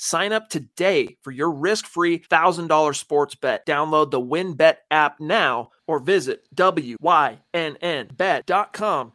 [0.00, 3.66] Sign up today for your risk-free $1,000 sports bet.
[3.66, 7.02] Download the WynnBET app now or visit wynnbet.com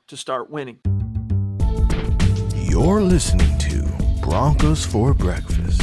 [0.07, 0.79] to start winning.
[2.53, 3.89] You're listening to
[4.21, 5.81] Broncos for Breakfast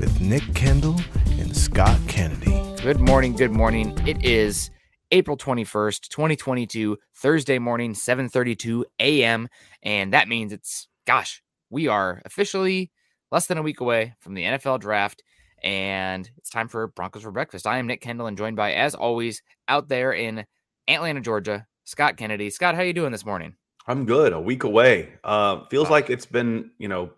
[0.00, 1.00] with Nick Kendell
[1.40, 2.60] and Scott Kennedy.
[2.82, 3.96] Good morning, good morning.
[4.04, 4.72] It is
[5.12, 9.46] April 21st, 2022, Thursday morning, 7:32 a.m.,
[9.84, 11.40] and that means it's gosh,
[11.70, 12.90] we are officially
[13.30, 15.22] less than a week away from the NFL draft,
[15.62, 17.66] and it's time for Broncos for Breakfast.
[17.66, 20.44] I am Nick Kendell and joined by, as always, out there in
[20.88, 22.50] Atlanta, Georgia, Scott Kennedy.
[22.50, 23.54] Scott, how are you doing this morning?
[23.86, 24.32] I'm good.
[24.32, 25.12] A week away.
[25.24, 25.92] Uh, feels oh.
[25.92, 27.10] like it's been, you know,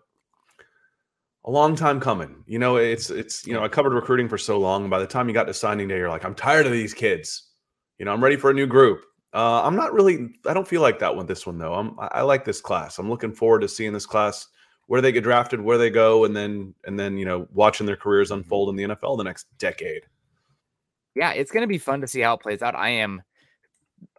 [1.45, 2.43] a long time coming.
[2.47, 5.07] You know, it's it's you know, I covered recruiting for so long, and by the
[5.07, 7.49] time you got to signing day, you're like, I'm tired of these kids.
[7.97, 9.03] You know, I'm ready for a new group.
[9.33, 10.29] Uh, I'm not really.
[10.47, 11.73] I don't feel like that with this one though.
[11.73, 11.97] I'm.
[11.99, 12.99] I like this class.
[12.99, 14.47] I'm looking forward to seeing this class
[14.87, 17.95] where they get drafted, where they go, and then and then you know watching their
[17.95, 18.39] careers mm-hmm.
[18.39, 20.03] unfold in the NFL the next decade.
[21.15, 22.75] Yeah, it's going to be fun to see how it plays out.
[22.75, 23.21] I am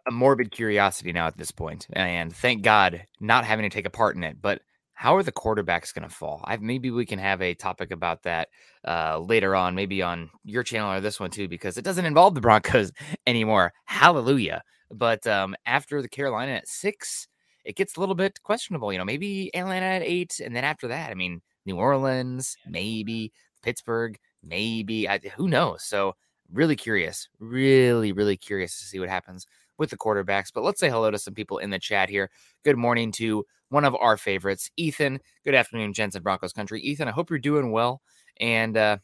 [0.07, 3.91] a morbid curiosity now at this point, and thank God not having to take a
[3.91, 4.41] part in it.
[4.41, 4.61] But
[4.93, 6.41] how are the quarterbacks going to fall?
[6.45, 8.47] I've, maybe we can have a topic about that
[8.87, 12.33] uh, later on, maybe on your channel or this one too, because it doesn't involve
[12.33, 12.91] the Broncos
[13.27, 13.73] anymore.
[13.85, 14.63] Hallelujah!
[14.89, 17.27] But um, after the Carolina at six,
[17.65, 18.91] it gets a little bit questionable.
[18.93, 23.33] You know, maybe Atlanta at eight, and then after that, I mean, New Orleans, maybe
[23.63, 25.83] Pittsburgh, maybe I, who knows.
[25.83, 26.13] So
[26.53, 30.51] really curious, really, really curious to see what happens with the quarterbacks.
[30.53, 32.29] But let's say hello to some people in the chat here.
[32.63, 35.19] Good morning to one of our favorites, Ethan.
[35.43, 36.81] Good afternoon, Jensen Broncos country.
[36.81, 38.01] Ethan, I hope you're doing well,
[38.39, 38.97] and uh,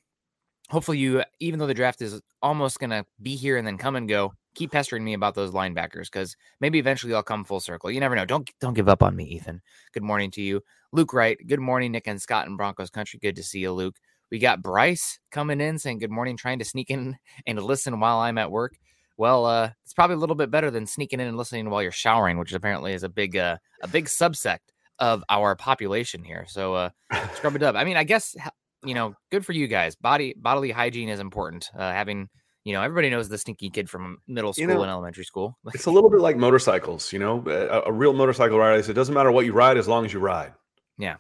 [0.70, 4.08] hopefully you, even though the draft is almost gonna be here and then come and
[4.08, 7.92] go, keep pestering me about those linebackers because maybe eventually I'll come full circle.
[7.92, 8.26] You never know.
[8.26, 9.62] Don't don't give up on me, Ethan.
[9.94, 11.14] Good morning to you, Luke.
[11.14, 11.38] Wright.
[11.45, 13.20] Good morning, Nick and Scott in Broncos country.
[13.22, 13.98] Good to see you, Luke.
[14.30, 18.20] We got Bryce coming in saying good morning, trying to sneak in and listen while
[18.20, 18.78] I'm at work.
[19.17, 21.92] Well, uh, it's probably a little bit better than sneaking in and listening while you're
[21.92, 24.60] showering, which apparently is a big uh, a big subsect
[25.00, 26.45] of our population here.
[26.48, 26.90] So uh,
[27.36, 27.76] scrub it up.
[27.76, 28.36] I mean, I guess
[28.84, 29.95] you know, good for you guys.
[29.95, 31.70] Body bodily hygiene is important.
[31.76, 32.30] Uh, having
[32.64, 35.58] you know, everybody knows the stinky kid from middle school you know, and elementary school.
[35.73, 38.89] it's a little bit like motorcycles, you know, a, a real motorcycle rider.
[38.89, 40.54] It doesn't matter what you ride as long as you ride.
[40.98, 41.16] Yeah.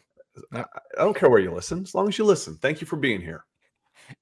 [0.53, 2.55] I, I don't care where you listen, as long as you listen.
[2.57, 3.45] Thank you for being here.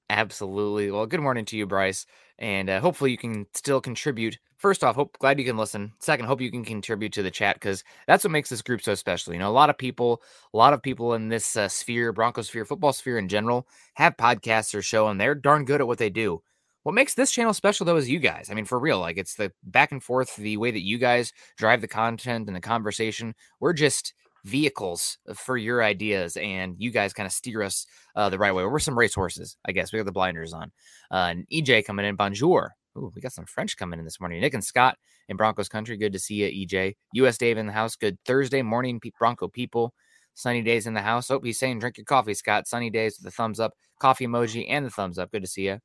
[0.08, 0.90] Absolutely.
[0.90, 2.06] Well, good morning to you, Bryce,
[2.38, 4.38] and uh, hopefully you can still contribute.
[4.56, 5.92] First off, hope glad you can listen.
[6.00, 8.94] Second, hope you can contribute to the chat because that's what makes this group so
[8.94, 9.32] special.
[9.32, 12.48] You know, a lot of people, a lot of people in this uh, sphere, Broncos
[12.48, 15.98] sphere, football sphere in general, have podcasts or show, and they're darn good at what
[15.98, 16.42] they do.
[16.82, 18.48] What makes this channel special though is you guys.
[18.50, 21.32] I mean, for real, like it's the back and forth, the way that you guys
[21.58, 23.34] drive the content and the conversation.
[23.60, 24.14] We're just
[24.44, 27.86] vehicles for your ideas, and you guys kind of steer us
[28.16, 28.64] uh, the right way.
[28.64, 29.92] We're some racehorses, I guess.
[29.92, 30.72] We got the blinders on.
[31.10, 32.72] Uh, and EJ coming in, bonjour.
[32.96, 34.40] Ooh, we got some French coming in this morning.
[34.40, 34.96] Nick and Scott
[35.28, 35.96] in Broncos country.
[35.96, 36.94] Good to see you, EJ.
[37.14, 37.94] US Dave in the house.
[37.94, 39.94] Good Thursday morning, Bronco people.
[40.34, 41.30] Sunny days in the house.
[41.30, 42.66] Oh, he's saying drink your coffee, Scott.
[42.66, 45.30] Sunny days with the thumbs up, coffee emoji, and the thumbs up.
[45.30, 45.78] Good to see you.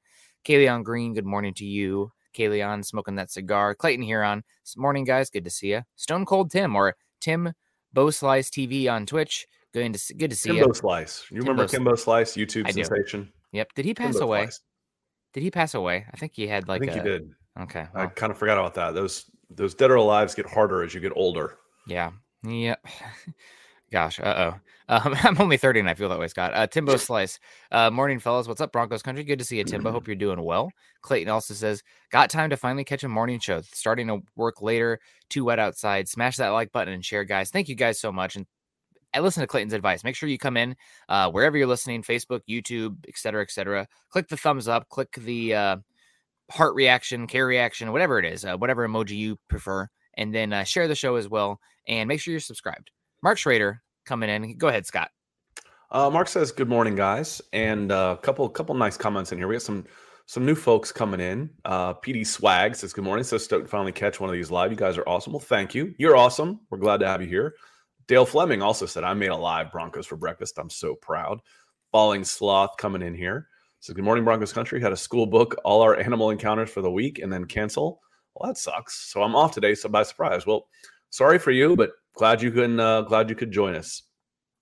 [0.45, 2.11] Kayleon Green, good morning to you.
[2.37, 3.73] Kayleon smoking that cigar.
[3.73, 4.43] Clayton Huron,
[4.77, 5.31] morning, guys.
[5.31, 5.81] Good to see you.
[5.95, 7.51] Stone Cold Tim or Tim
[7.93, 9.47] Bo Slice TV on Twitch.
[9.73, 10.73] Good to see, good to see Kimbo you.
[10.73, 11.25] Slice.
[11.31, 13.31] You Timbo remember Kimbo Slice, YouTube sensation?
[13.53, 13.73] Yep.
[13.75, 14.43] Did he pass Kimbo away?
[14.43, 14.61] Slice.
[15.33, 16.05] Did he pass away?
[16.13, 16.83] I think he had like.
[16.83, 17.31] I think a, he did.
[17.61, 17.87] Okay.
[17.93, 18.03] Well.
[18.03, 18.93] I kind of forgot about that.
[18.93, 21.57] Those those dead or alive get harder as you get older.
[21.87, 22.11] Yeah.
[22.43, 22.85] Yep.
[23.95, 24.59] Gosh, uh oh.
[24.89, 26.51] Um, I'm only 30 and I feel that way, Scott.
[26.53, 27.39] Uh, Timbo Slice.
[27.71, 28.45] Uh, morning, fellas.
[28.45, 29.23] What's up, Broncos country?
[29.23, 29.89] Good to see you, Timbo.
[29.89, 30.69] Hope you're doing well.
[31.01, 33.61] Clayton also says, Got time to finally catch a morning show.
[33.61, 36.09] Starting to work later, too wet outside.
[36.09, 37.51] Smash that like button and share, guys.
[37.51, 38.35] Thank you guys so much.
[38.35, 38.45] And
[39.13, 40.03] I listen to Clayton's advice.
[40.03, 40.75] Make sure you come in
[41.07, 43.87] uh, wherever you're listening Facebook, YouTube, etc., etc.
[44.09, 45.77] Click the thumbs up, click the uh,
[46.51, 49.87] heart reaction, care reaction, whatever it is, uh, whatever emoji you prefer.
[50.17, 51.61] And then uh, share the show as well.
[51.87, 52.91] And make sure you're subscribed.
[53.23, 54.57] Mark Schrader coming in.
[54.57, 55.11] Go ahead, Scott.
[55.91, 59.47] Uh, Mark says, "Good morning, guys," and a uh, couple couple nice comments in here.
[59.47, 59.85] We got some
[60.25, 61.49] some new folks coming in.
[61.63, 64.71] Uh, PD Swag says, "Good morning." So stoked to finally catch one of these live.
[64.71, 65.33] You guys are awesome.
[65.33, 65.93] Well, thank you.
[65.97, 66.61] You're awesome.
[66.69, 67.55] We're glad to have you here.
[68.07, 70.57] Dale Fleming also said, "I made a live Broncos for breakfast.
[70.57, 71.39] I'm so proud."
[71.91, 73.47] Falling Sloth coming in here.
[73.79, 74.81] So good morning, Broncos country.
[74.81, 78.01] Had a school book all our animal encounters for the week and then cancel.
[78.33, 78.95] Well, that sucks.
[79.11, 79.75] So I'm off today.
[79.75, 80.45] So by surprise.
[80.45, 80.67] Well,
[81.09, 84.03] sorry for you, but glad you can uh, glad you could join us.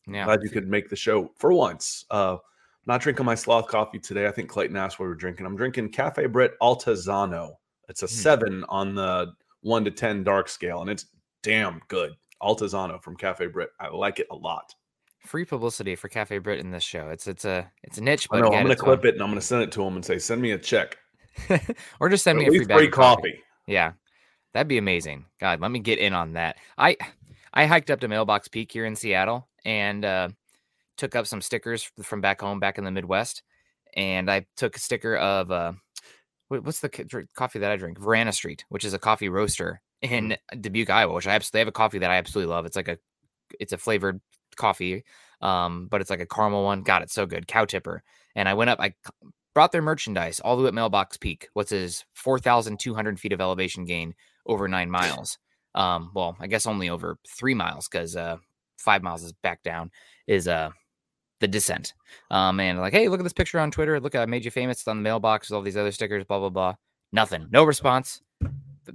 [0.08, 0.26] Yeah.
[0.26, 2.06] Glad you could make the show for once.
[2.12, 2.38] Uh,
[2.86, 4.28] not drinking my sloth coffee today.
[4.28, 5.46] I think Clayton asked what we are drinking.
[5.46, 7.54] I'm drinking Cafe Britt Altezano.
[7.88, 8.12] It's a Hmm.
[8.12, 11.06] seven on the one to ten dark scale, and it's
[11.42, 12.12] damn good.
[12.42, 13.70] Altezano from Cafe Britt.
[13.80, 14.76] I like it a lot.
[15.26, 17.08] Free publicity for Cafe Britt in this show.
[17.10, 18.50] It's it's a it's a niche, I but know.
[18.50, 20.04] get I'm going to clip it and I'm going to send it to him and
[20.04, 20.98] say, "Send me a check,
[22.02, 22.90] or just send Or me a free free coffee.
[23.32, 23.94] coffee." Yeah,
[24.54, 25.24] that'd be amazing.
[25.40, 26.58] God, let me get in on that.
[26.78, 26.98] I
[27.54, 30.30] I hiked up to Mailbox Peak here in Seattle and uh,
[30.98, 33.44] took up some stickers from back home, back in the Midwest,
[33.96, 35.74] and I took a sticker of uh,
[36.48, 38.00] what's the coffee that I drink?
[38.00, 41.14] Verena Street, which is a coffee roaster in Dubuque, Iowa.
[41.14, 42.66] Which I absolutely have a coffee that I absolutely love.
[42.66, 42.98] It's like a
[43.60, 44.20] it's a flavored
[44.56, 45.04] coffee,
[45.42, 46.82] um, but it's like a caramel one.
[46.82, 47.48] God, it's so good.
[47.48, 48.04] Cow tipper.
[48.36, 48.80] And I went up.
[48.80, 48.94] I
[49.54, 51.50] brought their merchandise all the way at Mailbox Peak.
[51.54, 54.16] What's his four thousand two hundred feet of elevation gain
[54.48, 55.38] over nine miles?
[55.76, 58.38] Um, well, I guess only over three miles because uh,
[58.78, 59.92] five miles is back down.
[60.28, 60.70] Is uh
[61.40, 61.94] the descent.
[62.32, 64.00] Um, and like, hey, look at this picture on Twitter.
[64.00, 64.80] Look, I made you famous.
[64.80, 65.50] It's on the mailbox.
[65.50, 66.24] With all these other stickers.
[66.24, 66.76] Blah blah blah.
[67.12, 67.48] Nothing.
[67.52, 68.22] No response.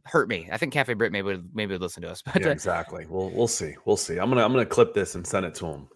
[0.04, 0.48] Hurt me.
[0.50, 2.22] I think Cafe Britt maybe would maybe would listen to us.
[2.32, 3.06] But Yeah, uh, exactly.
[3.08, 3.75] We'll we'll see.
[3.84, 4.19] We'll see.
[4.19, 5.88] I'm gonna I'm gonna clip this and send it to him.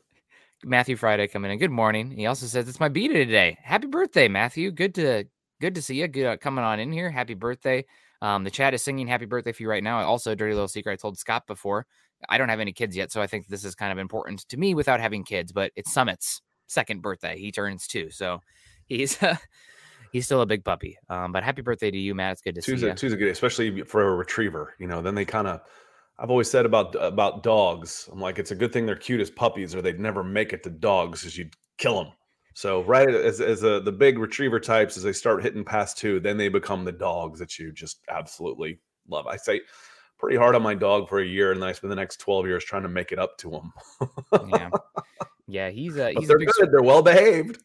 [0.64, 1.58] Matthew Friday coming in.
[1.58, 2.10] Good morning.
[2.10, 3.58] He also says it's my b day today.
[3.62, 4.70] Happy birthday, Matthew.
[4.70, 5.24] Good to
[5.60, 6.08] good to see you.
[6.08, 7.10] Good uh, coming on in here.
[7.10, 7.84] Happy birthday.
[8.22, 10.00] Um, the chat is singing happy birthday for you right now.
[10.02, 11.86] Also, a dirty little secret I told Scott before.
[12.28, 14.56] I don't have any kids yet, so I think this is kind of important to
[14.56, 15.50] me without having kids.
[15.50, 17.36] But it's Summit's second birthday.
[17.36, 18.40] He turns two, so
[18.86, 19.18] he's
[20.12, 20.96] he's still a big puppy.
[21.10, 22.34] Um, but happy birthday to you, Matt.
[22.34, 22.94] It's good to Two's see you.
[22.94, 24.74] two's a good, especially for a retriever.
[24.78, 25.60] You know, then they kind of.
[26.16, 28.08] I've always said about about dogs.
[28.12, 30.62] I'm like, it's a good thing they're cute as puppies, or they'd never make it
[30.62, 32.12] to dogs, because you'd kill them.
[32.54, 36.20] So right as as a, the big retriever types, as they start hitting past two,
[36.20, 38.78] then they become the dogs that you just absolutely
[39.08, 39.26] love.
[39.26, 39.60] I say
[40.18, 42.46] pretty hard on my dog for a year, and then I spend the next 12
[42.46, 43.72] years trying to make it up to him.
[44.48, 44.70] yeah,
[45.48, 45.70] yeah.
[45.70, 46.70] He's uh, he's a they're good.
[46.70, 47.62] They're well behaved.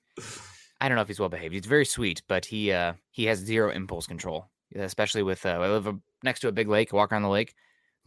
[0.82, 1.54] I don't know if he's well behaved.
[1.54, 5.68] He's very sweet, but he uh he has zero impulse control, especially with uh, I
[5.70, 6.94] live a, next to a big lake.
[6.94, 7.54] Walk around the lake.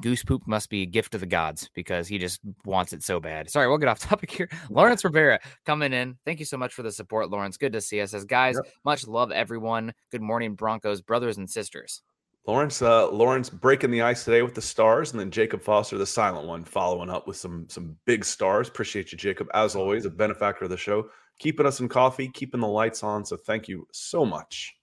[0.03, 3.21] Goose poop must be a gift of the gods because he just wants it so
[3.21, 3.51] bad.
[3.51, 4.49] Sorry, we'll get off topic here.
[4.71, 6.17] Lawrence Rivera coming in.
[6.25, 7.57] Thank you so much for the support, Lawrence.
[7.57, 8.11] Good to see us.
[8.11, 9.93] Says guys, much love everyone.
[10.11, 12.03] Good morning, Broncos brothers and sisters.
[12.47, 16.07] Lawrence, uh, Lawrence breaking the ice today with the stars, and then Jacob Foster, the
[16.07, 18.69] silent one, following up with some some big stars.
[18.69, 22.61] Appreciate you, Jacob, as always, a benefactor of the show, keeping us in coffee, keeping
[22.61, 23.25] the lights on.
[23.25, 24.75] So thank you so much.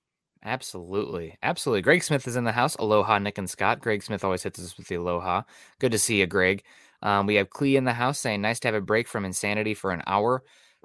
[0.47, 1.37] Absolutely.
[1.43, 1.81] Absolutely.
[1.81, 2.75] Greg Smith is in the house.
[2.75, 3.81] Aloha, Nick and Scott.
[3.81, 5.41] Greg Smith always hits us with the aloha.
[5.79, 6.63] Good to see you, Greg.
[7.01, 9.73] Um, we have Clee in the house saying, nice to have a break from insanity
[9.73, 10.43] for an hour.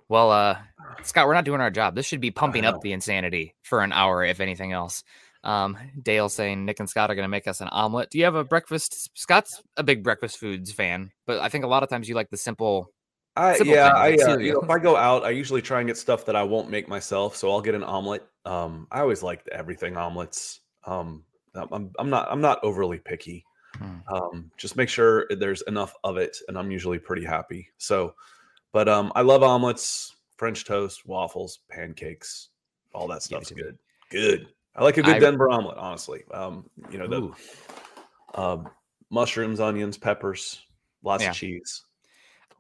[0.09, 0.59] Well, uh,
[1.05, 1.95] Scott, we're not doing our job.
[1.95, 5.05] This should be pumping up the insanity for an hour, if anything else.
[5.45, 8.11] Um, Dale saying Nick and Scott are going to make us an omelet.
[8.11, 9.17] Do you have a breakfast?
[9.17, 12.31] Scott's a big breakfast foods fan, but I think a lot of times you like
[12.31, 12.91] the simple.
[13.37, 15.87] I, Simple yeah, I uh, you know, if I go out, I usually try and
[15.87, 17.35] get stuff that I won't make myself.
[17.37, 18.27] So I'll get an omelet.
[18.45, 20.61] Um, I always like everything omelets.
[20.85, 21.25] Um,
[21.55, 23.45] I'm- I'm not I'm not overly picky.
[23.77, 23.99] Hmm.
[24.15, 27.69] Um, just make sure there's enough of it, and I'm usually pretty happy.
[27.79, 28.15] So,
[28.73, 32.51] but um, I love omelets, French toast, waffles, pancakes,
[32.95, 33.79] all that stuff's good.
[34.11, 34.49] Good.
[34.77, 36.23] I like a good I- Denver omelet, honestly.
[36.33, 37.07] Um, you know
[38.35, 38.69] the um,
[39.09, 40.67] mushrooms, onions, peppers,
[41.03, 41.31] lots Yeah.
[41.31, 41.83] of cheese,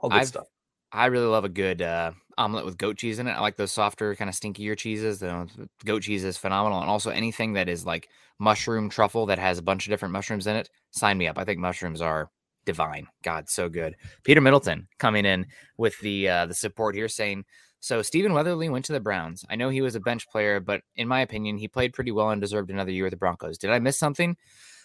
[0.01, 0.47] all good I've- stuff.
[0.93, 3.33] I really love a good uh, omelet with goat cheese in it.
[3.33, 5.21] I like those softer, kind of stinkier cheeses.
[5.21, 5.49] The
[5.85, 8.09] goat cheese is phenomenal, and also anything that is like
[8.39, 10.69] mushroom truffle that has a bunch of different mushrooms in it.
[10.91, 11.39] Sign me up.
[11.39, 12.31] I think mushrooms are
[12.65, 13.07] divine.
[13.23, 13.97] God, so good.
[14.23, 15.47] Peter Middleton coming in
[15.79, 17.45] with the uh, the support here, saying.
[17.81, 19.45] So Stephen Weatherly went to the Browns.
[19.51, 22.31] I know he was a bench player, but in my opinion, he played pretty well
[22.31, 23.59] and deserved another year with the Broncos.
[23.59, 24.37] Did I miss something?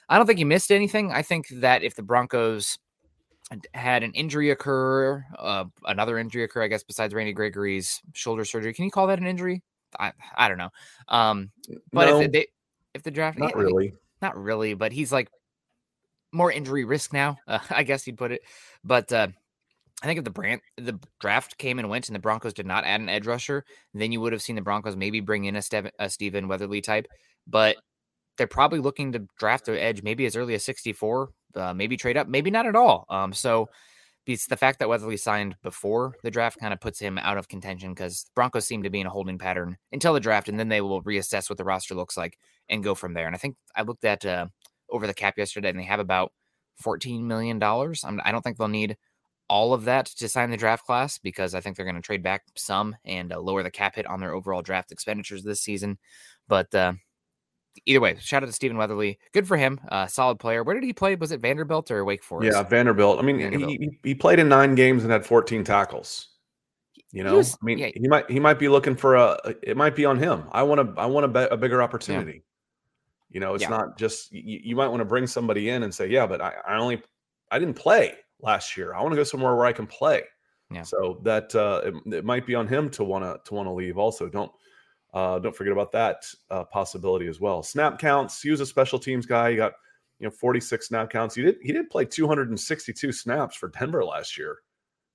[0.09, 1.11] I don't think he missed anything.
[1.11, 2.79] I think that if the Broncos
[3.73, 8.73] had an injury occur, uh, another injury occur, I guess, besides Randy Gregory's shoulder surgery.
[8.73, 9.63] Can you call that an injury?
[9.99, 10.69] I, I don't know.
[11.07, 11.51] Um,
[11.93, 12.47] but no, if they,
[12.93, 13.93] if the draft, not yeah, really.
[14.21, 15.29] not really, but he's like
[16.33, 17.37] more injury risk now.
[17.47, 18.41] Uh, I guess you'd put it.
[18.83, 19.27] But uh,
[20.03, 22.83] I think if the brand the draft came and went and the Broncos did not
[22.83, 23.63] add an edge rusher,
[23.93, 26.81] then you would have seen the Broncos maybe bring in a, Stev- a Stephen Weatherly
[26.81, 27.07] type.
[27.47, 27.77] But
[28.37, 32.17] they're probably looking to draft an edge maybe as early as 64, uh, maybe trade
[32.17, 33.05] up, maybe not at all.
[33.09, 33.69] Um, so
[34.25, 37.47] it's the fact that Weatherly signed before the draft kind of puts him out of
[37.47, 40.67] contention because Broncos seem to be in a holding pattern until the draft, and then
[40.67, 42.37] they will reassess what the roster looks like
[42.69, 43.25] and go from there.
[43.25, 44.47] And I think I looked at uh,
[44.89, 46.33] over the cap yesterday, and they have about
[46.83, 47.61] $14 million.
[47.61, 48.97] I'm, I don't think they'll need
[49.49, 52.23] all of that to sign the draft class because I think they're going to trade
[52.23, 55.97] back some and uh, lower the cap hit on their overall draft expenditures this season.
[56.47, 56.93] But uh,
[57.85, 59.19] either way, shout out to Stephen Weatherly.
[59.33, 59.79] Good for him.
[59.89, 60.63] Uh, solid player.
[60.63, 61.15] Where did he play?
[61.15, 62.55] Was it Vanderbilt or Wake Forest?
[62.55, 63.19] Yeah, Vanderbilt.
[63.19, 63.71] I mean, Vanderbilt.
[63.71, 66.29] He, he played in nine games and had 14 tackles.
[67.11, 67.89] You know, was- I mean, yeah.
[67.95, 69.37] he might he might be looking for a.
[69.63, 70.43] It might be on him.
[70.51, 72.43] I want to I want a, a bigger opportunity.
[73.29, 73.69] You know, it's Yeah.
[73.69, 76.53] not just you, you might want to bring somebody in and say, yeah, but I,
[76.67, 77.01] I only
[77.49, 78.93] I didn't play last year.
[78.93, 80.23] I want to go somewhere where I can play.
[80.69, 80.81] Yeah.
[80.83, 83.71] So that uh, it, it might be on him to want to to want to
[83.71, 83.97] leave.
[83.97, 84.51] Also, don't
[85.13, 87.63] uh, don't forget about that uh, possibility as well.
[87.63, 88.41] Snap counts.
[88.41, 89.51] He was a special teams guy.
[89.51, 89.73] He got
[90.19, 91.35] you know 46 snap counts.
[91.35, 94.59] He did he did play 262 snaps for Denver last year,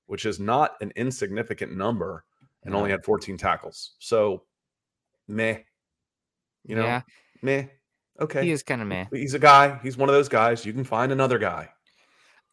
[0.07, 2.25] which is not an insignificant number,
[2.65, 3.93] and only had 14 tackles.
[3.99, 4.45] So,
[5.29, 5.59] meh.
[6.65, 7.03] You know, yeah,
[7.43, 7.65] meh.
[8.21, 8.45] Okay.
[8.45, 9.07] he is kind of meh.
[9.13, 9.79] He's a guy.
[9.83, 10.65] He's one of those guys.
[10.65, 11.69] You can find another guy.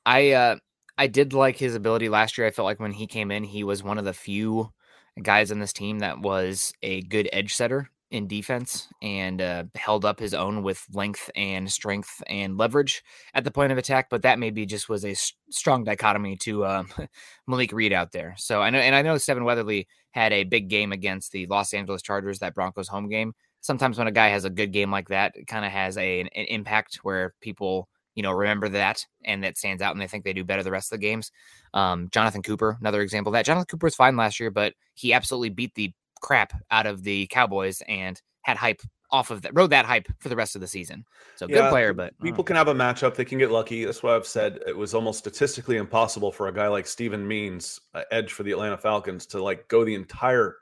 [0.06, 0.56] I uh
[0.98, 2.48] I did like his ability last year.
[2.48, 4.72] I felt like when he came in, he was one of the few
[5.22, 10.04] guys on this team that was a good edge setter in defense and uh, held
[10.04, 14.10] up his own with length and strength and leverage at the point of attack.
[14.10, 15.16] But that maybe just was a
[15.50, 16.90] strong dichotomy to um,
[17.48, 18.36] Malik Reed out there.
[18.38, 21.74] So I know, and I know Stephen Weatherly had a big game against the Los
[21.74, 23.34] Angeles Chargers, that Broncos home game.
[23.62, 26.22] Sometimes when a guy has a good game like that, it kind of has a,
[26.22, 27.90] an, an impact where people
[28.20, 30.72] you know, remember that and that stands out and they think they do better the
[30.72, 31.32] rest of the games.
[31.74, 33.46] Um, Jonathan Cooper, another example of that.
[33.46, 37.28] Jonathan Cooper was fine last year, but he absolutely beat the crap out of the
[37.28, 40.68] Cowboys and had hype off of that, rode that hype for the rest of the
[40.68, 41.06] season.
[41.38, 43.16] So good player, but uh, People can have a matchup.
[43.16, 43.86] They can get lucky.
[43.86, 47.80] That's why I've said it was almost statistically impossible for a guy like Steven Means,
[47.94, 50.58] uh, edge for the Atlanta Falcons, to like go the entire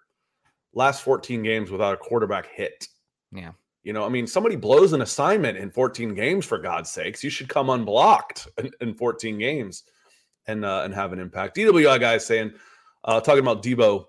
[0.75, 2.87] last 14 games without a quarterback hit.
[3.31, 3.53] Yeah.
[3.87, 7.23] You know, I mean, somebody blows an assignment in 14 games for God's sakes.
[7.23, 9.83] You should come unblocked in, in 14 games
[10.45, 11.55] and uh, and have an impact.
[11.55, 12.51] DWI guys saying,
[13.05, 14.03] uh, talking about Debo,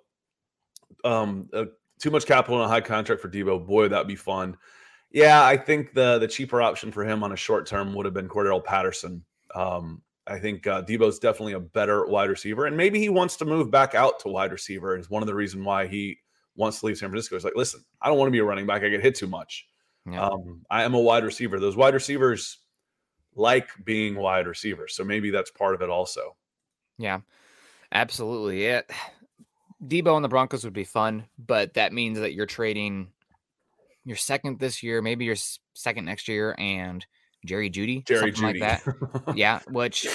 [1.04, 1.66] um, uh,
[2.00, 3.64] too much capital and a high contract for Debo.
[3.64, 4.56] Boy, that'd be fun.
[5.12, 8.14] Yeah, I think the the cheaper option for him on a short term would have
[8.14, 9.24] been Cordarrelle Patterson.
[9.54, 13.44] Um, I think uh, Debo's definitely a better wide receiver, and maybe he wants to
[13.44, 14.98] move back out to wide receiver.
[14.98, 16.18] Is one of the reason why he
[16.58, 17.36] wants to leave San Francisco.
[17.36, 18.82] He's like, listen, I don't want to be a running back.
[18.82, 19.66] I get hit too much.
[20.10, 20.26] Yeah.
[20.26, 21.58] Um, I am a wide receiver.
[21.58, 22.58] Those wide receivers
[23.34, 26.36] like being wide receivers, so maybe that's part of it also.
[26.98, 27.20] Yeah,
[27.92, 28.64] absolutely.
[28.64, 28.90] It
[29.84, 33.08] Debo and the Broncos would be fun, but that means that you're trading
[34.04, 35.36] your second this year, maybe your
[35.74, 37.04] second next year, and
[37.46, 38.60] Jerry Jeudy, Jerry something Jeudy.
[38.60, 39.36] like that.
[39.36, 40.06] yeah, which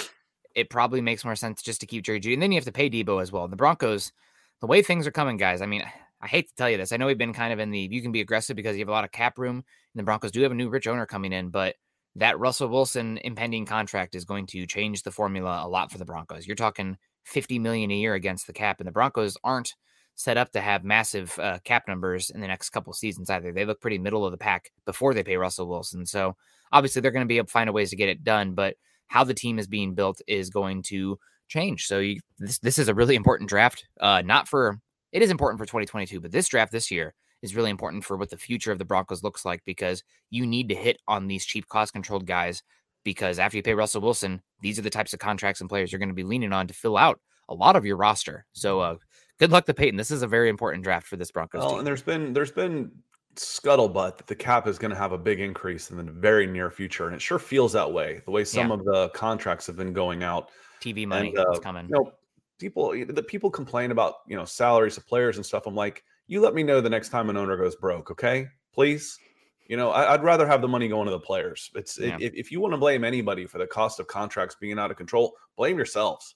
[0.54, 2.34] it probably makes more sense just to keep Jerry Jeudy.
[2.34, 3.48] And then you have to pay Debo as well.
[3.48, 4.12] The Broncos,
[4.60, 5.84] the way things are coming, guys, I mean,
[6.24, 6.90] I hate to tell you this.
[6.90, 8.88] I know we've been kind of in the you can be aggressive because you have
[8.88, 9.64] a lot of cap room, and
[9.94, 11.74] the Broncos do have a new rich owner coming in, but
[12.16, 16.04] that Russell Wilson impending contract is going to change the formula a lot for the
[16.06, 16.46] Broncos.
[16.46, 19.74] You're talking 50 million a year against the cap, and the Broncos aren't
[20.14, 23.52] set up to have massive uh, cap numbers in the next couple seasons either.
[23.52, 26.06] They look pretty middle of the pack before they pay Russell Wilson.
[26.06, 26.36] So
[26.72, 28.76] obviously they're going to be able to find a ways to get it done, but
[29.08, 31.86] how the team is being built is going to change.
[31.86, 33.86] So you, this this is a really important draft.
[34.00, 34.78] Uh, not for
[35.14, 38.28] it is important for 2022, but this draft this year is really important for what
[38.30, 41.66] the future of the Broncos looks like because you need to hit on these cheap
[41.68, 42.62] cost controlled guys
[43.04, 45.98] because after you pay Russell Wilson, these are the types of contracts and players you're
[46.00, 48.44] going to be leaning on to fill out a lot of your roster.
[48.54, 48.96] So uh,
[49.38, 49.96] good luck to Paton.
[49.96, 51.78] This is a very important draft for this Broncos Well, team.
[51.78, 52.90] and there's been there's been
[53.36, 56.70] scuttlebutt that the cap is going to have a big increase in the very near
[56.70, 58.22] future, and it sure feels that way.
[58.24, 58.74] The way some Yeah.
[58.74, 61.86] of the contracts have been going out, TV money and, uh, is coming.
[61.88, 62.12] you know,
[62.58, 65.66] people the people complain about you know salaries of players and stuff.
[65.66, 68.48] I'm like, you let me know the next time an owner goes broke, okay?
[68.72, 69.18] Please.
[69.66, 71.70] You know, I, would rather have the money going to the players.
[71.74, 72.18] It's Yeah.
[72.20, 74.98] if, if you want to blame anybody for the cost of contracts being out of
[74.98, 76.34] control, blame yourselves.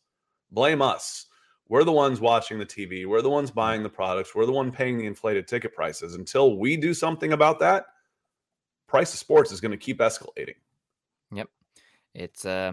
[0.50, 1.26] Blame us.
[1.68, 3.04] We're the ones watching the TV.
[3.04, 4.34] We're the ones buying the products.
[4.34, 6.14] We're the one paying the inflated ticket prices.
[6.14, 7.84] Until we do something about that,
[8.86, 10.54] price of sports is going to keep escalating.
[11.32, 11.48] Yep.
[12.14, 12.72] It's uh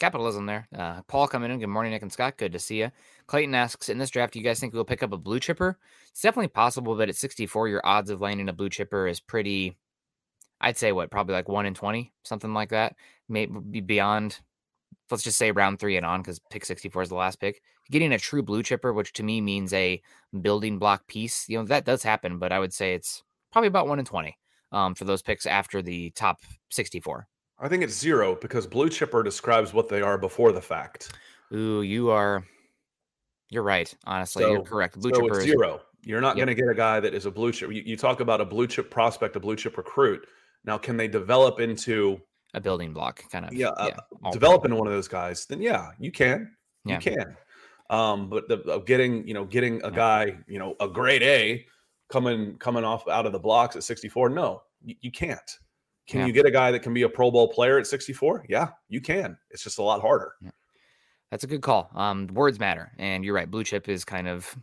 [0.00, 0.66] capitalism there.
[0.76, 1.60] Uh, Paul coming in.
[1.60, 2.38] Good morning, Nick and Scott.
[2.38, 2.90] Good to see you.
[3.26, 5.78] Clayton asks, in this draft, do you guys think we'll pick up a blue chipper?
[6.10, 9.76] It's definitely possible, but at 64, your odds of landing a blue chipper is pretty.
[10.60, 12.96] I'd say what, probably like one in 20, something like that.
[13.28, 14.40] Maybe beyond.
[15.10, 17.62] Let's just say round three and on, because pick 64 is the last pick.
[17.90, 20.00] Getting a true blue chipper, which to me means a
[20.40, 23.88] building block piece, you know that does happen, but I would say it's probably about
[23.88, 24.36] one in 20
[24.72, 26.40] um, for those picks after the top
[26.70, 27.26] 64.
[27.60, 31.12] I think it's zero because blue chipper describes what they are before the fact.
[31.52, 32.44] Ooh, you are.
[33.50, 33.92] You're right.
[34.06, 34.98] Honestly, you're correct.
[34.98, 35.80] Blue so chipper it's is zero.
[36.02, 36.46] You're not Yep.
[36.46, 37.70] going to get a guy that is a blue chip.
[37.72, 40.26] You, you talk about a blue chip prospect, a blue chip recruit.
[40.64, 42.20] Now, can they develop into
[42.54, 43.52] a building block, kind of.
[43.52, 43.90] yeah, uh,
[44.32, 45.44] develop into one of those guys?
[45.46, 46.52] Then yeah, you can.
[46.84, 46.94] Yeah.
[46.94, 47.36] You can.
[47.90, 49.96] Um, but the of getting you know getting a Yeah.
[49.96, 51.66] guy you know a grade A
[52.08, 55.58] coming coming off out of the blocks at 64, no, you, you can't.
[56.10, 56.26] Can Yeah.
[56.26, 58.44] you get a guy that can be a Pro Bowl player at 64?
[58.48, 59.38] Yeah, you can.
[59.50, 60.32] It's just a lot harder.
[61.30, 61.88] That's a good call.
[61.94, 63.48] Um, words matter, and you're right.
[63.50, 64.56] Blue chip is kind of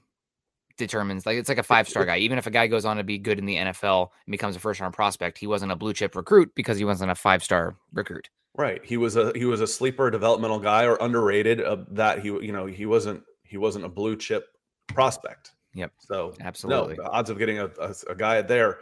[0.78, 2.18] determines like it's like a five star guy.
[2.18, 4.60] Even if a guy goes on to be good in the NFL and becomes a
[4.60, 7.78] first round prospect, he wasn't a blue chip recruit because he wasn't a five star
[7.94, 8.30] recruit.
[8.56, 8.84] Right.
[8.84, 11.62] He was a he was a sleeper developmental guy or underrated.
[11.64, 14.48] Uh, that he you know he wasn't he wasn't a blue chip
[14.88, 15.52] prospect.
[15.74, 15.94] Yep.
[16.00, 16.96] So Absolutely.
[16.98, 18.80] no, the odds of getting a, a, a guy there,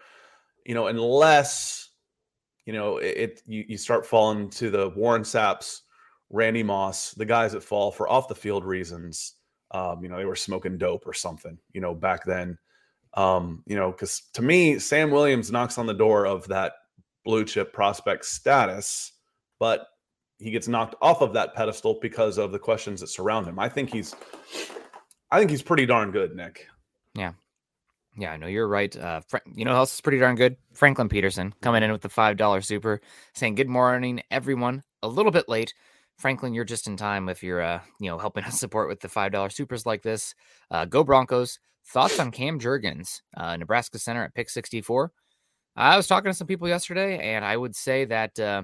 [0.66, 1.85] you know, unless
[2.66, 5.82] you know it, it you, you start falling to the Warren Sapps,
[6.30, 9.36] Randy Moss, the guys that fall for off the field reasons.
[9.72, 11.58] Um, you know, they were smoking dope or something.
[11.74, 12.58] You know, back then.
[13.16, 16.74] Um, you know, because to me, Sam Williams knocks on the door of that
[17.24, 19.14] blue chip prospect status,
[19.60, 19.88] but
[20.38, 23.58] he gets knocked off of that pedestal because of the questions that surround him.
[23.58, 24.16] I think he's,
[25.32, 26.68] I think he's pretty darn good, Nick.
[27.16, 27.32] Yeah,
[28.24, 28.96] I know you're right.
[28.96, 30.56] Uh, Fra- you know who else is pretty darn good?
[30.74, 33.02] Franklin Peterson coming in with the five dollar super,
[33.34, 34.84] saying good morning, everyone.
[35.04, 35.74] A little bit late,
[36.18, 36.54] Franklin.
[36.54, 39.32] You're just in time if you're, uh, you know, helping us support with the five
[39.32, 40.34] dollar supers like this.
[40.72, 41.60] Uh, go Broncos!
[41.88, 45.12] Thoughts on Cam Jurgens, uh, Nebraska center at pick 64?
[45.76, 48.64] I was talking to some people yesterday, and I would say that uh,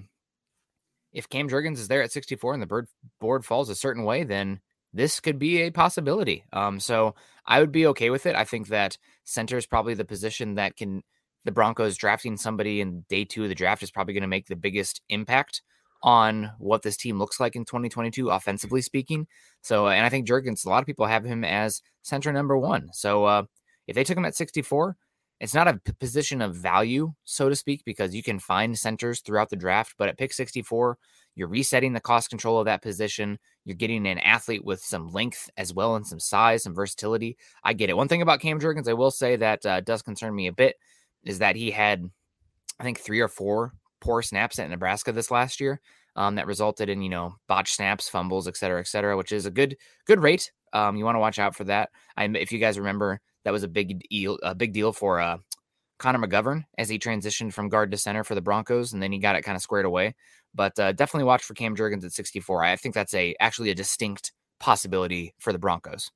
[1.11, 2.87] if Cam Jurgens is there at 64 and the bird
[3.19, 4.61] board falls a certain way, then
[4.93, 6.43] this could be a possibility.
[6.51, 8.35] Um, so I would be okay with it.
[8.35, 11.03] I think that center is probably the position that can
[11.43, 14.47] the Broncos drafting somebody in day two of the draft is probably going to make
[14.47, 15.61] the biggest impact
[16.03, 19.27] on what this team looks like in 2022, offensively speaking.
[19.61, 22.89] So, and I think Jurgens, a lot of people have him as center number one.
[22.93, 23.43] So, uh,
[23.87, 24.95] if they took him at 64,
[25.41, 29.21] it's not a p- position of value, so to speak, because you can find centers
[29.21, 29.95] throughout the draft.
[29.97, 30.99] But at pick 64,
[31.33, 33.39] you're resetting the cost control of that position.
[33.65, 37.37] You're getting an athlete with some length as well and some size, some versatility.
[37.63, 37.97] I get it.
[37.97, 40.75] One thing about Cam Jurgens, I will say that uh, does concern me a bit
[41.23, 42.07] is that he had,
[42.79, 45.81] I think, three or four poor snaps at Nebraska this last year.
[46.17, 49.45] Um, that resulted in you know botched snaps, fumbles, et cetera, et cetera, which is
[49.45, 50.51] a good good rate.
[50.73, 51.89] Um, you want to watch out for that.
[52.17, 55.37] I, if you guys remember, that was a big deal, a big deal for uh,
[55.99, 59.19] Connor McGovern as he transitioned from guard to center for the Broncos, and then he
[59.19, 60.15] got it kind of squared away.
[60.53, 62.63] But uh, definitely watch for Cam Jurgens at 64.
[62.63, 66.11] I think that's a actually a distinct possibility for the Broncos.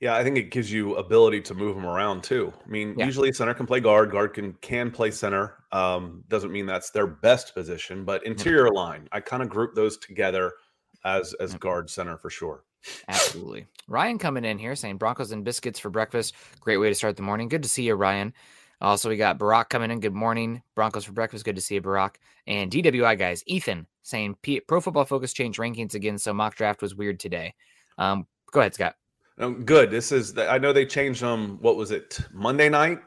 [0.00, 2.52] Yeah, I think it gives you ability to move them around too.
[2.64, 3.06] I mean, Yeah.
[3.06, 5.64] usually center can play guard, guard can can play center.
[5.72, 9.96] Um, doesn't mean that's their best position, but interior line, I kind of group those
[9.96, 10.52] together
[11.04, 12.64] as as guard center for sure.
[13.08, 13.66] Absolutely.
[13.88, 16.34] Ryan coming in here saying Broncos and biscuits for breakfast.
[16.60, 17.48] Great way to start the morning.
[17.48, 18.32] Good to see you, Ryan.
[18.80, 20.00] Also, we got Barack coming in.
[20.00, 20.62] Good morning.
[20.74, 21.44] Broncos for breakfast.
[21.44, 22.16] Good to see you, Barack.
[22.46, 26.82] And DWI guys, Ethan saying P- Pro Football Focus changed rankings again, so mock draft
[26.82, 27.54] was weird today.
[27.98, 28.96] Um, go ahead, Scott.
[29.38, 29.90] Um, good.
[29.90, 31.58] This is the, I know they changed them.
[31.60, 32.18] What was it?
[32.32, 32.98] Monday night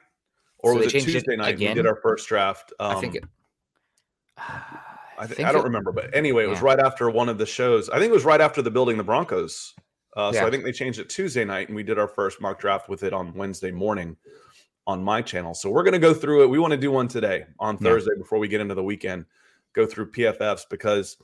[0.60, 1.58] or So was it changed it Tuesday night?
[1.58, 2.74] We did our first draft.
[2.80, 3.24] Um, I think it.
[5.20, 6.66] I, th- I don't it- remember, but anyway, it was yeah.
[6.66, 7.90] right after one of the shows.
[7.90, 9.74] I think it was right after the building the Broncos.
[10.16, 12.60] Uh, so I think they changed it Tuesday night, and we did our first mock
[12.60, 14.18] draft with it on Wednesday morning
[14.88, 15.54] on my channel.
[15.54, 16.48] So we're going to go through it.
[16.48, 17.92] We want to do one today on Yeah.
[17.92, 19.26] Thursday before we get into the weekend.
[19.74, 21.18] Go through PFFs because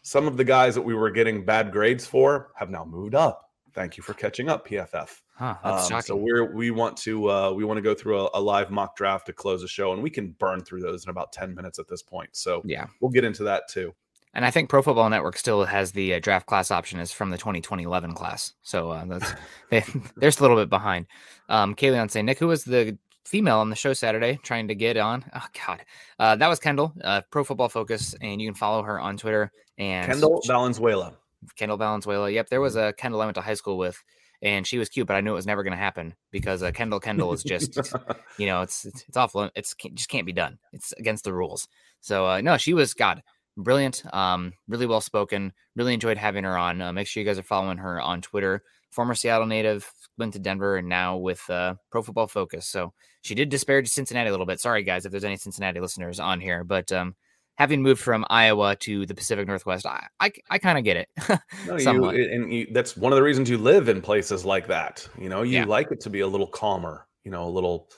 [0.00, 3.50] some of the guys that we were getting bad grades for have now moved up.
[3.74, 5.20] Thank you for catching up, PFF.
[5.34, 6.06] Huh, that's Um, shocking.
[6.06, 8.96] so we're we want to uh, we want to go through a, a live mock
[8.96, 11.78] draft to close the show, and we can burn through those in about ten minutes
[11.78, 12.30] at this point.
[12.32, 12.86] So yeah.
[13.00, 13.94] we'll get into that too.
[14.34, 17.28] And I think Pro Football Network still has the uh, draft class option is from
[17.28, 18.54] the 2020-11 class.
[18.62, 19.34] So uh, that's
[19.70, 19.80] they,
[20.16, 21.06] they're just a little bit behind.
[21.50, 24.96] Um, Kayleon saying, Nick, who was the female on the show Saturday trying to get
[24.96, 25.24] on?
[25.34, 25.84] Oh God,
[26.18, 29.52] uh, that was Kendall, uh, Pro Football Focus, and you can follow her on Twitter
[29.76, 31.14] and Kendall Valenzuela.
[31.56, 32.30] Kendall Valenzuela.
[32.30, 34.02] Yep, there was a Kendall I went to high school with,
[34.42, 36.72] and she was cute, but I knew it was never going to happen because uh,
[36.72, 37.78] Kendall Kendall is just
[38.38, 39.48] you know it's it's, it's awful.
[39.54, 40.58] It's just can't be done.
[40.72, 41.68] It's against the rules.
[42.00, 43.22] So uh, no, she was God
[43.56, 44.02] brilliant.
[44.12, 45.52] Um, really well spoken.
[45.76, 46.80] Really enjoyed having her on.
[46.80, 48.62] Uh, make sure you guys are following her on Twitter.
[48.90, 52.68] Former Seattle native, went to Denver, and now with uh, Pro Football Focus.
[52.68, 54.60] So she did disparage Cincinnati a little bit.
[54.60, 57.14] Sorry guys if there's any Cincinnati listeners on here, but um,
[57.56, 61.08] having moved from Iowa to the Pacific Northwest, I I, I kind of get it.
[61.66, 65.08] No, you, and you, that's one of the reasons you live in places like that.
[65.18, 65.64] You know, you Yeah.
[65.64, 67.06] like it to be a little calmer.
[67.24, 67.88] You know, a little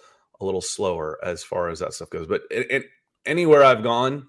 [0.40, 2.26] a little slower as far as that stuff goes.
[2.26, 2.84] But it, it,
[3.24, 4.28] anywhere I've gone,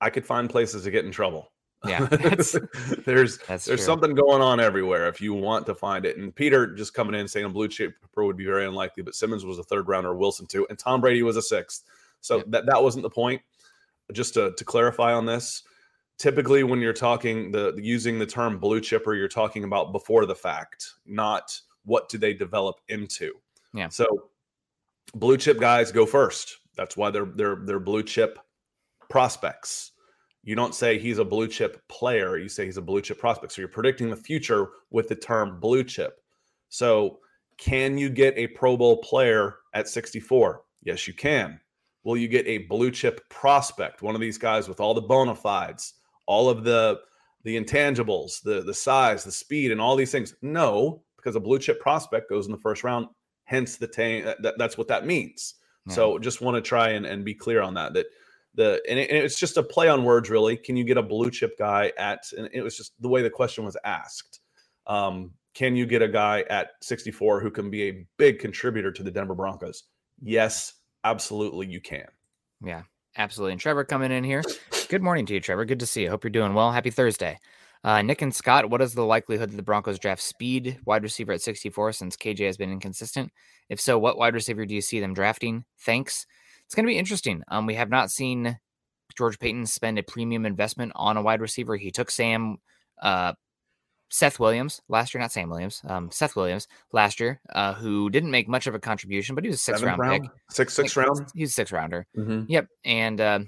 [0.00, 1.52] I could find places to get in trouble.
[1.86, 2.56] Yeah, that's-
[3.04, 3.84] there's That's there's true.
[3.84, 6.16] something going on everywhere if you want to find it.
[6.16, 9.44] And Peter just coming in saying a blue chip would be very unlikely, but Simmons
[9.44, 11.84] was a third rounder, Wilson too, and Tom Brady was a sixth.
[12.22, 12.46] So Yep.
[12.48, 13.42] that that wasn't the point.
[14.14, 15.62] Just to, to clarify on this,
[16.18, 20.34] typically when you're talking the using the term blue chipper, you're talking about before the
[20.34, 23.32] fact, not what do they develop into.
[23.72, 23.88] Yeah.
[23.88, 24.30] So
[25.14, 26.58] blue chip guys go first.
[26.76, 28.38] That's why they're they're they're blue chip
[29.10, 29.92] prospects.
[30.42, 33.52] You don't say he's a blue chip player, you say he's a blue chip prospect.
[33.52, 36.20] So you're predicting the future with the term blue chip.
[36.68, 37.20] So
[37.56, 40.62] can you get a Pro Bowl player at 64?
[40.82, 41.60] Yes, you can.
[42.04, 45.34] Will you get a blue chip prospect, one of these guys with all the bona
[45.34, 45.94] fides,
[46.26, 47.00] all of the
[47.42, 50.34] the intangibles, the the size, the speed, and all these things?
[50.42, 53.06] No, because a blue chip prospect goes in the first round.
[53.44, 55.54] Hence, the ta- that, that's what that means.
[55.86, 55.94] Yeah.
[55.94, 57.94] So, just want to try and, and be clear on that.
[57.94, 58.06] That
[58.54, 60.56] the and, it, and, it's just a play on words, really.
[60.56, 62.24] Can you get a blue chip guy at?
[62.36, 64.40] And it was just the way the question was asked.
[64.86, 69.02] Um, can you get a guy at 64 who can be a big contributor to
[69.02, 69.84] the Denver Broncos?
[70.20, 70.73] Yes,
[71.04, 72.06] absolutely, you can.
[72.64, 72.82] Yeah,
[73.16, 73.52] absolutely.
[73.52, 74.42] And Trevor coming in here.
[74.88, 75.64] Good morning to you, Trevor.
[75.64, 76.10] Good to see you.
[76.10, 76.72] Hope you're doing well.
[76.72, 77.38] Happy Thursday.
[77.84, 81.32] Uh, Nick and Scott, what is the likelihood that the Broncos draft speed wide receiver
[81.32, 83.30] at 64 since KJ has been inconsistent?
[83.68, 85.64] If so, what wide receiver do you see them drafting?
[85.80, 86.26] Thanks.
[86.64, 87.42] It's going to be interesting.
[87.48, 88.58] Um, we have not seen
[89.18, 91.76] George Paton spend a premium investment on a wide receiver.
[91.76, 92.56] He took Sam,
[93.02, 93.34] uh,
[94.14, 98.30] Seth Williams last year, not Sam Williams, um, Seth Williams last year, uh, who didn't
[98.30, 100.30] make much of a contribution, but he was a six round, round, pick.
[100.50, 101.26] Six, six round?
[101.34, 102.06] He's a six rounder.
[102.16, 102.44] Mm-hmm.
[102.46, 102.68] Yep.
[102.84, 103.40] And, uh,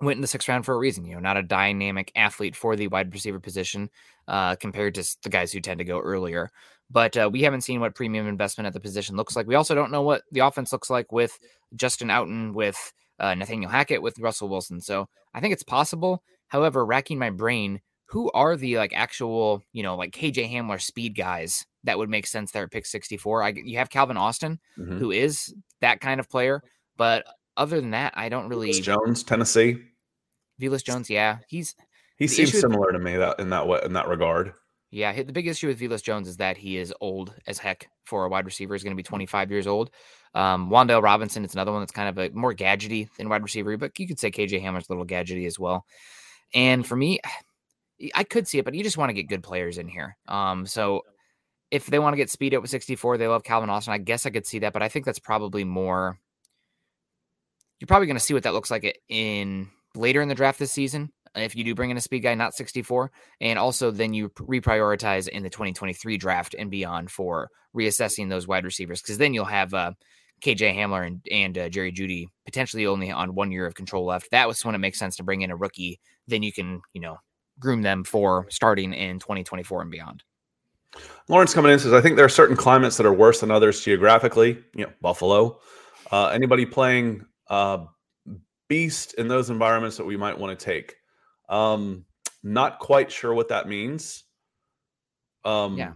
[0.00, 1.04] went in the sixth round for a reason.
[1.04, 3.88] You know, not a dynamic athlete for the wide receiver position
[4.26, 6.50] uh, compared to the guys who tend to go earlier.
[6.90, 9.46] But uh, we haven't seen what premium investment at the position looks like.
[9.46, 11.38] We also don't know what the offense looks like with
[11.76, 14.80] Justin Outten, with uh, Nathaniel Hackett, with Russell Wilson.
[14.80, 16.24] So I think it's possible.
[16.48, 21.16] However, racking my brain, who are the like actual, you know, like KJ Hamler speed
[21.16, 23.42] guys that would make sense there at pick 64?
[23.42, 24.98] I, you have Calvin Austin, mm-hmm.
[24.98, 26.62] who is that kind of player,
[26.96, 27.24] but
[27.56, 28.70] other than that, I don't really.
[28.70, 29.78] Velus Jones, Tennessee.
[30.60, 31.74] Velus Jones, yeah, he's
[32.16, 34.52] he seems similar to me that in that way in that regard.
[34.90, 38.24] Yeah, the big issue with Velus Jones is that he is old as heck for
[38.24, 38.72] a wide receiver.
[38.72, 39.90] He's going to be 25 years old.
[40.32, 43.76] Um, Wan'Dale Robinson, it's another one that's kind of a more gadgety than wide receiver,
[43.76, 45.84] but you could say KJ Hamler's a little gadgety as well.
[46.54, 47.18] And for me,
[48.14, 50.16] I could see it, but you just want to get good players in here.
[50.28, 51.02] Um, so
[51.70, 53.92] if they want to get speed up with 64, they love Calvin Austin.
[53.92, 56.18] I guess I could see that, but I think that's probably more
[57.78, 60.72] you're probably going to see what that looks like in later in the draft this
[60.72, 64.30] season if you do bring in a speed guy not 64 and also then you
[64.30, 69.44] reprioritize in the 2023 draft and beyond for reassessing those wide receivers because then you'll
[69.44, 69.92] have uh,
[70.42, 74.30] KJ Hamler and, and uh, Jerry Jeudy potentially only on one year of control left.
[74.30, 76.00] That was when it makes sense to bring in a rookie.
[76.26, 77.18] Then you can, you know,
[77.58, 80.22] groom them for starting in 2024 and beyond.
[81.28, 83.80] Lawrence coming in says, I think there are certain climates that are worse than others
[83.82, 84.62] geographically.
[84.74, 85.58] You know, Buffalo.
[86.12, 87.84] Uh, anybody playing uh,
[88.68, 90.96] beast in those environments that we might want to take.
[91.48, 92.04] Um,
[92.42, 94.24] not quite sure what that means.
[95.44, 95.92] Um, yeah,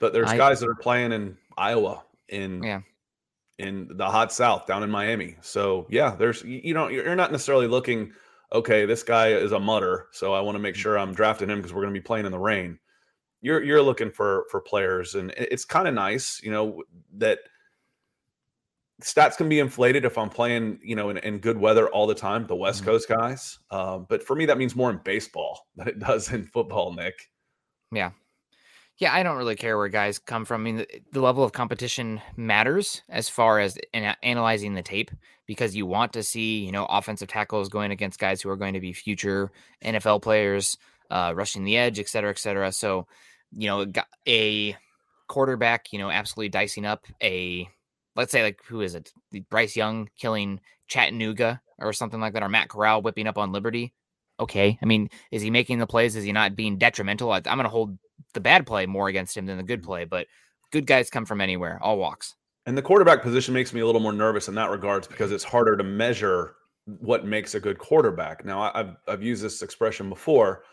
[0.00, 2.80] but there's I, guys that are playing in Iowa, in yeah,
[3.58, 5.36] in the hot South, down in Miami.
[5.40, 8.12] So yeah, there's you know you're not necessarily looking.
[8.52, 10.78] Okay, this guy is a mutter, so I want to make mm.
[10.78, 12.78] sure I'm drafting him because we're going to be playing in the rain.
[13.42, 16.82] You're you're looking for for players, and it's kind of nice, you know,
[17.18, 17.38] that
[19.02, 22.14] stats can be inflated if I'm playing, you know, in, in good weather all the
[22.14, 22.90] time, the West mm-hmm.
[22.90, 23.58] Coast guys.
[23.70, 27.30] Um, but for me, that means more in baseball than it does in football, Nick.
[27.92, 28.10] Yeah.
[29.00, 30.60] Yeah, I don't really care where guys come from.
[30.60, 35.10] I mean, the, the level of competition matters as far as in, analyzing the tape
[35.46, 38.74] because you want to see, you know, offensive tackles going against guys who are going
[38.74, 39.50] to be future
[39.82, 40.76] NFL players,
[41.10, 42.70] uh, rushing the edge, et cetera, et cetera.
[42.72, 43.06] So,
[43.52, 43.86] you know,
[44.28, 44.76] a
[45.28, 47.68] quarterback, you know, absolutely dicing up a
[48.16, 49.12] let's say like who is it?
[49.48, 53.94] Bryce Young killing Chattanooga or something like that, or Matt Corral whipping up on Liberty.
[54.38, 56.16] Okay, I mean, is he making the plays?
[56.16, 57.32] Is he not being detrimental?
[57.32, 57.98] I, am going to hold
[58.34, 60.26] the bad play more against him than the good play, but
[60.70, 62.34] good guys come from anywhere, all walks.
[62.66, 65.44] And the quarterback position makes me a little more nervous in that regards because it's
[65.44, 68.44] harder to measure what makes a good quarterback.
[68.44, 70.64] Now, I've I've used this expression before.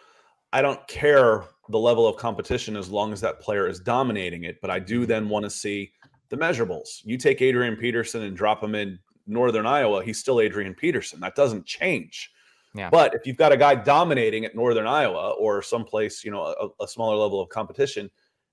[0.54, 4.58] I don't care the level of competition as long as that player is dominating it,
[4.62, 5.10] but I do mm-hmm.
[5.10, 5.92] then want to see
[6.30, 7.02] the measurables.
[7.04, 11.20] You take Adrian Peterson and drop him in Northern Iowa, he's still Adrian Peterson.
[11.20, 12.32] That doesn't change.
[12.76, 12.90] Yeah.
[12.90, 16.84] But if you've got a guy dominating at Northern Iowa or someplace, you know, a,
[16.84, 18.10] a, smaller level of competition,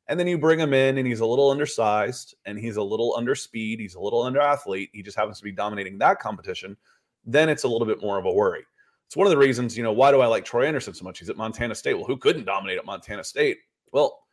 [0.08, 3.14] and then you bring him in and he's a little undersized and he's a little
[3.16, 6.76] under speed, he's a little under athlete, he just happens to be dominating that competition,
[7.24, 8.64] then it's a little bit more of a worry.
[9.06, 11.18] It's one of the reasons, you know, why do I like Troy Anderson so much?
[11.18, 11.94] He's at Montana State.
[11.94, 13.58] Well, who couldn't dominate at Montana State?
[13.92, 14.24] Well,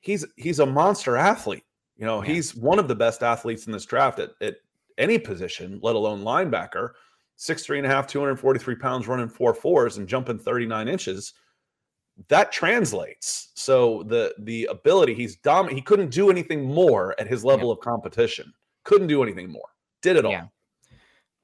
[0.00, 1.64] he's he's a monster athlete.
[1.96, 2.32] You know, yeah.
[2.32, 4.56] he's one of the best athletes in this draft at, at
[4.98, 6.90] any position, let alone linebacker.
[7.40, 11.34] Six three and a half, 243 pounds, running four fours and jumping 39 inches.
[12.26, 13.52] That translates.
[13.54, 17.74] So the the ability he's dominant, he couldn't do anything more at his level yeah.
[17.74, 18.52] of competition.
[18.82, 19.68] Couldn't do anything more.
[20.02, 20.32] Did it all.
[20.32, 20.46] Yeah.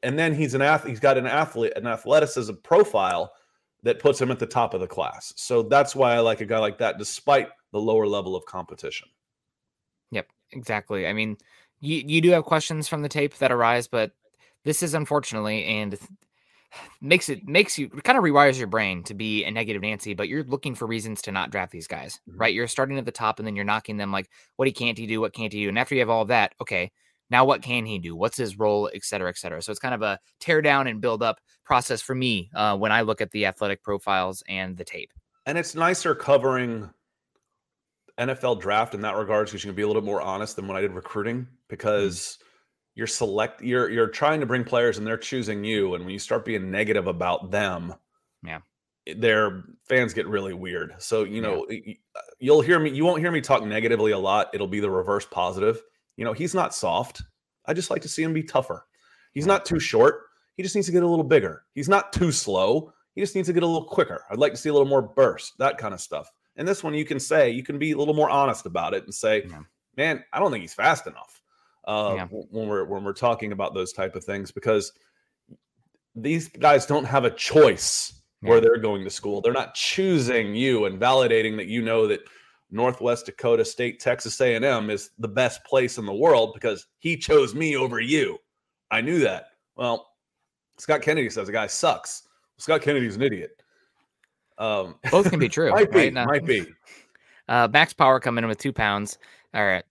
[0.02, 0.90] and then he's an athlete.
[0.90, 3.33] He's got an athlete, an athleticism profile
[3.85, 5.33] that puts him at the top of the class.
[5.37, 9.09] So that's why I like a guy like that, despite the lower level of competition.
[10.11, 11.07] Yep, exactly.
[11.07, 11.37] I mean,
[11.80, 14.12] you you do have questions from the tape that arise, but
[14.64, 15.98] this is unfortunately and
[17.00, 20.29] makes it makes you kind of rewires your brain to be a negative Nancy, but
[20.29, 22.40] you're looking for reasons to not draft these guys, mm-hmm.
[22.40, 22.55] right?
[22.55, 25.07] You're starting at the top and then you're knocking them like, what he can't he
[25.07, 25.20] do?
[25.20, 25.68] What can't he do?
[25.68, 26.90] And after you have all that, okay,
[27.31, 28.14] now what can he do?
[28.16, 29.62] What's his role, et cetera, et cetera.
[29.62, 32.92] So it's kind of a tear down and build up process for me uh, when
[32.92, 35.11] I look at the athletic profiles and the tape.
[35.46, 36.90] And it's nicer covering
[38.18, 40.68] NFL draft in that regards because you can be a little bit more honest than
[40.68, 41.46] when I did recruiting mm.
[41.68, 42.38] because.
[42.38, 42.50] Mm-hmm
[42.94, 46.18] you're select you're you're trying to bring players and they're choosing you and when you
[46.18, 47.94] start being negative about them
[48.44, 48.61] yeah.
[49.16, 50.94] their fans get really weird.
[50.98, 51.94] So you know yeah.
[52.38, 54.50] you'll hear me you won't hear me talk negatively a lot.
[54.52, 55.83] It'll be the reverse positive.
[56.16, 57.22] You know he's not soft.
[57.66, 58.87] I just like to see him be tougher.
[59.33, 60.22] He's not too short.
[60.57, 61.64] He just needs to get a little bigger.
[61.74, 62.92] He's not too slow.
[63.14, 64.24] He just needs to get a little quicker.
[64.30, 66.30] I'd like to see a little more burst that kind of stuff.
[66.57, 69.04] And this one you can say you can be a little more honest about it
[69.04, 69.61] and say yeah.
[69.96, 71.40] man i don't think he's fast enough
[71.87, 72.27] uh, yeah.
[72.27, 74.92] when we're when we're talking about those type of things because
[76.14, 78.51] these guys don't have a choice yeah.
[78.51, 79.40] where they're going to school.
[79.40, 82.20] They're not choosing you and validating that you know that
[82.70, 87.55] Northwest Dakota State, Texas A&M is the best place in the world because he chose
[87.55, 88.38] me over you.
[88.90, 89.49] I knew that.
[89.77, 90.09] Well,
[90.79, 92.23] Scott Kennedy says the guy sucks.
[92.59, 93.62] Scott Kennedy's an idiot.
[94.59, 95.70] Um, Both can be true.
[95.70, 96.11] might be.
[96.11, 96.27] Right?
[96.27, 96.66] Might be.
[97.47, 99.18] Uh, Max Power coming in with two pounds.
[99.53, 99.85] All right.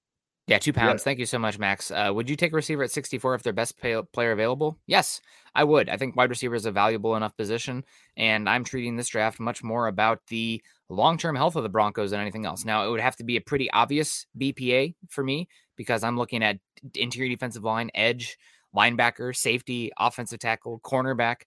[0.48, 1.02] Yeah, two pounds.
[1.02, 1.06] Yeah.
[1.06, 1.90] Thank you so much, Max.
[1.90, 4.78] Uh, would you take a receiver at 64 if they're best pay- player available?
[4.88, 5.22] Yes,
[5.56, 5.88] I would.
[5.88, 7.86] I think wide receiver is a valuable enough position,
[8.18, 12.12] and I'm treating this draft much more about the long term health of the Broncos
[12.12, 12.66] than anything else.
[12.66, 16.44] Now, it would have to be a pretty obvious BPA for me because I'm looking
[16.44, 16.60] at
[16.94, 18.38] interior defensive line, edge,
[18.76, 21.44] linebacker, safety, offensive tackle, cornerback,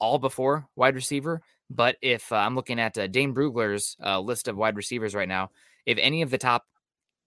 [0.00, 1.40] all before wide receiver.
[1.70, 5.28] But if uh, I'm looking at uh, Dane Brugler's uh, list of wide receivers right
[5.28, 5.50] now,
[5.86, 6.64] if any of the top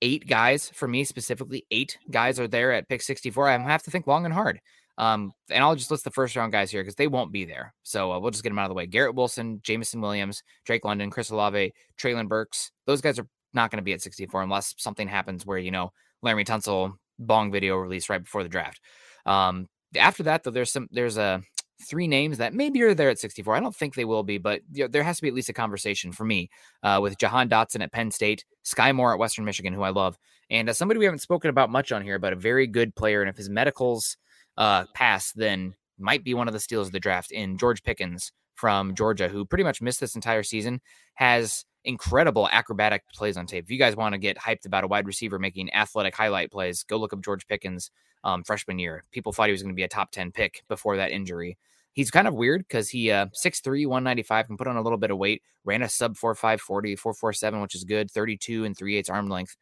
[0.01, 3.49] eight guys for me specifically, eight guys are there at pick 64.
[3.49, 4.60] I have to think long and hard.
[4.97, 7.73] Um, and I'll just list the first round guys here because they won't be there.
[7.84, 8.86] So uh, we'll just get them out of the way.
[8.86, 12.71] Garrett Wilson, Jameson Williams, Drake London, Chris Olave, Treylon Burks.
[12.86, 15.91] Those guys are not going to be at 64 unless something happens where, you know,
[16.23, 18.79] Laremy Tunsil bong video release right before the draft.
[19.25, 21.41] Um, after that, though, there's some, there's a,
[21.81, 23.55] three names that maybe are there at 64.
[23.55, 25.49] I don't think they will be, but you know, there has to be at least
[25.49, 26.49] a conversation for me
[26.83, 30.17] uh, with Jahan Dotson at Penn State, Skyy Moore at Western Michigan, who I love,
[30.49, 33.21] and uh, somebody we haven't spoken about much on here, but a very good player.
[33.21, 34.17] And if his medicals
[34.57, 38.31] uh, pass, then might be one of the steals of the draft in George Pickens
[38.55, 40.79] from Georgia, who pretty much missed this entire season,
[41.15, 43.65] has incredible acrobatic plays on tape.
[43.65, 46.83] If you guys want to get hyped about a wide receiver making athletic highlight plays,
[46.83, 47.91] go look up George Pickens
[48.23, 49.03] um, freshman year.
[49.11, 51.57] People thought he was going to be a top 10 pick before that injury.
[51.91, 55.11] He's kind of weird because he uh 6'3, 195, can put on a little bit
[55.11, 59.09] of weight, ran a sub 4'5, 40, 4'47, which is good, 32 and 3 eighths
[59.09, 59.55] arm length,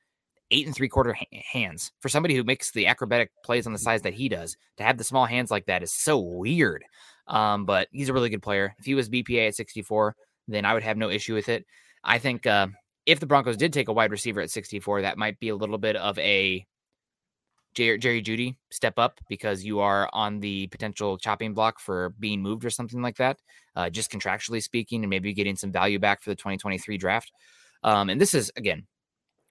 [0.51, 1.91] eight and three quarter ha- hands.
[1.99, 4.97] For somebody who makes the acrobatic plays on the size that he does, to have
[4.97, 6.83] the small hands like that is so weird.
[7.27, 8.75] Um, but he's a really good player.
[8.77, 10.15] If he was BPA at 64,
[10.47, 11.65] then I would have no issue with it.
[12.03, 12.67] I think uh,
[13.05, 15.77] if the Broncos did take a wide receiver at 64, that might be a little
[15.77, 16.65] bit of a
[17.73, 22.41] Jerry, Jerry Jeudy step up because you are on the potential chopping block for being
[22.41, 23.37] moved or something like that,
[23.75, 27.31] uh, just contractually speaking, and maybe getting some value back for the 2023 draft.
[27.83, 28.85] Um, and this is, again,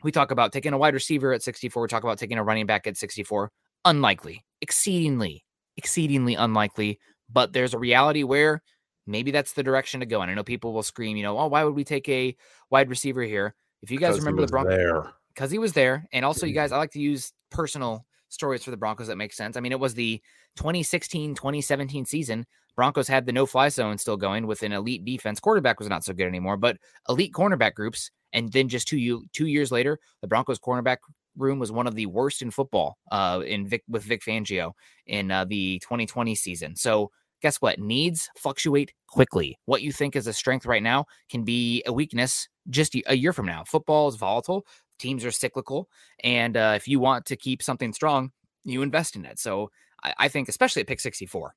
[0.03, 1.83] we talk about taking a wide receiver at 64.
[1.83, 3.51] We talk about taking a running back at 64.
[3.85, 5.45] Unlikely, exceedingly,
[5.77, 6.99] exceedingly unlikely.
[7.31, 8.63] But there's a reality where
[9.11, 10.23] maybe that's the direction to go.
[10.23, 12.37] And I know people will scream, you know, oh, why would we take a
[12.70, 13.55] wide receiver here?
[13.83, 16.77] If you guys remember the Broncos, because he was there, and also you guys, I
[16.77, 19.57] like to use personal stories for the Broncos that make sense.
[19.57, 20.20] I mean, it was the
[20.57, 22.46] 2016 2017 season.
[22.77, 25.40] Broncos had the no fly zone still going with an elite defense.
[25.40, 28.11] Quarterback was not so good anymore, but elite cornerback groups.
[28.33, 30.99] And then just two, two years later, the Broncos cornerback
[31.37, 34.73] room was one of the worst in football uh, in Vic, with Vic Fangio
[35.07, 36.77] in uh, the 2020 season.
[36.77, 37.79] So guess what?
[37.79, 39.59] Needs fluctuate quickly.
[39.64, 43.33] What you think is a strength right now can be a weakness just a year
[43.33, 43.64] from now.
[43.64, 44.66] Football is volatile
[44.98, 45.88] teams are cyclical,
[46.22, 48.31] and uh, if you want to keep something strong,
[48.64, 49.38] you invest in it.
[49.38, 49.70] So
[50.05, 51.55] I, I think, especially at pick 64,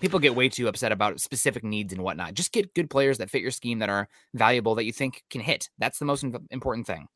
[0.00, 2.34] people get way too upset about specific needs and whatnot.
[2.34, 5.40] Just get good players that fit your scheme that are valuable that you think can
[5.40, 5.68] hit.
[5.78, 7.06] That's the most important thing.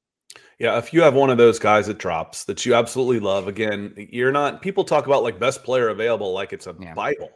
[0.58, 3.94] Yeah, if you have one of those guys that drops that you absolutely love, again,
[3.96, 4.60] you're not.
[4.60, 6.92] People talk about like best player available like it's a yeah.
[6.92, 7.30] Bible.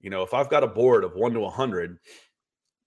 [0.00, 1.98] You know, if I've got a board of one to a hundred,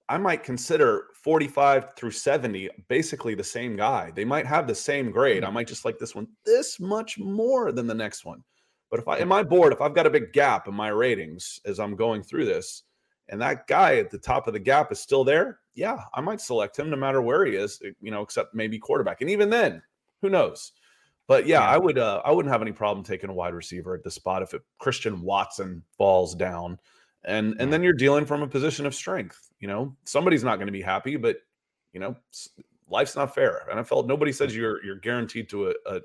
[0.07, 4.11] I might consider 45 through 70 basically the same guy.
[4.15, 5.43] They might have the same grade.
[5.43, 5.53] I mm-hmm.
[5.55, 8.43] might just like this one this much more than the next one.
[8.89, 11.59] But if I in my board, if I've got a big gap in my ratings
[11.65, 12.83] as I'm going through this,
[13.29, 16.41] and that guy at the top of the gap is still there, yeah, I might
[16.41, 19.21] select him no matter where he is, eh, you know, except maybe quarterback.
[19.21, 19.81] And even then,
[20.23, 20.71] who knows?
[21.27, 21.69] But yeah, Yeah.
[21.69, 24.41] I would uh, I wouldn't have any problem taking a wide receiver at the spot
[24.41, 26.79] if it, Christian Watson falls down.
[27.25, 29.49] And and then you're dealing from a position of strength.
[29.59, 31.37] You know, somebody's not going to be happy, but
[31.93, 32.15] you know,
[32.89, 33.63] life's not fair.
[33.71, 36.01] NFL nobody says you're you're guaranteed to a a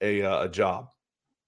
[0.00, 0.88] a, uh, a job.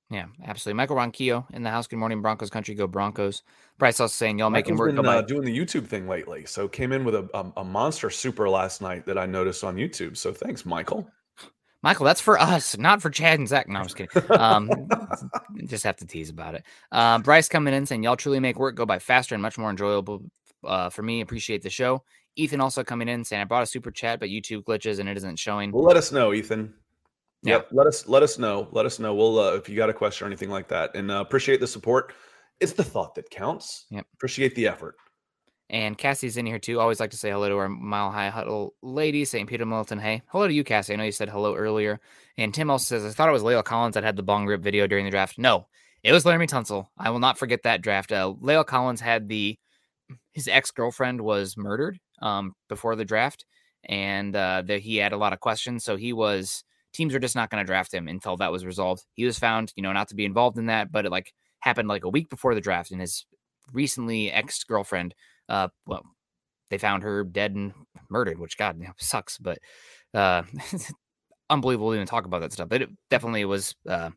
[0.09, 0.77] Yeah, absolutely.
[0.77, 1.89] Michael Ronquillo in the house.
[1.89, 2.77] Good morning, Broncos country.
[2.77, 3.43] Go Broncos.
[3.77, 4.95] Bryce also saying y'all making work.
[4.95, 8.09] been uh, doing the YouTube thing lately, so came in with a, a a monster
[8.09, 10.17] super last night that I noticed on YouTube.
[10.17, 11.11] So thanks, Michael.
[11.87, 13.69] Michael, that's for us, not for Chad and Zach.
[13.69, 14.33] No, I'm just kidding.
[14.33, 14.89] Um,
[15.67, 16.65] just have to tease about it.
[16.91, 19.71] Uh, Bryce coming in saying, Y'all truly make work go by faster and much more
[19.71, 20.21] enjoyable
[20.65, 21.21] uh, for me.
[21.21, 22.03] Appreciate the show.
[22.35, 25.17] Ethan also coming in saying, I brought a super chat, but YouTube glitches and it
[25.17, 25.71] isn't showing.
[25.71, 26.75] Well, let us know, Ethan.
[27.45, 27.59] Yeah.
[27.59, 27.69] Yep.
[27.71, 28.67] Let us let us know.
[28.73, 29.15] Let us know.
[29.15, 31.69] We'll uh, if you got a question or anything like that, and uh, appreciate the
[31.69, 32.15] support.
[32.59, 33.85] It's the thought that counts.
[33.91, 34.07] Yep.
[34.13, 34.97] Appreciate the effort.
[35.69, 36.79] And Cassie's in here too.
[36.79, 39.49] Always like to say hello to our Mile High Huddle lady, St.
[39.49, 39.99] Peter Milton.
[39.99, 40.93] Hey, hello to you, Cassie.
[40.93, 42.01] I know you said hello earlier.
[42.39, 44.61] And Tim also says, I thought it was La'el Collins that had the bong rip
[44.61, 45.39] video during the draft.
[45.39, 45.67] No,
[46.05, 46.87] it was Laremy Tunsil.
[46.97, 48.13] I will not forget that draft.
[48.13, 49.59] Uh, Collins had the
[50.33, 53.45] his ex girlfriend was murdered um, before the draft,
[53.85, 55.83] and uh, he had a lot of questions.
[55.83, 59.05] So he was teams were just not going to draft him until that was resolved.
[59.15, 61.89] He was found, you know, not to be involved in that, but it like happened
[61.89, 63.27] like a week before the draft, and his
[63.73, 65.13] recently ex girlfriend
[65.49, 66.03] uh well
[66.71, 67.73] they found her dead and
[68.11, 69.59] murdered which god sucks but
[70.15, 70.43] uh
[71.51, 74.11] unbelievable to even talk about that stuff but it definitely was uh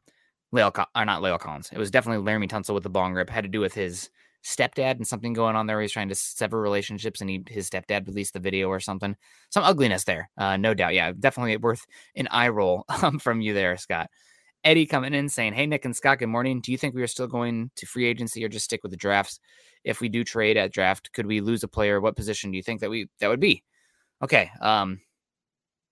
[0.52, 1.70] Lael, Co- or not Lael Collins.
[1.72, 3.30] It was definitely Laremy Tunsil with the bong rip.
[3.30, 4.10] Had to do with his
[4.44, 5.80] stepdad and something going on there.
[5.82, 9.16] He's trying to sever relationships, and he his stepdad released the video or something.
[9.50, 10.94] Some ugliness there, uh, no doubt.
[10.94, 14.10] Yeah, definitely worth an eye roll um, from you there, Scott.
[14.64, 16.60] Eddie coming in saying, "Hey Nick and Scott, good morning.
[16.60, 18.98] Do you think we are still going to free agency or just stick with the
[18.98, 19.40] drafts?
[19.84, 22.02] If we do trade at draft, could we lose a player?
[22.02, 23.64] What position do you think that we that would be?"
[24.22, 25.00] Okay, um,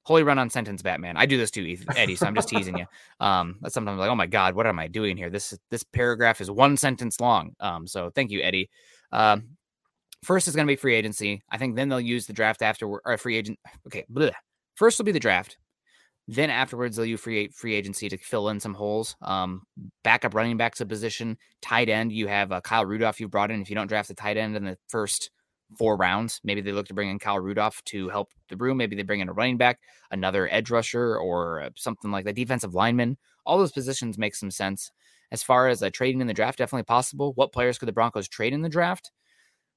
[0.04, 1.18] holy run on sentence, Batman.
[1.18, 2.16] I do this too, Eddie.
[2.16, 2.86] So I'm just teasing you.
[3.20, 5.30] Um, sometimes like, oh my god, what am I doing here?
[5.30, 7.56] This this paragraph is one sentence long.
[7.60, 8.70] Um, so thank you, Eddie.
[9.12, 9.58] Um,
[10.24, 11.42] first is going to be free agency.
[11.50, 13.60] I think then they'll use the draft after or free agent.
[13.88, 14.32] Okay, bleh.
[14.76, 15.58] first will be the draft.
[16.28, 19.16] Then afterwards, they'll use free free agency to fill in some holes.
[19.22, 19.64] Um,
[20.04, 22.12] backup running backs a position, tight end.
[22.12, 23.62] You have uh, Kyle Rudolph you brought in.
[23.62, 25.32] If you don't draft the tight end in the first
[25.78, 28.78] four rounds, maybe they look to bring in Kyle Rudolph to help the room.
[28.78, 29.80] Maybe they bring in a running back,
[30.12, 32.36] another edge rusher, or uh, something like that.
[32.36, 33.18] Defensive lineman.
[33.46, 34.92] All those positions make some sense.
[35.32, 37.32] As far as uh, trading in the draft, definitely possible.
[37.36, 39.12] What players could the Broncos trade in the draft?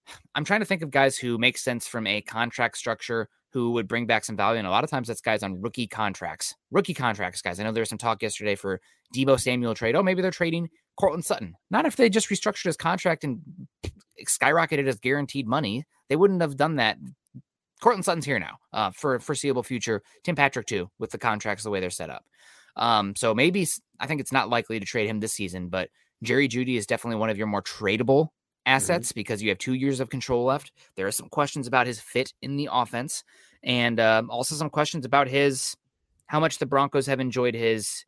[0.34, 3.88] I'm trying to think of guys who make sense from a contract structure who would
[3.88, 4.58] bring back some value.
[4.58, 6.54] And a lot of times that's guys on rookie contracts.
[6.70, 7.58] Rookie contracts, guys.
[7.58, 8.80] I know there was some talk yesterday for
[9.14, 9.96] Deebo Samuel trade.
[9.96, 11.54] Oh, maybe they're trading Courtland Sutton.
[11.70, 13.40] Not if they just restructured his contract and
[14.26, 15.84] skyrocketed his guaranteed money.
[16.08, 16.98] They wouldn't have done that.
[17.80, 20.02] Courtland Sutton's here now uh, for foreseeable future.
[20.22, 22.24] Tim Patrick too, with the contracts the way they're set up.
[22.76, 23.66] Um, so maybe
[23.98, 25.88] I think it's not likely to trade him this season, but
[26.22, 28.28] Jerry Jeudy is definitely one of your more tradable
[28.70, 30.72] assets because you have two years of control left.
[30.96, 33.24] There are some questions about his fit in the offense,
[33.62, 35.76] and um, also some questions about his
[36.26, 38.04] how much the Broncos have enjoyed his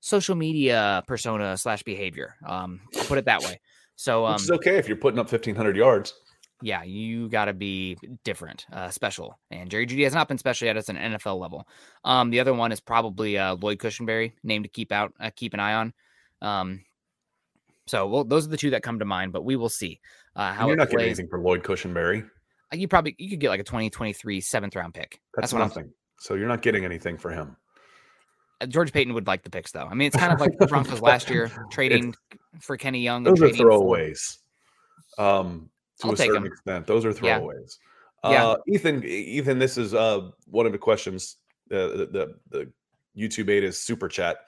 [0.00, 2.36] social media persona slash behavior.
[2.46, 3.60] Um, put it that way.
[3.96, 6.14] So um, is okay if you're putting up 1,500 yards.
[6.62, 9.38] yeah, you got to be different, uh, special.
[9.50, 11.66] And Jerry Jeudy has not been special yet at an NFL level.
[12.04, 15.54] Um, the other one is probably uh, Lloyd Cushenberry, name to keep out, uh, keep
[15.54, 15.92] an eye on.
[16.40, 16.84] Um,
[17.88, 20.00] so well, those are the two that come to mind, but we will see
[20.36, 21.18] uh, And how you're not getting plays.
[21.18, 22.24] anything for Lloyd Cushenberry.
[22.72, 25.20] Uh, You probably you could get like a 2023 seventh round pick.
[25.34, 25.92] That's, That's, what I'm nothing.
[26.20, 27.56] So you're not getting anything for him.
[28.60, 29.86] Uh, George Paton would like the picks though.
[29.86, 32.14] I mean, it's kind of like the Broncos last year trading
[32.60, 33.22] for Kenny Young.
[33.22, 34.38] Those are trading for- throwaways.
[35.18, 35.70] Um,
[36.00, 37.76] to I'll a certain extent, those are throwaways.
[38.24, 38.46] Yeah.
[38.48, 41.36] Uh, Ethan, Ethan, this is uh one of the questions.
[41.70, 42.72] Uh, the, the the
[43.16, 44.38] YouTube is super chat.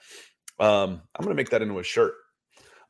[0.59, 2.13] Um, I'm gonna make that into a shirt.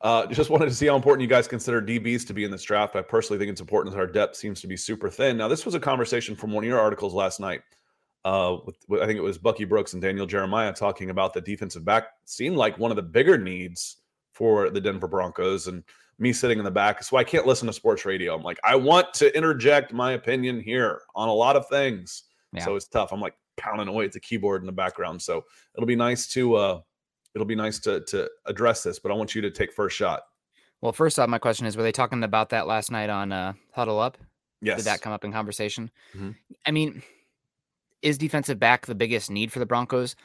[0.02, 2.62] Uh, just wanted to see how important you guys consider DBs to be in this
[2.64, 2.96] draft.
[2.96, 5.36] I personally think it's important that our depth seems to be super thin.
[5.36, 7.62] Now, this was a conversation from one of your articles last night.
[8.24, 11.40] Uh, with, with- I think it was Bucky Brooks and Daniel Jeremiah talking about the
[11.40, 13.98] defensive back seemed like one of the bigger needs
[14.32, 15.68] for the Denver Broncos.
[15.68, 15.84] And
[16.18, 18.34] me sitting in the back, so I can't listen to sports radio.
[18.34, 22.24] I'm like, I want to interject my opinion here on a lot of things.
[22.52, 22.64] Yeah.
[22.64, 23.12] So it's tough.
[23.12, 25.20] I'm like pounding away at the keyboard in the background.
[25.20, 25.44] So
[25.74, 26.80] it'll be nice to uh
[27.34, 30.22] it'll be nice to to address this, but I want you to take first shot.
[30.80, 33.52] Well, first off, my question is: Were they talking about that last night on uh,
[33.72, 34.18] Huddle Up?
[34.60, 34.78] Yes.
[34.78, 35.90] Did that come up in conversation?
[36.16, 36.36] Mhm.
[36.66, 37.02] I mean,
[38.00, 40.16] is defensive back the biggest need for the Broncos?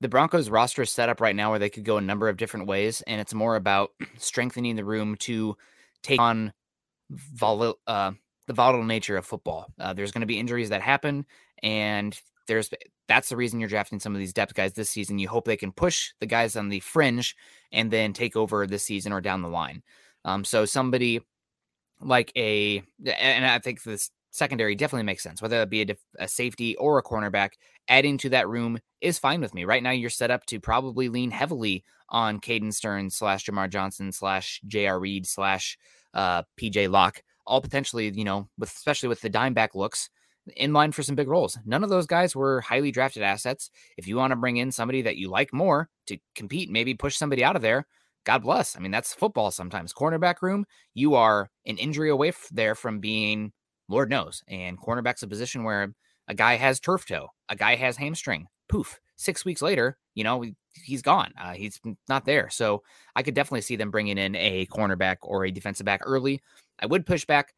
[0.00, 2.36] the Broncos roster is set up right now where they could go a number of
[2.36, 5.56] different ways, and it's more about strengthening the room to
[6.02, 6.52] take on
[7.10, 8.10] vol- uh,
[8.48, 9.72] the volatile nature of football.
[9.78, 11.24] Uh, there's going to be injuries that happen,
[11.62, 12.70] and there's
[13.08, 15.18] that's the reason you're drafting some of these depth guys this season.
[15.18, 17.36] You hope they can push the guys on the fringe
[17.72, 19.82] and then take over this season or down the line.
[20.24, 21.20] Um, so somebody
[22.00, 25.98] like a, and I think this secondary definitely makes sense, whether it be a, def,
[26.18, 27.50] a safety or a cornerback.
[27.88, 29.64] Adding to that room is fine with me.
[29.64, 34.12] Right now, you're set up to probably lean heavily on Caden Stern slash Jamar Johnson
[34.12, 35.00] slash J.R.
[35.00, 35.76] Reed slash
[36.14, 40.10] uh, PJ Locke, all potentially, you know, with especially with the dime back looks
[40.56, 41.58] in line for some big roles.
[41.64, 43.70] None of those guys were highly drafted assets.
[43.96, 47.16] If you want to bring in somebody that you like more to compete, maybe push
[47.16, 47.86] somebody out of there,
[48.24, 48.76] God bless.
[48.76, 49.92] I mean, that's football sometimes.
[49.92, 50.64] Cornerback room,
[50.94, 53.52] you are an injury away f- there from being
[53.88, 54.42] Lord knows.
[54.48, 55.94] And cornerback's a position where
[56.28, 58.46] a guy has turf toe, a guy has hamstring.
[58.68, 59.00] Poof.
[59.16, 61.32] Six weeks later, you know, he's gone.
[61.40, 61.78] Uh, he's
[62.08, 62.48] not there.
[62.50, 62.82] So
[63.14, 66.40] I could definitely see them bringing in a cornerback or a defensive back early.
[66.80, 67.54] I would push back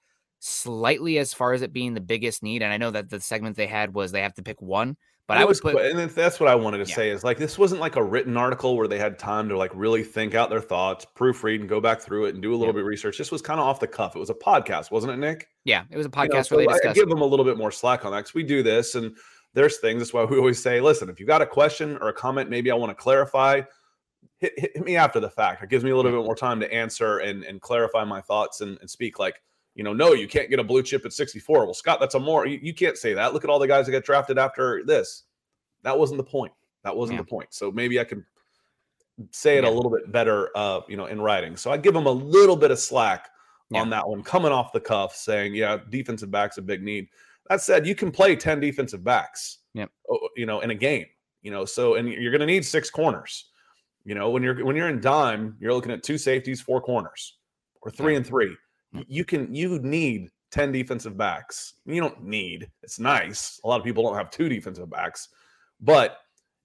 [0.47, 2.63] slightly as far as it being the biggest need.
[2.63, 4.97] And I know that the segment they had was they have to pick one.
[5.27, 6.97] But I was put, and that's what I wanted to yeah.
[6.97, 9.71] say is like this wasn't like a written article where they had time to like
[9.75, 12.67] really think out their thoughts, proofread, and go back through it and do a little
[12.67, 12.73] yeah.
[12.73, 13.17] bit of research.
[13.17, 14.15] This was kind of off the cuff.
[14.15, 15.49] It was a podcast, wasn't it, Nick?
[15.65, 16.91] Yeah, it was a podcast you know, so.
[16.91, 19.17] I give them a little bit more slack on that because we do this, and
[19.55, 20.01] there's things.
[20.01, 22.71] That's why we always say, listen, if you got a question or a comment, maybe
[22.71, 23.63] I want to clarify.
[24.41, 25.63] Hit, hit, me after the fact.
[25.63, 26.19] It gives me a little yeah.
[26.19, 29.41] bit more time to answer and, and clarify my thoughts and, and speak like
[29.75, 31.65] you know, no, you can't get a blue chip at 64.
[31.65, 33.33] Well, Scott, that's a more, you, you, can't say that.
[33.33, 35.25] Look at all the guys that got drafted after this.
[35.83, 36.53] That wasn't the point.
[36.85, 37.23] That wasn't yeah.
[37.23, 37.53] the point.
[37.53, 38.25] So maybe I can
[39.31, 39.71] say it yeah.
[39.71, 41.57] a little bit better, uh, you know, in writing.
[41.57, 43.29] So I give him a little bit of slack
[43.71, 43.81] yeah.
[43.81, 47.09] on that one, coming off the cuff, saying, yeah, defensive backs a big need.
[47.49, 49.91] That said, you can play 10 defensive backs, yep.
[50.37, 51.07] you know, in a game,
[51.43, 53.47] you know, so, and you're going to need six corners.
[54.05, 57.39] You know, when you're when you're in dime, you're looking at two safeties, four corners,
[57.81, 58.55] or three and three.
[58.95, 59.05] Mm.
[59.09, 61.75] You can you need 10 defensive backs.
[61.85, 63.61] You don't need, it's nice.
[63.65, 65.29] A lot of people don't have two defensive backs,
[65.81, 66.19] but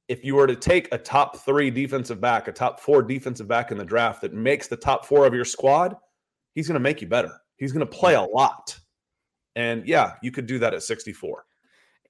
[0.08, 3.72] if you were to take a top three defensive back, a top four defensive back
[3.72, 5.96] in the draft that makes the top four of your squad,
[6.56, 7.32] he's going to make you better.
[7.58, 8.78] He's going to play a lot.
[9.56, 11.46] And yeah, you could do that at 64.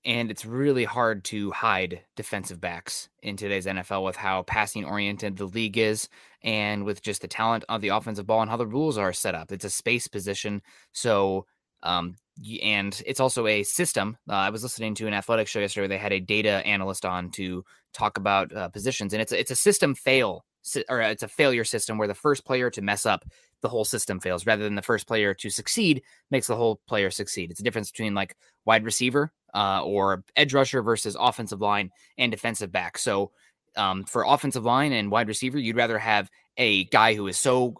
[0.06, 5.38] And it's really hard to hide defensive backs in today's NFL with how passing oriented
[5.38, 6.08] the league is
[6.41, 9.36] and with just the talent of the offensive ball and how the rules are set
[9.36, 9.52] up.
[9.52, 10.62] It's a space position.
[10.93, 11.45] So
[11.84, 12.16] um,
[12.62, 14.18] and it's also a system.
[14.30, 15.84] Uh, I was listening to an athletic show yesterday.
[15.84, 19.39] Where they had a data analyst on to talk about uh, positions, and it's a,
[19.39, 20.45] it's a system fail
[20.89, 23.26] or it's a failure system where the first player to mess up,
[23.62, 27.10] the whole system fails, rather than the first player to succeed makes the whole player
[27.10, 27.50] succeed.
[27.50, 28.36] It's a difference between like
[28.66, 32.97] wide receiver uh, or edge rusher versus offensive line and defensive back.
[32.97, 33.32] So
[33.76, 37.76] um, for offensive line and wide receiver, you'd rather have a guy who is so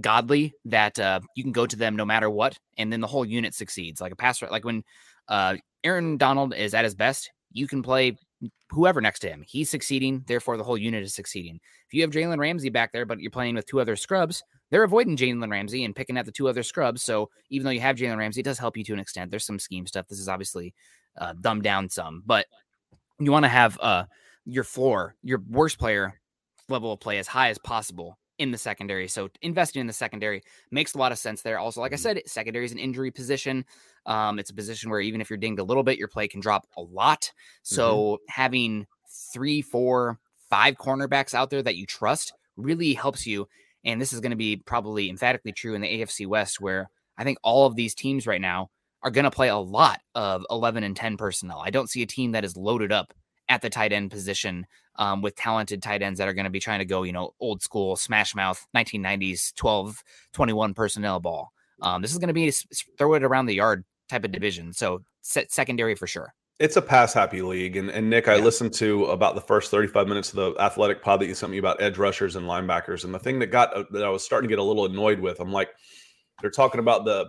[0.00, 3.24] godly that uh, you can go to them no matter what, and then the whole
[3.24, 4.00] unit succeeds.
[4.00, 4.82] Like a passer, like when
[5.28, 8.16] uh, Aaron Donald is at his best, you can play
[8.70, 9.44] whoever next to him.
[9.46, 11.60] He's succeeding, therefore the whole unit is succeeding.
[11.86, 14.82] If you have Jalen Ramsey back there, but you're playing with two other scrubs, they're
[14.82, 17.02] avoiding Jalen Ramsey and picking at the two other scrubs.
[17.02, 19.30] So even though you have Jalen Ramsey, it does help you to an extent.
[19.30, 20.08] There's some scheme stuff.
[20.08, 20.74] This is obviously
[21.18, 22.46] uh, dumbed down some, but
[23.18, 24.04] you want to have uh,
[24.44, 26.20] your floor, your worst player
[26.68, 29.08] level of play as high as possible in the secondary.
[29.08, 31.58] So investing in the secondary makes a lot of sense there.
[31.58, 32.02] Also, like I mm-hmm.
[32.02, 33.64] said, secondary is an injury position.
[34.04, 36.40] Um, it's a position where even if you're dinged a little bit, your play can
[36.40, 37.32] drop a lot.
[37.62, 38.24] So mm-hmm.
[38.28, 38.86] having
[39.32, 40.18] three, four,
[40.50, 43.48] five cornerbacks out there that you trust really helps you.
[43.84, 47.24] And this is going to be probably emphatically true in the AFC West, where I
[47.24, 48.70] think all of these teams right now
[49.06, 51.62] are going to play a lot of 11 and 10 personnel.
[51.64, 53.14] I don't see a team that is loaded up
[53.48, 56.58] at the tight end position um, with talented tight ends that are going to be
[56.58, 60.02] trying to go, you know, old school smash mouth 1990s 12
[60.32, 61.52] 21 personnel ball.
[61.82, 62.50] Um, this is going to be
[62.98, 64.72] throw it around the yard type of division.
[64.72, 66.34] So secondary for sure.
[66.58, 67.76] It's a pass happy league.
[67.76, 71.20] And, and Nick, I listened to about the first 35 minutes of the athletic pod
[71.20, 73.04] that you sent me about edge rushers and linebackers.
[73.04, 75.20] And the thing that got uh, that I was starting to get a little annoyed
[75.20, 75.68] with, I'm like,
[76.40, 77.26] they're talking about the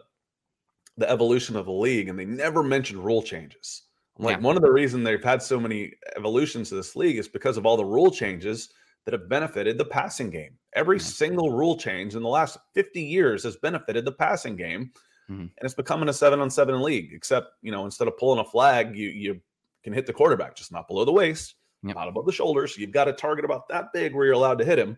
[0.97, 3.83] the evolution of the league and they never mentioned rule changes.
[4.17, 4.43] I'm like, yeah.
[4.43, 7.65] one of the reasons they've had so many evolutions to this league is because of
[7.65, 8.69] all the rule changes
[9.05, 10.57] that have benefited the passing game.
[10.73, 11.07] Every mm-hmm.
[11.07, 14.91] single rule change in the last 50 years has benefited the passing game.
[15.29, 15.41] Mm-hmm.
[15.41, 18.45] And it's becoming a seven on seven league, except, you know, instead of pulling a
[18.45, 19.41] flag, you you
[19.83, 21.95] can hit the quarterback, just not below the waist, yep.
[21.95, 22.75] not above the shoulders.
[22.75, 24.97] So you've got a target about that big where you're allowed to hit him.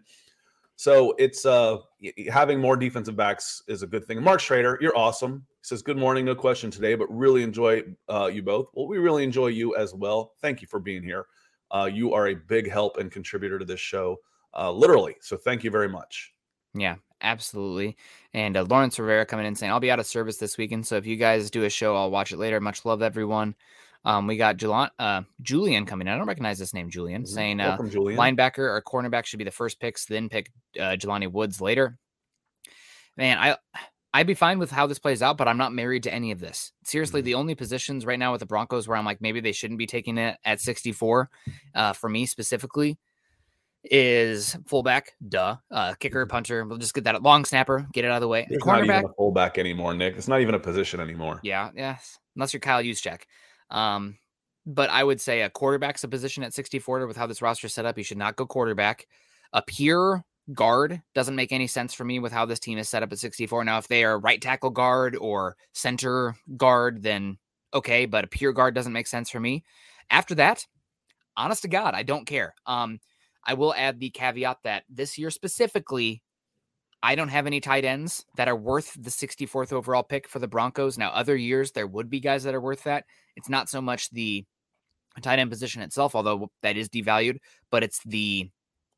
[0.76, 1.78] So it's uh
[2.32, 4.24] having more defensive backs is a good thing.
[4.24, 5.45] Mark Schrader, you're awesome.
[5.62, 8.70] Says, Good morning, no question today, but really enjoy uh, you both.
[8.74, 10.34] Well, we really enjoy you as well.
[10.41, 11.26] Thank you for being here.
[11.72, 14.18] Uh, you are a big help and contributor to this show,
[14.57, 15.16] uh, literally.
[15.22, 16.34] So thank you very much.
[16.74, 17.97] Yeah, absolutely.
[18.34, 20.88] And uh, Lawrence Rivera coming in saying, I'll be out of service this weekend.
[20.88, 22.60] So if you guys do a show, I'll watch it later.
[22.60, 23.53] Much love, everyone.
[24.05, 26.14] Um, we got Julian, uh, Julian coming in.
[26.14, 27.28] I don't recognize this name, Julian, Mhm.
[27.28, 28.18] saying uh, Welcome, Julian.
[28.20, 30.49] linebacker or cornerback should be the first picks, then pick
[30.80, 31.99] uh, Jelani Woods later.
[33.18, 33.57] Man, I
[34.14, 36.39] I'd be fine with how this plays out, but I'm not married to any of
[36.39, 36.72] this.
[36.84, 37.26] Seriously, Mhm.
[37.26, 39.86] the only positions right now with the Broncos where I'm like maybe they shouldn't be
[39.86, 41.30] taking it at 64,
[41.76, 42.97] uh, for me specifically,
[43.84, 46.66] is fullback, duh, uh, kicker, punter.
[46.66, 48.45] We'll just get that long snapper, get it out of the way.
[48.49, 50.16] There's not even a fullback anymore, Nick.
[50.18, 51.39] It's not even a position anymore.
[51.43, 53.22] yeah, yes, unless you're Kyle Juszczyk.
[53.70, 54.18] Um,
[54.66, 57.74] but I would say a quarterback's a position at 64 with how this roster is
[57.74, 57.97] set up.
[57.97, 59.07] You should not go quarterback.
[59.53, 60.24] A pure
[60.54, 63.20] guard doesn't make any sense for me with how this team is set up at
[63.20, 63.64] 64.
[63.64, 67.38] Now, if they are right tackle guard or center guard, then
[67.74, 69.64] okay, but a pure guard doesn't make sense for me.
[70.10, 70.66] After that,
[71.38, 72.56] honest to God, I don't care.
[72.66, 73.00] Um,
[73.45, 76.22] I will add the caveat that this year specifically,
[77.02, 80.47] I don't have any tight ends that are worth the 64th overall pick for the
[80.47, 80.97] Broncos.
[80.97, 83.06] Now, other years there would be guys that are worth that.
[83.36, 84.45] It's not so much the
[85.22, 87.38] tight end position itself, although that is devalued,
[87.72, 88.50] but it's the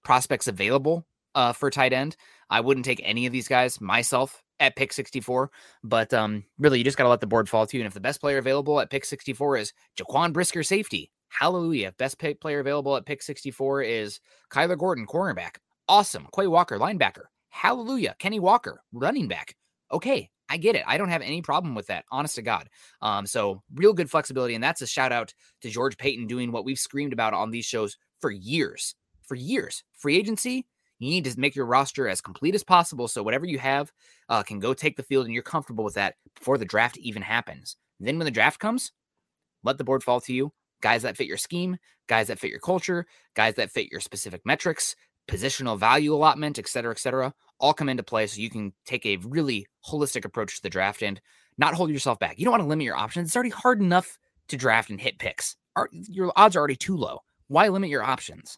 [0.03, 1.05] prospects available
[1.35, 2.15] uh, for tight end.
[2.49, 5.49] I wouldn't take any of these guys myself at pick 64,
[5.83, 7.81] but um, really, you just got to let the board fall to you.
[7.81, 11.93] And if the best player available at pick 64 is Jaquan Brisker, safety, hallelujah.
[11.97, 14.19] Best player available at pick 64 is
[14.51, 15.57] Kyler Gordon, cornerback,
[15.87, 16.27] awesome.
[16.35, 18.15] Quay Walker, linebacker, hallelujah.
[18.19, 19.55] Kenny Walker, running back,
[19.91, 20.29] okay.
[20.51, 20.83] I get it.
[20.85, 22.67] I don't have any problem with that, honest to God.
[23.01, 26.65] Um, so real good flexibility, and that's a shout out to George Paton doing what
[26.65, 28.93] we've screamed about on these shows for years.
[29.23, 30.65] For years, free agency.
[31.01, 33.91] You need to make your roster as complete as possible, so whatever you have
[34.29, 37.23] uh, can go take the field, and you're comfortable with that before the draft even
[37.23, 37.75] happens.
[37.99, 38.91] then when the draft comes,
[39.63, 40.51] let the board fall to you.
[40.81, 41.77] Guys that fit your scheme,
[42.07, 44.95] guys that fit your culture, guys that fit your specific metrics,
[45.27, 49.05] positional value allotment, et cetera, et cetera, all come into play so you can take
[49.05, 51.19] a really holistic approach to the draft and
[51.57, 52.37] not hold yourself back.
[52.37, 53.27] You don't want to limit your options.
[53.29, 54.17] It's already hard enough
[54.49, 55.55] to draft and hit picks.
[55.75, 57.19] Our- Your odds are already too low.
[57.47, 58.57] Why limit your options?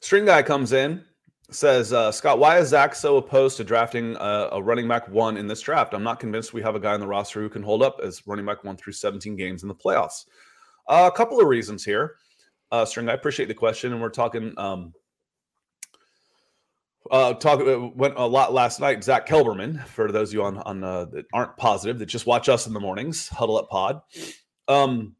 [0.00, 1.04] String guy comes in,
[1.50, 5.36] says, uh, Scott, why is Zach so opposed to drafting a, a running back one
[5.36, 5.94] in this draft?
[5.94, 8.26] I'm not convinced we have a guy in the roster who can hold up as
[8.26, 10.24] running back one through 17 games in the playoffs.
[10.88, 12.16] Uh, a couple of reasons here.
[12.70, 14.52] Uh, String, I appreciate the question, and we're talking.
[14.56, 14.92] Um,
[17.10, 19.04] uh, talk uh, went a lot last night.
[19.04, 22.48] Zach Kelberman, for those of you on on uh, that aren't positive that just watch
[22.48, 24.00] us in the mornings, huddle up pod.
[24.66, 25.14] Um,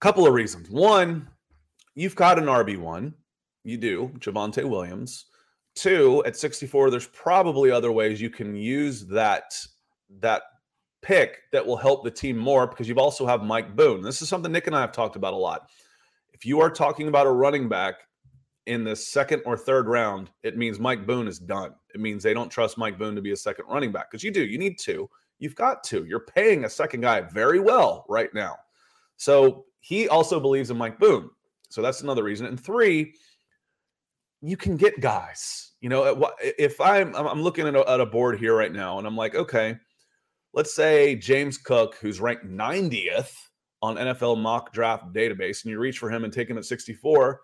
[0.00, 0.70] couple of reasons.
[0.70, 1.28] One,
[1.94, 3.14] you've got an RB one.
[3.66, 5.24] You do, Javonte Williams.
[5.74, 9.54] Two, at 64, there's probably other ways you can use that
[10.20, 10.42] that
[11.02, 14.02] pick that will help the team more because you've also have Mike Boone.
[14.02, 15.68] This is something Nick and I have talked about a lot.
[16.32, 17.96] If you are talking about a running back
[18.66, 21.72] in the second or third round, it means Mike Boone is done.
[21.92, 24.30] It means they don't trust Mike Boone to be a second running back because you
[24.30, 24.44] do.
[24.44, 25.10] You need two.
[25.40, 26.04] You've got two.
[26.04, 28.58] You're paying a second guy very well right now.
[29.16, 31.30] So he also believes in Mike Boone.
[31.68, 32.46] So that's another reason.
[32.46, 33.14] And three,
[34.46, 35.72] you can get guys.
[35.80, 39.06] You know, if I'm I'm looking at a, at a board here right now, and
[39.06, 39.76] I'm like, okay,
[40.54, 43.32] let's say James Cook, who's ranked 90th
[43.82, 47.40] on NFL mock draft database, and you reach for him and take him at 64,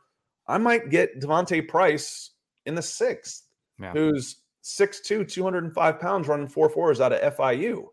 [0.49, 2.31] I might get D'Vonte Price
[2.67, 3.45] in the sixth,
[3.79, 3.93] Yeah.
[3.93, 7.87] who's 6'2, 205 pounds, running four fours out of FIU.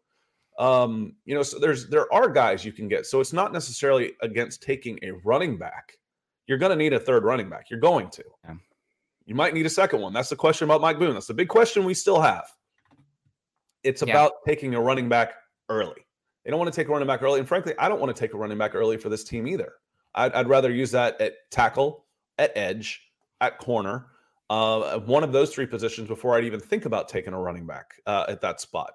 [0.58, 3.06] Um, you know, so there's there are guys you can get.
[3.06, 5.94] So it's not necessarily against taking a running back.
[6.48, 7.70] You're going to need a third running back.
[7.70, 8.24] You're going to.
[8.44, 8.56] Yeah.
[9.30, 10.12] You might need a second one.
[10.12, 11.14] That's the question about Mike Boone.
[11.14, 12.52] That's the big question we still have.
[13.84, 14.12] It's Yeah.
[14.12, 15.34] about taking a running back
[15.70, 16.04] early.
[16.44, 17.38] They don't want to take a running back early.
[17.38, 19.74] And frankly, I don't want to take a running back early for this team either.
[20.16, 22.08] I'd, I'd rather use that at tackle,
[22.40, 23.04] at edge,
[23.40, 24.08] at corner,
[24.50, 28.02] uh, one of those three positions before I'd even think about taking a running back
[28.08, 28.94] uh, at that spot.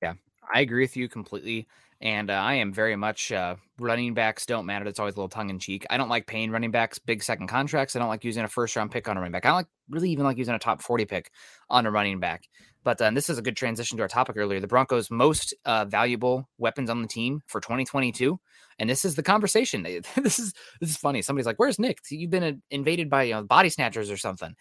[0.00, 0.14] Yeah,
[0.54, 1.66] I agree with you completely.
[2.04, 4.84] And uh, I am very much uh, running backs don't matter.
[4.84, 5.86] That's always a little tongue in cheek.
[5.88, 7.96] I don't like paying running backs big second contracts.
[7.96, 9.46] I don't like using a first round pick on a running back.
[9.46, 11.30] I don't like really even like using a top 40 pick
[11.70, 12.46] on a running back.
[12.82, 14.60] But uh, this is a good transition to our topic earlier.
[14.60, 18.38] The Broncos' most uh, valuable weapons on the team for 2022,
[18.78, 19.82] and this is the conversation.
[20.22, 20.52] this is
[20.82, 21.22] this is funny.
[21.22, 22.00] Somebody's like, "Where's Nick?
[22.10, 24.54] You've been uh, invaded by you know, body snatchers or something."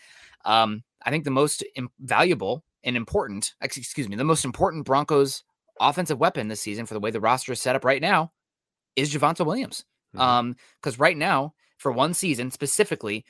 [0.45, 4.85] Um, I think the most im- valuable and important, ex- excuse me, the most important
[4.85, 5.43] Broncos
[5.79, 8.31] offensive weapon this season for the way the roster is set up right now
[8.95, 9.85] is Javonte Williams.
[10.15, 10.19] Mhm.
[10.19, 13.25] Um, because right now, for one season specifically,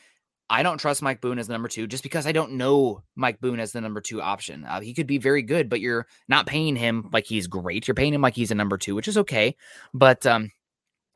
[0.49, 3.39] I don't trust Mike Boone as the number two just because I don't know Mike
[3.39, 4.65] Boone as the number two option.
[4.65, 7.87] Uh, he could be very good, but you're not paying him like he's great.
[7.87, 9.55] You're paying him like he's a number two, which is okay.
[9.93, 10.51] But um,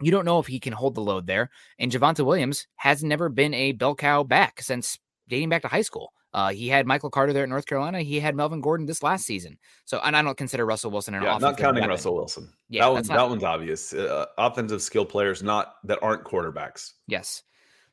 [0.01, 1.49] you don't know if he can hold the load there.
[1.77, 4.97] And Javonte Williams has never been a bell cow back since
[5.27, 6.13] dating back to high school.
[6.33, 8.01] Uh, he had Michael Carter there at North Carolina.
[8.01, 9.57] He had Melvin Gordon this last season.
[9.85, 11.89] So, and I don't consider Russell Wilson an yeah, not counting weapon.
[11.89, 12.49] Russell Wilson.
[12.69, 13.93] Yeah, that that's one, not- that one's obvious.
[13.93, 16.93] Uh, offensive skill players, not that aren't quarterbacks.
[17.07, 17.43] Yes.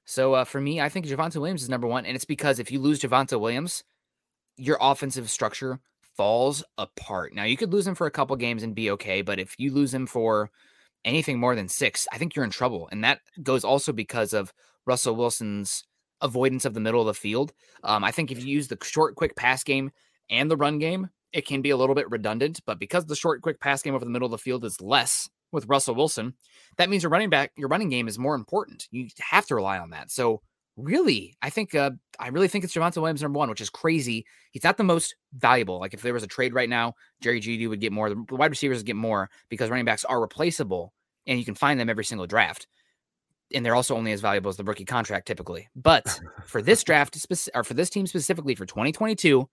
[0.04, 2.70] So uh, for me, I think Javonte Williams is number one, and it's because if
[2.70, 3.84] you lose Javonte Williams,
[4.56, 5.80] your offensive structure
[6.16, 7.34] falls apart.
[7.34, 9.72] Now you could lose him for a couple games and be okay, but if you
[9.72, 10.50] lose him for
[11.04, 14.52] anything more than six, I think you're in trouble, and that goes also because of
[14.86, 15.84] Russell Wilson's
[16.20, 17.52] avoidance of the middle of the field.
[17.82, 19.90] Um, I think if you use the short, quick pass game
[20.30, 22.60] and the run game, it can be a little bit redundant.
[22.66, 25.28] But because the short, quick pass game over the middle of the field is less
[25.52, 26.34] with Russell Wilson,
[26.78, 28.88] that means your running back, your running game is more important.
[28.90, 30.10] You have to rely on that.
[30.10, 30.40] So
[30.76, 34.24] really, I think uh, I really think it's Javonte Williams number one, which is crazy.
[34.50, 35.78] He's not the most valuable.
[35.80, 38.08] Like if there was a trade right now, Jerry Jeudy would get more.
[38.10, 40.92] The wide receivers would get more because running backs are replaceable
[41.26, 42.66] and you can find them every single draft.
[43.54, 45.68] And they're also only as valuable as the rookie contract typically.
[45.76, 49.48] But for this draft, speci- or for this team specifically for 2022,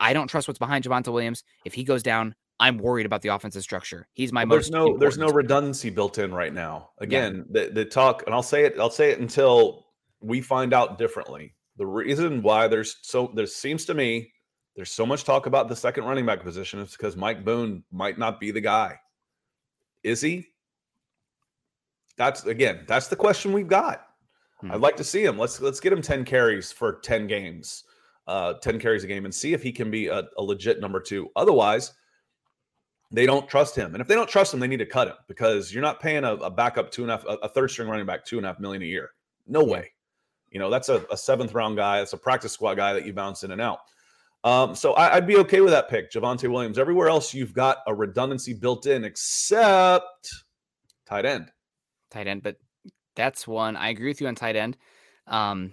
[0.00, 1.44] I don't trust what's behind Javonte Williams.
[1.64, 4.06] If he goes down, I'm worried about the offensive structure.
[4.12, 4.70] He's my Well, most.
[4.70, 6.90] there's no there's no redundancy built in right now.
[6.98, 9.86] Again, the, the talk, and I'll say it, I'll say it until
[10.20, 11.54] we find out differently.
[11.78, 14.32] The reason why there's so there seems to me
[14.76, 18.18] there's so much talk about the second running back position is because Mike Boone might
[18.18, 18.98] not be the guy.
[20.02, 20.46] Is he?
[22.16, 24.06] That's again, that's the question we've got.
[24.60, 24.72] Hmm.
[24.72, 25.38] I'd like to see him.
[25.38, 27.84] Let's let's get him 10 carries for 10 games,
[28.26, 31.00] uh, 10 carries a game, and see if he can be a, a legit number
[31.00, 31.30] two.
[31.36, 31.92] Otherwise,
[33.10, 33.94] they don't trust him.
[33.94, 36.24] And if they don't trust him, they need to cut him because you're not paying
[36.24, 38.46] a, a backup two and a half, a, a third string running back two and
[38.46, 39.10] a half million a year.
[39.46, 39.92] No way.
[40.50, 41.98] You know, that's a, a seventh round guy.
[41.98, 43.80] That's a practice squad guy that you bounce in and out.
[44.44, 46.78] Um, so I, I'd be okay with that pick, Javonte Williams.
[46.78, 50.34] Everywhere else, you've got a redundancy built in, except
[51.06, 51.51] tight end.
[52.12, 52.56] Tight end, but
[53.16, 53.76] that's one.
[53.76, 54.76] I agree with you on tight end.
[55.26, 55.72] Um,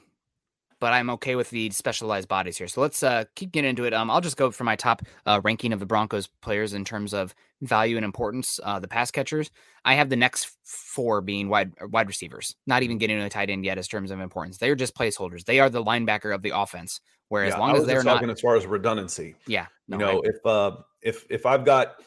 [0.80, 2.68] but I'm okay with the specialized bodies here.
[2.68, 3.94] So let's uh, keep getting into it.
[3.94, 7.14] Um, I'll just go for my top uh, ranking of the Broncos players in terms
[7.14, 8.60] of value and importance.
[8.64, 9.52] Uh, the pass catchers,
[9.84, 12.56] I have the next four being wide wide receivers.
[12.66, 14.58] Not even getting into the tight end yet as terms of importance.
[14.58, 15.44] They are just placeholders.
[15.44, 17.02] They are the linebacker of the offense.
[17.28, 19.36] Where as long as they're just not, talking as far as redundancy.
[19.46, 20.72] yeah, you no, I- know, if uh,
[21.02, 22.02] if if I've got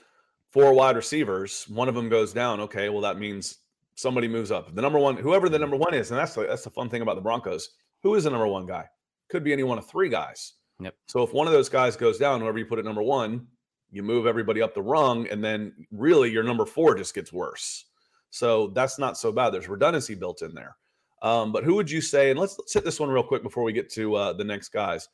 [0.50, 2.60] four wide receivers, one of them goes down.
[2.60, 3.58] Okay, well that means
[4.02, 4.74] somebody moves up.
[4.74, 7.02] The number one, whoever the number one is, and that's the, that's the fun thing
[7.02, 7.70] about the Broncos.
[8.02, 8.86] Who is the number one guy?
[9.30, 10.54] Could be any one of three guys.
[10.80, 10.94] Yep.
[11.06, 13.46] So if one of those guys goes down, whoever you put at number one,
[13.90, 17.86] you move everybody up the rung, and then really your number four just gets worse.
[18.30, 19.50] So that's not so bad.
[19.50, 20.76] There's redundancy built in there.
[21.22, 22.30] Um, but who would you say?
[22.30, 24.70] And let's, let's hit this one real quick before we get to uh, the next
[24.70, 25.08] guys.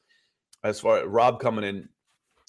[0.64, 1.89] As far as Rob coming in,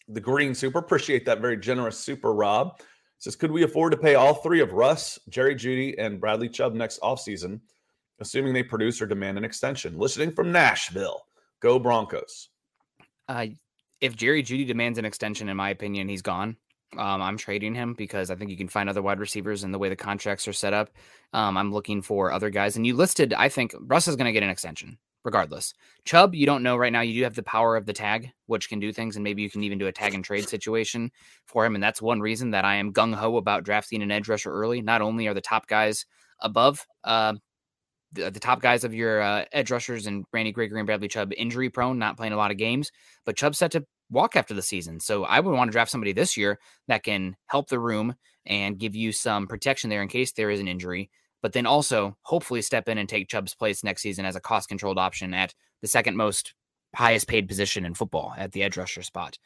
[0.08, 2.80] the green super appreciate that very generous super rob
[3.20, 6.74] says could we afford to pay all three of russ jerry jeudy and bradley chubb
[6.74, 7.60] next offseason
[8.20, 11.22] assuming they produce or demand an extension listening from nashville
[11.62, 12.50] go broncos
[13.30, 13.46] Uh,
[14.02, 16.58] if Jerry Jeudy demands an extension, in my opinion, he's gone.
[16.98, 19.78] Um, I'm trading him because I think you can find other wide receivers and the
[19.78, 20.90] way the contracts are set up.
[21.34, 22.76] Um, I'm looking for other guys.
[22.76, 24.98] And you listed, I think Russ is going to get an extension
[25.30, 25.76] regardless.
[26.06, 27.02] Chubb, you don't know right now.
[27.02, 29.16] You do have the power of the tag, which can do things.
[29.16, 31.12] And maybe you can even do a tag and trade situation
[31.46, 31.76] for him.
[31.76, 34.82] And that's one reason that I am gung ho about drafting an edge rusher early.
[34.82, 36.08] Not only are the top guys
[36.40, 37.36] above, uh,
[38.12, 41.32] the, the top guys of your uh, edge rushers and Randy Gregory and Bradley Chubb
[41.38, 42.92] injury prone, not playing a lot of games,
[43.24, 45.00] but Chubb's set to walk after the season.
[45.00, 46.58] So I would want to draft somebody this year
[46.88, 48.16] that can help the room
[48.48, 51.12] and give you some protection there in case there is an injury,
[51.42, 54.70] but then also hopefully step in and take Chubb's place next season as a cost
[54.70, 56.54] controlled option at the second most
[56.96, 59.38] highest paid position in football at the edge rusher spot.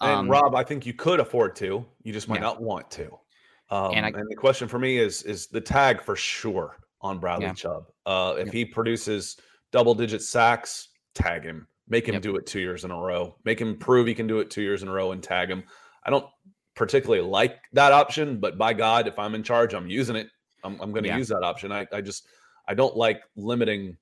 [0.00, 2.40] and Um, rob i think you could afford to you just might Yeah.
[2.42, 3.10] not want to
[3.70, 7.46] um, and, And the question for me is is the tag for sure on bradley
[7.46, 7.52] Yeah.
[7.54, 8.54] chubb uh, if Yep.
[8.54, 9.36] he produces
[9.72, 12.22] double digit sacks tag him make him Yep.
[12.22, 14.62] do it two years in a row make him prove he can do it two
[14.62, 15.62] years in a row and tag him
[16.04, 16.26] i don't
[16.74, 20.28] particularly like that option but by god if i'm in charge i'm using it
[20.64, 21.18] i'm, I'm going to Yeah.
[21.18, 22.26] use that option I, I just
[22.68, 23.96] i don't like limiting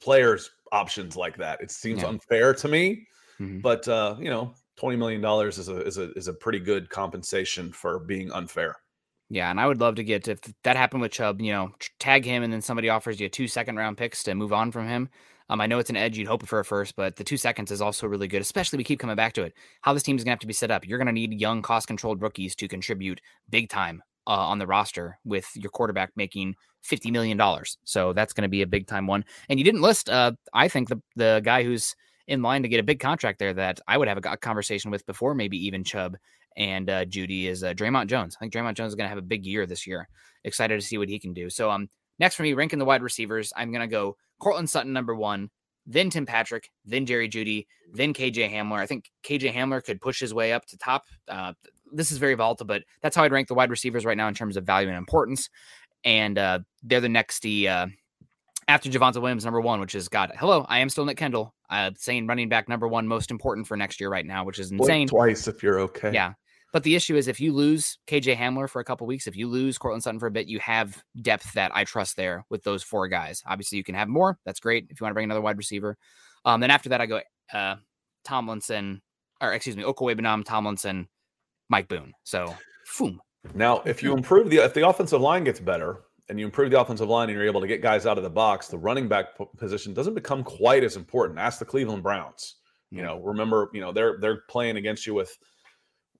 [0.00, 2.08] players options like that it seems Yeah.
[2.08, 3.06] unfair to me
[3.40, 3.60] mhm.
[3.62, 6.88] but uh, you know, twenty million dollars is a is a is a pretty good
[6.88, 8.76] compensation for being unfair.
[9.28, 12.24] Yeah, and I would love to get if that happened with Chubb, you know, tag
[12.24, 15.08] him and then somebody offers you two second round picks to move on from him.
[15.48, 17.70] Um, I know it's an edge, you'd hope for a first, but the two seconds
[17.72, 19.52] is also really good, especially we keep coming back to it.
[19.82, 20.86] How this team is gonna have to be set up.
[20.86, 23.20] You're gonna need young, cost controlled rookies to contribute
[23.50, 27.78] big time uh, on the roster with your quarterback making fifty million dollars.
[27.84, 29.24] So that's gonna be a big time one.
[29.48, 31.94] And you didn't list uh I think the the guy who's
[32.30, 35.04] in line to get a big contract there that I would have a, conversation with
[35.04, 36.16] before maybe even Chubb
[36.56, 38.36] and uh, Jeudy is uh, Dre'Mont Jones.
[38.36, 40.08] I think Dre'Mont Jones is going to have a big year this year.
[40.44, 41.50] Excited to see what he can do.
[41.50, 41.88] So um,
[42.20, 45.50] next for me, ranking the wide receivers, I'm going to go Courtland Sutton number one,
[45.86, 48.78] then Tim Patrick, then Jerry Jeudy, then KJ Hamler.
[48.78, 51.04] I think KJ Hamler could push his way up to top.
[51.28, 51.54] Uh,
[51.92, 54.34] this is very volatile, but that's how I'd rank the wide receivers right now in
[54.34, 55.48] terms of value and importance.
[56.04, 57.86] And uh, they're the next uh,
[58.68, 60.32] after Javonte Williams number one, which is God.
[60.38, 63.76] Hello, I am still Nick Kendell, uh, saying running back number one most important for
[63.76, 65.08] next year right now, which is insane.
[65.08, 66.12] Twice if you're okay.
[66.12, 66.34] Yeah.
[66.72, 69.48] But the issue is if you lose KJ Hamler for a couple weeks, if you
[69.48, 72.82] lose Courtland Sutton for a bit, you have depth that I trust there with those
[72.82, 73.42] four guys.
[73.44, 74.38] Obviously, you can have more.
[74.44, 75.96] That's great if you want to bring another wide receiver.
[76.44, 77.20] Um, then after that, I go
[77.52, 77.76] uh,
[78.24, 79.02] Tomlinson,
[79.40, 81.08] or excuse me, Okwuegbunam, Tomlinson,
[81.70, 82.12] Mike Boone.
[82.24, 82.54] So,
[82.98, 83.20] boom.
[83.54, 86.80] Now, if you improve the if the offensive line gets better and you improve the
[86.80, 89.28] offensive line and you're able to get guys out of the box, the running back
[89.56, 91.38] position doesn't become quite as important.
[91.38, 92.56] Ask the Cleveland Browns.
[92.90, 95.36] You know, remember, you know, they're they're playing against you with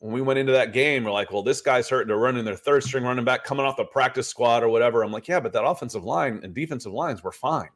[0.01, 2.45] when we went into that game, we're like, well, this guy's hurting to run in
[2.45, 5.03] their third string running back coming off the practice squad or whatever.
[5.03, 7.69] I'm like, yeah, but that offensive line and defensive lines were fine.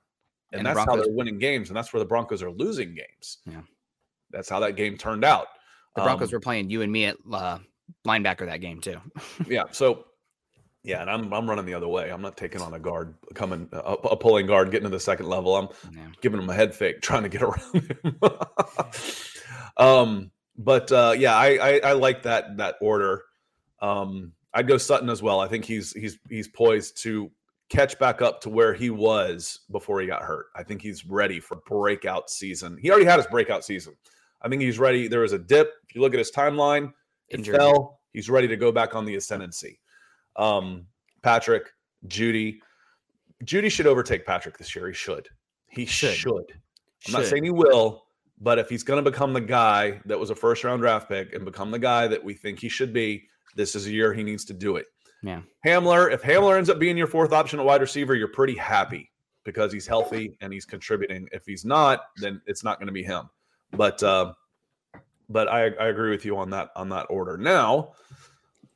[0.51, 1.69] And, and that's Broncos, how they're winning games.
[1.69, 3.39] And that's where the Broncos are losing games.
[3.45, 3.61] Yeah.
[4.31, 5.49] That's how that game turned out.
[5.95, 7.59] The Broncos um, were playing you and me at uh,
[8.07, 9.01] linebacker that game too.
[9.47, 9.65] yeah.
[9.71, 10.07] So,
[10.83, 12.11] yeah, and I'm I'm running the other way.
[12.11, 15.27] I'm not taking on a guard coming a, a pulling guard getting to the second
[15.27, 15.57] level.
[15.57, 16.07] I'm yeah.
[16.21, 18.19] giving him a head fake trying to get around him.
[19.77, 23.23] um, but uh, yeah, I, I, I like that that order.
[23.81, 25.41] Um, I'd go Sutton as well.
[25.41, 27.31] I think he's he's he's poised to
[27.69, 30.47] catch back up to where he was before he got hurt.
[30.55, 32.79] I think he's ready for breakout season.
[32.81, 33.95] He already had his breakout season.
[34.43, 35.09] I think he's ready.
[35.09, 35.73] There was a dip.
[35.95, 36.93] If you look at his timeline,
[37.29, 38.01] it fell.
[38.13, 39.79] He's ready to go back on the ascendancy.
[40.35, 40.87] Um,
[41.23, 41.71] Patrick,
[42.09, 42.59] Jeudy,
[43.45, 44.89] Jeudy should overtake Patrick this year.
[44.89, 45.29] He should.
[45.69, 46.17] He should.
[46.17, 46.33] should.
[46.33, 46.43] I'm
[46.99, 47.13] should.
[47.13, 48.07] not saying he will,
[48.41, 51.33] but if he's going to become the guy that was a first round draft pick
[51.33, 54.25] and become the guy that we think he should be, this is a year he
[54.25, 54.87] needs to do it.
[55.23, 55.43] Yeah.
[55.65, 59.13] Hamler, if Hamler ends up being your fourth option at wide receiver, you're pretty happy
[59.45, 61.29] because he's healthy and he's contributing.
[61.31, 63.31] If he's not, then it's not going to be him.
[63.71, 64.33] But uh,
[65.29, 67.37] but I, I agree with you on that on that order.
[67.37, 67.93] Now,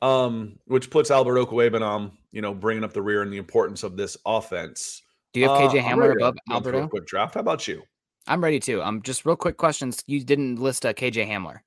[0.03, 3.96] um, which puts Albert Okwuegbunam, you know, bringing up the rear and the importance of
[3.96, 5.03] this offense.
[5.32, 6.88] Do you have KJ uh, Hamler above Albert?
[6.88, 7.34] Quick draft.
[7.34, 7.82] How about you?
[8.26, 8.82] I'm ready too.
[8.82, 10.03] Um, just real quick questions.
[10.07, 11.61] You didn't list a uh, KJ Hamler.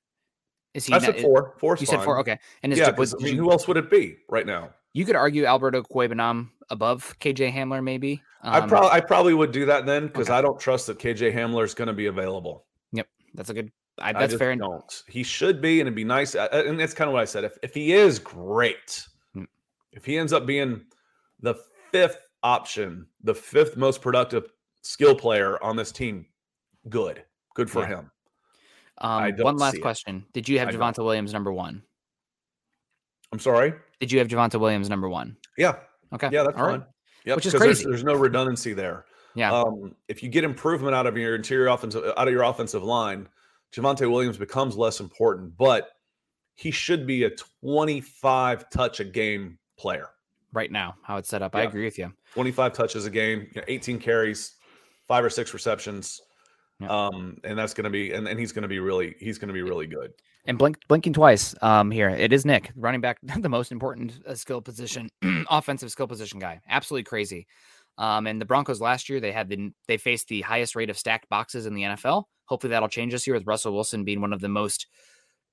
[0.74, 0.94] Is he?
[0.94, 1.54] I said four.
[1.58, 1.76] Four.
[1.78, 1.98] You fine.
[1.98, 2.18] said four.
[2.20, 2.38] Okay.
[2.62, 4.70] And yeah, was, I mean, who else would it be right now?
[4.94, 8.22] You could argue Alberto Okwuegbunam above KJ Hamler, maybe.
[8.42, 10.38] Um, I probably I probably would do that then because okay.
[10.38, 12.66] I don't trust that KJ Hamler is going to be available.
[12.92, 13.70] Yep, that's a good.
[14.02, 14.56] I, that's I fair.
[14.56, 15.02] Don't.
[15.08, 16.34] He should be, and it'd be nice.
[16.34, 17.44] And that's kind of what I said.
[17.44, 19.44] If if he is great, hmm.
[19.92, 20.84] if he ends up being
[21.40, 21.54] the
[21.90, 26.26] fifth option, the fifth most productive skill player on this team,
[26.88, 27.24] good.
[27.54, 27.88] Good for yeah.
[27.88, 28.10] him.
[28.98, 30.24] Um, one last question.
[30.28, 30.32] It.
[30.32, 31.82] Did you have Javonte Williams number one?
[33.32, 33.72] I'm sorry.
[34.00, 35.36] Did you have Javonte Williams number one?
[35.56, 35.76] Yeah.
[36.12, 36.28] Okay.
[36.30, 36.80] Yeah, that's All fine.
[36.80, 36.88] Right.
[37.24, 37.36] Yep.
[37.36, 37.84] Which is crazy.
[37.84, 39.06] There's, there's, no redundancy there.
[39.34, 39.52] Yeah.
[39.52, 43.28] Um, if you get improvement out of your interior offensive out of your offensive line,
[43.74, 45.90] Javonte Williams becomes less important, but
[46.54, 50.08] he should be a 25 touch a game player
[50.52, 50.94] right now.
[51.02, 51.60] How it's set up, yeah.
[51.60, 52.12] I agree with you.
[52.34, 54.56] 25 touches a game, 18 carries,
[55.08, 56.20] five or six receptions.
[56.80, 56.88] Yeah.
[56.88, 59.48] Um, and that's going to be, and, and he's going to be really, he's going
[59.48, 60.12] to be really good.
[60.44, 61.54] And blink, blinking twice.
[61.62, 65.08] Um, here it is Nick running back, the most important uh, skill position,
[65.50, 66.60] offensive skill position guy.
[66.68, 67.46] Absolutely crazy.
[67.98, 70.98] Um, and the Broncos last year they had the they faced the highest rate of
[70.98, 72.24] stacked boxes in the NFL.
[72.46, 74.86] Hopefully that'll change this year with Russell Wilson being one of the most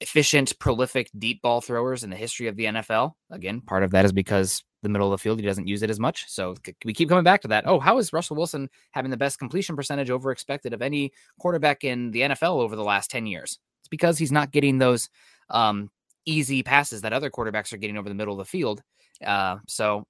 [0.01, 3.13] efficient, prolific deep ball throwers in the history of the NFL.
[3.29, 5.89] Again, part of that is because the middle of the field he doesn't use it
[5.89, 6.25] as much.
[6.27, 7.65] So we keep coming back to that.
[7.67, 11.83] Oh, how is Russell Wilson having the best completion percentage over expected of any quarterback
[11.83, 13.59] in the NFL over the last 10 years?
[13.81, 15.09] It's because he's not getting those
[15.49, 15.89] um,
[16.25, 18.81] easy passes that other quarterbacks are getting over the middle of the field.
[19.25, 20.05] Uh, so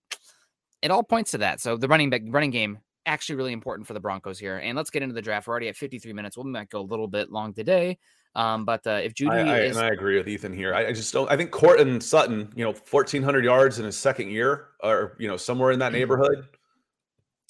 [0.82, 1.60] it all points to that.
[1.62, 4.58] So the running back running game actually really important for the Broncos here.
[4.58, 5.48] And let's get into the draft.
[5.48, 6.38] We're already at 53 minutes.
[6.38, 7.98] We might go a little bit long today.
[8.36, 10.76] Um, but uh, if Jeudy, I, I, is, and I agree with Ethan here.
[10.76, 11.30] I, I, just don't.
[11.32, 15.28] I think Courtland Sutton, you know, fourteen hundred yards in his second year, or you
[15.28, 16.00] know, somewhere in that mm-hmm.
[16.00, 16.46] neighborhood,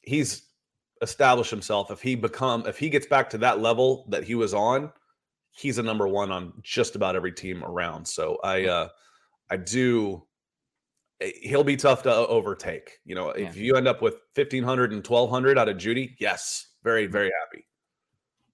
[0.03, 0.43] he's
[1.01, 1.91] established himself.
[1.91, 4.91] If he become, if he gets back to that level that he was on,
[5.51, 8.07] he's a number one on just about every team around.
[8.07, 8.87] So I, uh,
[9.49, 10.23] I do.
[11.21, 12.99] Eh, he'll be tough to overtake.
[13.05, 13.47] You know, yeah.
[13.47, 17.13] if you end up with 1500 and 1200 out of Jeudy, yes, very, mm-hmm.
[17.13, 17.65] very happy.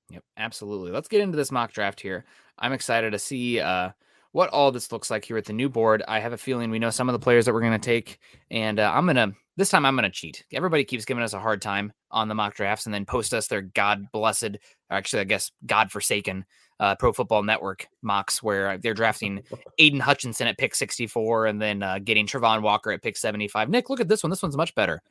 [0.09, 0.91] Yep, absolutely.
[0.91, 2.26] Let's get into this mock draft here.
[2.59, 3.89] I'm excited to see uh,
[4.32, 6.03] what all this looks like here at the new board.
[6.07, 8.20] I have a feeling we know some of the players that we're going to take,
[8.51, 10.43] and uh, I'm going to this time I'm going to cheat.
[10.51, 13.47] Everybody keeps giving us a hard time on the mock drafts and then post us
[13.47, 14.57] their God blessed,
[14.89, 16.45] actually, I guess, God forsaken
[16.80, 19.43] uh, Pro Football Network mocks where they're drafting
[19.80, 23.69] Aidan Hutchinson at pick 64 and then uh, getting Travon Walker at pick 75.
[23.69, 24.30] Nick, look at this one.
[24.30, 25.01] This one's much better.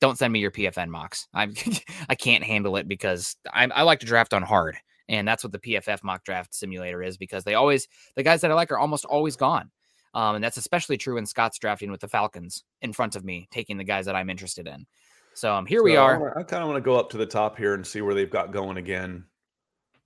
[0.00, 1.28] Don't send me your PFN mocks.
[1.34, 1.54] I'm
[2.08, 4.76] I can't handle it because I'm, I like to draft on hard,
[5.08, 7.86] and that's what the PFF mock draft simulator is because they always
[8.16, 9.70] the guys that I like are almost always gone.
[10.12, 13.46] Um, and that's especially true when Scott's drafting with the Falcons in front of me,
[13.50, 14.86] taking the guys that I'm interested in.
[15.34, 16.38] So um, here we So I are.
[16.38, 18.30] I, kind of want to go up to the top here and see where they've
[18.30, 19.24] got going again.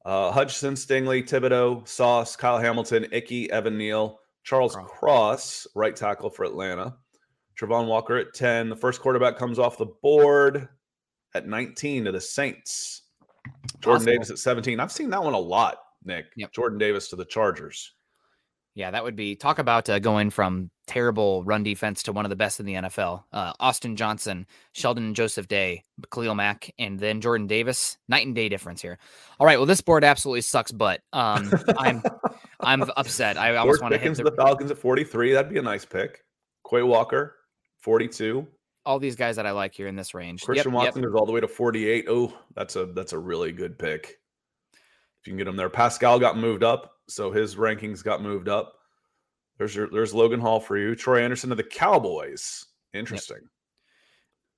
[0.05, 4.91] Uh, Hutchinson, Stingley, Thibodeaux, Sauce, Kyle Hamilton, Icky, Evan Neal, Charles Cross.
[4.99, 6.97] Cross, right tackle for Atlanta.
[7.59, 8.69] Travon Walker at 10.
[8.69, 10.69] The first quarterback comes off the board
[11.35, 13.03] at 19 to the Saints.
[13.81, 14.13] Jordan Possible.
[14.13, 14.81] Davis at 17.
[14.81, 16.27] I've seen that one a lot, Nick.
[16.37, 16.53] Yep.
[16.53, 17.93] Jordan Davis to the Chargers.
[18.75, 22.31] Yeah, that would be talk about uh, going from terrible run defense to one of
[22.31, 23.23] the best in the NFL.
[23.33, 27.97] Uh, Austin Johnson, Sheldon Joseph Day, Khalil Mack, and then Jordan Davis.
[28.09, 28.99] Night and day difference here.
[29.39, 32.03] All right, well, this board absolutely sucks, but um, I'm
[32.61, 33.39] I'm upset.
[33.39, 35.33] I George want to hit the, the Falcons at 43.
[35.33, 36.25] That'd be a nice pick.
[36.69, 37.37] Quay Walker,
[37.83, 38.47] 42.
[38.87, 40.43] all these guys that I like here in this range.
[40.43, 40.87] Christian yep.
[40.87, 42.07] Watson is all the way to 48.
[42.09, 44.19] Oh, that's a that's a really good pick.
[45.21, 45.71] If you can get him there.
[45.71, 48.75] Pascal got moved up, so his rankings got moved up.
[49.59, 50.95] There's your there's Logan Hall for you.
[50.95, 52.67] Troy Anderson of the Cowboys.
[52.93, 53.39] Interesting.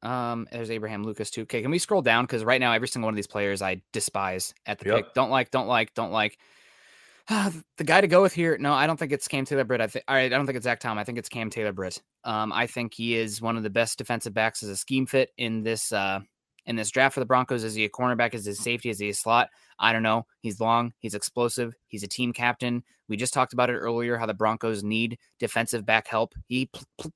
[0.02, 1.42] Um, there's Abraham Lucas too.
[1.42, 2.24] Okay, can we scroll down?
[2.24, 4.96] Because right now, every single one of these players I despise at the Yep.
[4.96, 5.14] pick.
[5.14, 6.38] Don't like, don't like, don't like.
[7.28, 9.80] the guy to go with here, no, I don't think it's Cam Taylor Britt.
[9.80, 10.96] I think all right, I don't think it's Zach Tom.
[10.98, 12.00] I think it's Cam Taylor Britt.
[12.24, 15.30] Um, I think he is one of the best defensive backs as a scheme fit
[15.36, 16.20] in this uh
[16.66, 17.64] in this draft for the Broncos.
[17.64, 18.34] Is he a cornerback?
[18.34, 18.90] Is he a safety?
[18.90, 19.48] Is he a slot?
[19.78, 20.26] I don't know.
[20.40, 20.92] He's long.
[20.98, 21.74] He's explosive.
[21.88, 22.82] He's a team captain.
[23.08, 24.16] We just talked about it earlier.
[24.16, 26.34] How the Broncos need defensive back help.
[26.46, 26.70] He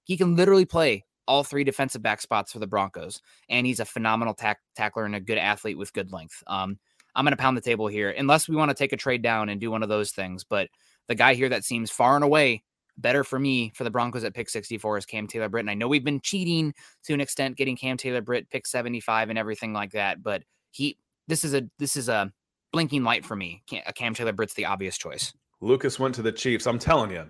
[0.05, 3.85] he can literally play all three defensive back spots for the Broncos, and he's a
[3.85, 6.43] phenomenal tack- tackler and a good athlete with good length.
[6.47, 6.79] Um,
[7.15, 9.49] I'm going to pound the table here, unless we want to take a trade down
[9.49, 10.45] and do one of those things.
[10.45, 10.69] But
[11.09, 12.63] the guy here that seems far and away
[12.99, 15.63] better for me for the Broncos at pick 64 is Cam Taylor Britt.
[15.63, 19.31] And I know we've been cheating to an extent, getting Cam Taylor Britt pick 75
[19.31, 20.23] and everything like that.
[20.23, 22.33] But he, this is a this is a
[22.73, 23.63] blinking light for me.
[23.95, 25.33] Cam, Taylor Britt's the obvious choice.
[25.61, 26.67] Lucas went to the Chiefs.
[26.67, 27.27] I'm telling you,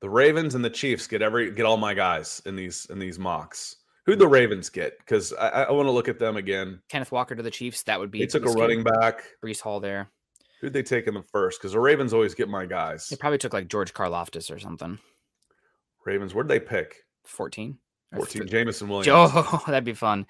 [0.00, 3.18] the Ravens and the Chiefs get every get all my guys in these in these
[3.18, 3.76] mocks.
[4.06, 4.98] Who'd the Ravens get?
[4.98, 6.80] Because I, I want to look at them again.
[6.88, 7.82] Kenneth Walker to the Chiefs.
[7.82, 9.22] That would be They took a running back.
[9.44, 10.10] Breece Hall there.
[10.60, 11.60] Who'd they take in the first?
[11.60, 13.08] Because the Ravens always get my guys.
[13.08, 14.98] They probably took like George Karlaftis or something.
[16.04, 17.04] Ravens, where'd they pick?
[17.26, 17.78] 14.
[18.16, 18.40] 14.
[18.42, 19.06] th- Jameson Williams.
[19.34, 20.26] Oh, that'd be fun.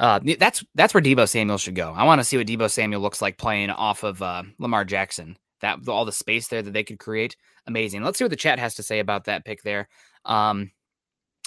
[0.00, 1.92] Uh, that's that's where Deebo Samuel should go.
[1.94, 5.36] I want to see what Deebo Samuel looks like playing off of uh, Lamar Jackson.
[5.60, 7.36] That all the space there that they could create,
[7.66, 8.02] amazing.
[8.02, 9.90] Let's see what the chat has to say about that pick there.
[10.24, 10.70] Um,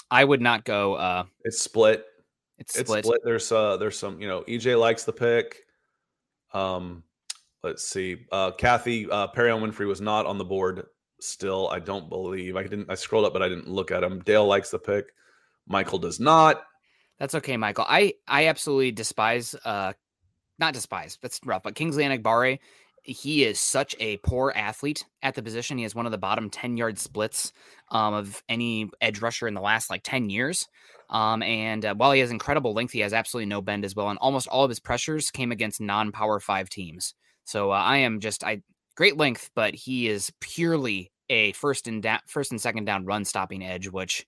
[0.08, 0.94] I would not go.
[0.94, 2.04] Uh, It's split.
[2.58, 3.04] it's It's split.
[3.04, 3.20] split.
[3.24, 5.62] There's uh there's some, you know, EJ likes the pick.
[6.52, 7.02] Um,
[7.64, 8.18] let's see.
[8.30, 10.86] Uh Kathy, uh Perrion Winfrey was not on the board
[11.20, 11.68] still.
[11.70, 12.54] I don't believe.
[12.54, 14.20] I didn't I scrolled up, but I didn't look at him.
[14.20, 15.06] Dale likes the pick.
[15.66, 16.62] Michael does not.
[17.18, 17.86] That's okay, Michael.
[17.88, 19.54] I I absolutely despise.
[19.64, 19.92] Uh,
[20.58, 21.18] not despise.
[21.22, 21.62] That's rough.
[21.62, 22.58] But Kingsley Enagbare,
[23.02, 25.78] he is such a poor athlete at the position.
[25.78, 27.52] He has one of the bottom ten yard splits
[27.90, 30.68] um, of any edge rusher in the last like ten years.
[31.10, 34.08] Um, and uh, while he has incredible length, he has absolutely no bend as well.
[34.08, 37.14] And almost all of his pressures came against non-power five teams.
[37.44, 38.62] So uh, I am just I
[38.96, 43.24] great length, but he is purely a first and down, first and second down run
[43.24, 44.26] stopping edge, which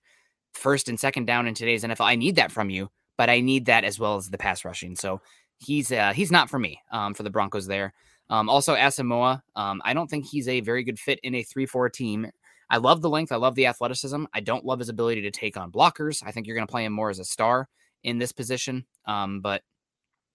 [0.53, 2.05] first and second down in today's NFL.
[2.05, 4.95] I need that from you, but I need that as well as the pass rushing.
[4.95, 5.21] So
[5.57, 7.93] he's uh, he's not for me um, for the Broncos there.
[8.29, 11.65] Um, also, Asamoah, um, I don't think he's a very good fit in a 3
[11.65, 12.29] 4 team.
[12.69, 13.31] I love the length.
[13.31, 14.25] I love the athleticism.
[14.33, 16.21] I don't love his ability to take on blockers.
[16.25, 17.69] I think you're going to play him more as a star
[18.03, 19.63] in this position, um, but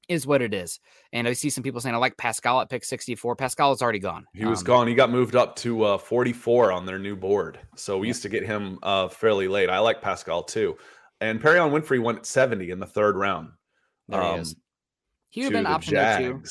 [0.09, 0.81] is what it is.
[1.13, 3.37] And I see some people saying, I like Pascal at pick 64.
[3.37, 4.27] Pascal is already gone.
[4.35, 4.89] He was Um, gone.
[4.89, 7.59] He got moved up to uh 44 on their new board.
[7.77, 9.71] So we used to get him uh fairly late.
[9.71, 10.77] I like Pascal too.
[11.21, 13.51] And Perrion Winfrey went 70 in the third round.
[14.09, 14.57] There he um, is.
[15.31, 16.43] He would have been option too.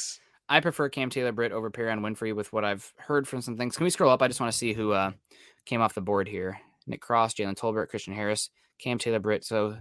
[0.49, 3.77] I prefer Cam Taylor Britt over Perry Winfrey with what I've heard from some things.
[3.77, 4.21] Can we scroll up?
[4.21, 5.11] I just want to see who uh,
[5.65, 6.59] came off the board here.
[6.87, 8.49] Nick Cross, Jalen Tolbert, Christian Harris,
[8.79, 9.45] Cam Taylor Britt.
[9.45, 9.77] So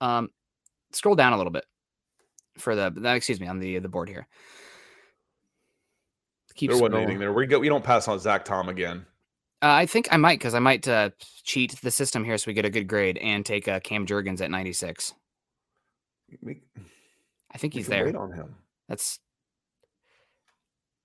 [0.00, 0.28] um
[0.92, 1.64] scroll down a little bit
[2.58, 4.26] for the uh, excuse me on the the board here.
[6.56, 7.32] Keep There wasn't anything there.
[7.32, 7.58] We go.
[7.58, 9.04] We don't pass on Zach Tom again.
[9.62, 11.10] Uh, I think I might because I might uh,
[11.44, 14.40] cheat the system here so we get a good grade and take uh, Cam Jurgens
[14.40, 15.14] at 96.
[16.42, 16.62] We,
[17.50, 18.04] I think he's there.
[18.04, 18.56] Wait on him.
[18.88, 19.18] That's.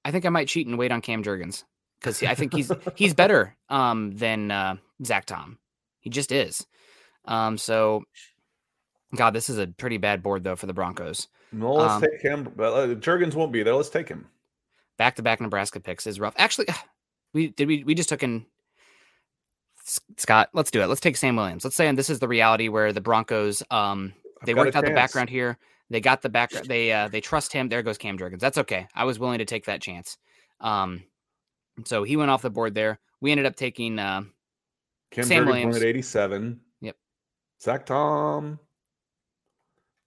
[0.03, 1.63] I think I might cheat and wait on Cam Jurgens
[1.99, 5.57] because I think he's he's better um, than uh, Zach Tom.
[5.99, 6.65] He just is.
[7.25, 8.03] Um, so,
[9.15, 11.27] God, this is a pretty bad board though for the Broncos.
[11.51, 12.51] No, let's Um, take him.
[12.55, 13.75] But, uh, Jurgens won't be there.
[13.75, 14.27] Let's take him.
[14.97, 16.33] Back to back Nebraska picks is rough.
[16.37, 16.67] Actually,
[17.33, 18.45] we did we we just took in
[20.17, 20.49] Scott.
[20.53, 20.87] Let's do it.
[20.87, 21.63] Let's take Sam Williams.
[21.63, 24.13] Let's say and this is the reality where the Broncos um
[24.45, 25.57] they worked out the background here.
[25.89, 26.51] They got the back.
[26.51, 27.67] They uh, they trust him.
[27.67, 28.39] There goes Cam Jurgens.
[28.39, 28.87] That's okay.
[28.95, 30.17] I was willing to take that chance.
[30.61, 31.03] Um,
[31.85, 32.99] so he went off the board there.
[33.19, 33.99] We ended up taking.
[33.99, 34.23] Uh,
[35.11, 35.77] Cam Sam Jurgens Williams.
[35.77, 36.59] at 87.
[36.79, 36.95] Yep.
[37.61, 38.57] Zach Tom.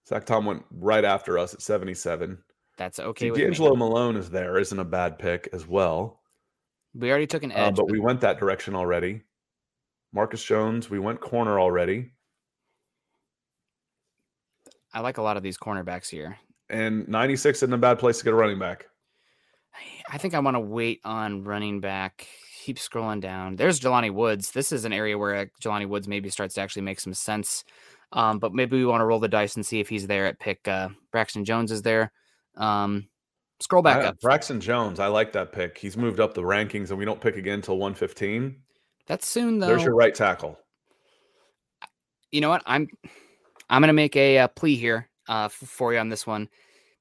[0.07, 2.37] Zach Tom went right after us at 77.
[2.77, 3.45] that's okay See, with me.
[3.45, 4.57] D'Angelo Malone is there.
[4.57, 6.21] Isn't a bad pick as well.
[6.93, 9.21] We already took an Uh, edge, but we went that direction already.
[10.13, 12.11] Marcus Jones, we went corner already.
[14.93, 16.37] I like a lot of these cornerbacks here.
[16.69, 18.87] And 96 isn't a bad place to get a running back.
[20.09, 22.27] I think I want to wait on running back.
[22.63, 23.57] Keep scrolling down.
[23.57, 24.51] There's Jelani Woods.
[24.51, 27.63] This is an area where uh, Jelani Woods maybe starts to actually make some sense.
[28.15, 30.39] Um, but maybe we want to roll the dice and see if he's there at
[30.39, 30.67] pick.
[30.67, 32.11] Uh, Braxton Jones is there.
[32.55, 33.07] Um,
[33.59, 34.19] scroll back I- up.
[34.21, 35.77] Braxton Jones, I like that pick.
[35.77, 38.55] He's moved up the rankings and we don't pick again until 115.
[39.05, 39.67] That's soon though.
[39.67, 40.57] There's your right tackle.
[42.31, 42.63] you know what?
[42.65, 42.87] I'm
[43.69, 46.47] I'm gonna make a, uh plea here uh, for you on this one.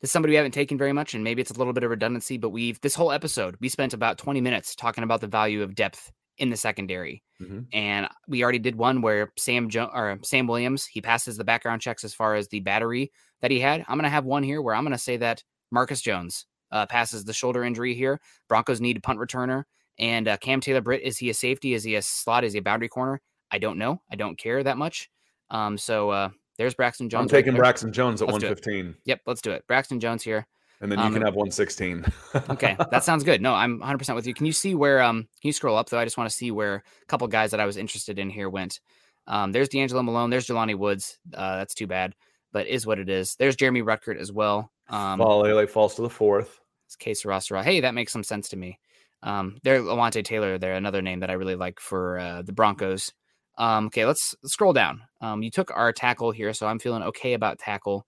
[0.00, 1.90] This is somebody we haven't taken very much, and maybe it's a little bit of
[1.90, 5.62] redundancy, but we've this whole episode we spent about 20 minutes talking about the value
[5.62, 7.66] of depth in the secondary, Mhm.
[7.72, 11.80] and we already did one where Sam jo- or Sam Williams he passes the background
[11.82, 13.84] checks as far as the battery that he had.
[13.88, 17.32] I'm gonna have one here where I'm gonna say that Marcus Jones uh, passes the
[17.32, 18.20] shoulder injury here.
[18.48, 19.64] Broncos need a punt returner,
[19.98, 21.72] and uh, Cam Taylor Britt is he a safety?
[21.74, 22.42] Is he a slot?
[22.42, 23.20] Is he a boundary corner?
[23.50, 24.00] I don't know.
[24.10, 25.08] I don't care that much.
[25.50, 27.30] Um, so uh, there's Braxton Jones.
[27.32, 27.62] I'm taking there.
[27.62, 28.96] Braxton Jones at Let's 115.
[29.04, 29.64] Yep, let's do it.
[29.68, 30.46] Braxton Jones here.
[30.84, 32.04] And then you Um, can have 116.
[32.50, 33.40] Okay, that sounds good.
[33.40, 34.34] No, I'm 100% with you.
[34.34, 35.98] Can you see where um can you scroll up though?
[35.98, 38.50] I just want to see where a couple guys that I was interested in here
[38.50, 38.80] went.
[39.26, 41.18] Um there's D'Angelo Malone, there's Jelani Woods.
[41.32, 42.14] Uh that's too bad,
[42.52, 43.34] but is what it is.
[43.36, 44.70] There's Jeremy Ruckert as well.
[44.90, 46.60] Um Faalele falls to the fourth.
[46.86, 47.64] it's Case Rossera.
[47.64, 48.78] Hey, that makes some sense to me.
[49.22, 53.12] Um there Alontae Taylor, there another name that I really like for uh, the Broncos.
[53.56, 55.00] Um okay, let's scroll down.
[55.22, 58.06] Um you took our tackle here, so I'm feeling okay about tackle.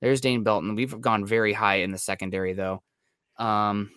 [0.00, 0.74] There's Dane Belton.
[0.74, 2.82] We've gone very high in the secondary though.
[3.38, 3.90] Um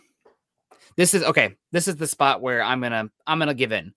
[0.97, 1.55] this is okay.
[1.71, 3.93] This is the spot where I'm gonna I'm gonna give in.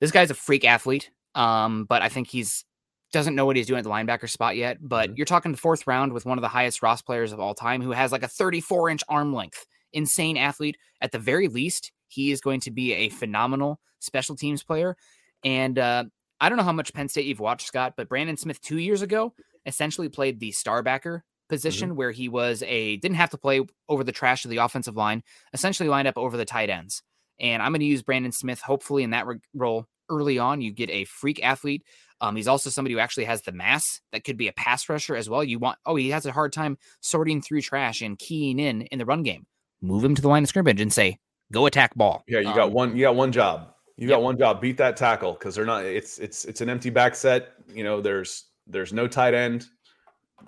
[0.00, 1.10] This guy's a freak athlete.
[1.34, 2.64] Um, but I think he's
[3.12, 4.78] doesn't know what he's doing at the linebacker spot yet.
[4.80, 7.54] But you're talking the fourth round with one of the highest RAS players of all
[7.54, 9.64] time, who has like a 34 inch arm length.
[9.92, 10.76] Insane athlete.
[11.00, 14.96] At the very least, he is going to be a phenomenal special teams player.
[15.44, 16.04] And uh,
[16.40, 19.02] I don't know how much Penn State you've watched, Scott, but Brandon Smith two years
[19.02, 19.34] ago
[19.64, 24.04] essentially played the star backer position where he was a didn't have to play over
[24.04, 25.22] the trash of the offensive line,
[25.52, 27.02] essentially lined up over the tight ends.
[27.38, 30.60] And I'm going to use Brandon Smith hopefully in that re- role early on.
[30.60, 31.82] You get a freak athlete.
[32.20, 35.14] Um, he's also somebody who actually has the mass that could be a pass rusher
[35.16, 35.44] as well.
[35.44, 38.98] You want, oh, he has a hard time sorting through trash and keying in in
[38.98, 39.46] the run game.
[39.82, 41.18] Move him to the line of scrimmage and say,
[41.52, 42.24] go attack ball.
[42.26, 42.96] Yeah, you got Um, one.
[42.96, 43.74] You got one job.
[43.98, 44.60] You got one job.
[44.60, 45.84] Beat that tackle because they're not.
[45.84, 47.48] It's it's it's an empty back set.
[47.68, 49.66] You know, there's there's no tight end.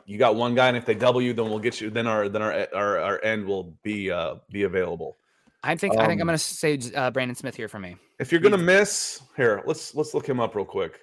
[0.07, 1.91] You got one guy, and if they double you, then we'll get you.
[1.91, 5.16] Then our then our our, our end will be uh be available.
[5.62, 7.97] I think I think I'm Um, going to say uh, Brandon Smith here for me.
[8.18, 11.01] If you're gonna miss, here let's let's look him up real quick.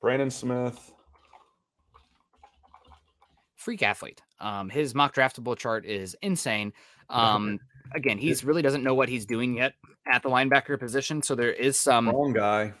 [0.00, 0.92] Brandon Smith.
[3.56, 4.20] freak athlete.
[4.40, 6.72] Um, his mock draftable chart is insane.
[7.10, 7.58] Um,
[7.94, 9.74] again, he's really doesn't know what he's doing yet
[10.10, 12.72] at the linebacker position, so there is some Wrong guy.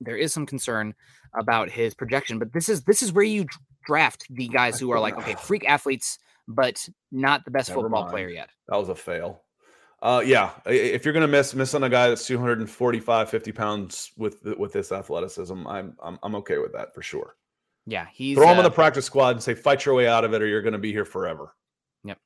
[0.00, 0.94] there is some concern
[1.36, 2.38] about his projection.
[2.38, 3.46] But this is this is where you
[3.84, 6.18] draft the guys who are like okay, freak athletes,
[6.48, 8.12] but not the best Never football mind.
[8.12, 8.50] player yet.
[8.68, 9.42] That was a fail.
[10.02, 14.44] Uh, yeah, if you're gonna miss miss on a guy that's 245, 50 pounds with
[14.58, 17.36] with this athleticism, I'm I'm, I'm okay with that for sure.
[17.86, 20.24] Yeah, he's Throw him uh, on the practice squad and say fight your way out
[20.24, 21.54] of it, or you're gonna be here forever.
[22.02, 22.18] Yep,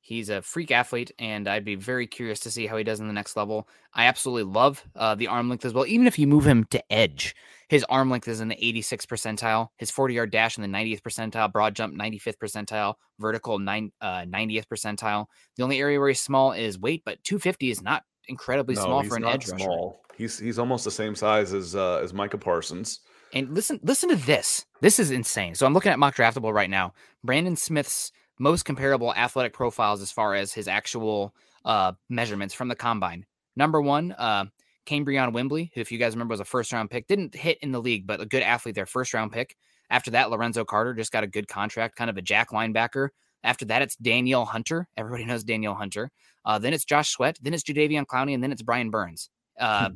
[0.00, 3.08] he's a freak athlete, and I'd be very curious to see how he does in
[3.08, 3.68] the next level.
[3.92, 5.86] I absolutely love uh, the arm length as well.
[5.86, 7.34] Even if you move him to edge,
[7.68, 11.02] his arm length is in the 86th percentile, his 40 yard dash in the 90th
[11.02, 15.26] percentile, broad jump 95th percentile, vertical nine, uh, 90th percentile.
[15.56, 19.02] The only area where he's small is weight, but 250 is not incredibly No, small
[19.04, 19.64] for an edge rusher.
[19.64, 20.00] small.
[20.16, 23.00] He's he's almost the same size as uh, as Micah Parsons.
[23.34, 24.64] And listen, listen to this.
[24.80, 25.54] This is insane.
[25.54, 26.94] So I'm looking at mock draftable right now.
[27.24, 32.76] Brandon Smith's most comparable athletic profiles as far as his actual uh, measurements from the
[32.76, 33.26] combine.
[33.56, 34.46] Number one, uh,
[34.86, 37.72] Kamerion Wimbley, who, if you guys remember, was a first round pick, didn't hit in
[37.72, 39.56] the league, but a good athlete, their first round pick.
[39.90, 43.08] After that, Lorenzo Carter just got a good contract, kind of a jack linebacker.
[43.44, 44.88] After that, it's Danielle Hunter.
[44.96, 46.10] Everybody knows Danielle Hunter.
[46.44, 47.38] Uh, then it's Josh Sweat.
[47.40, 49.30] Then it's Jadeveon Clowney, and then it's Brian Burns.
[49.58, 49.90] Uh,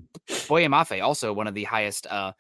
[0.49, 2.33] Boye Mafe, also one of the highest uh,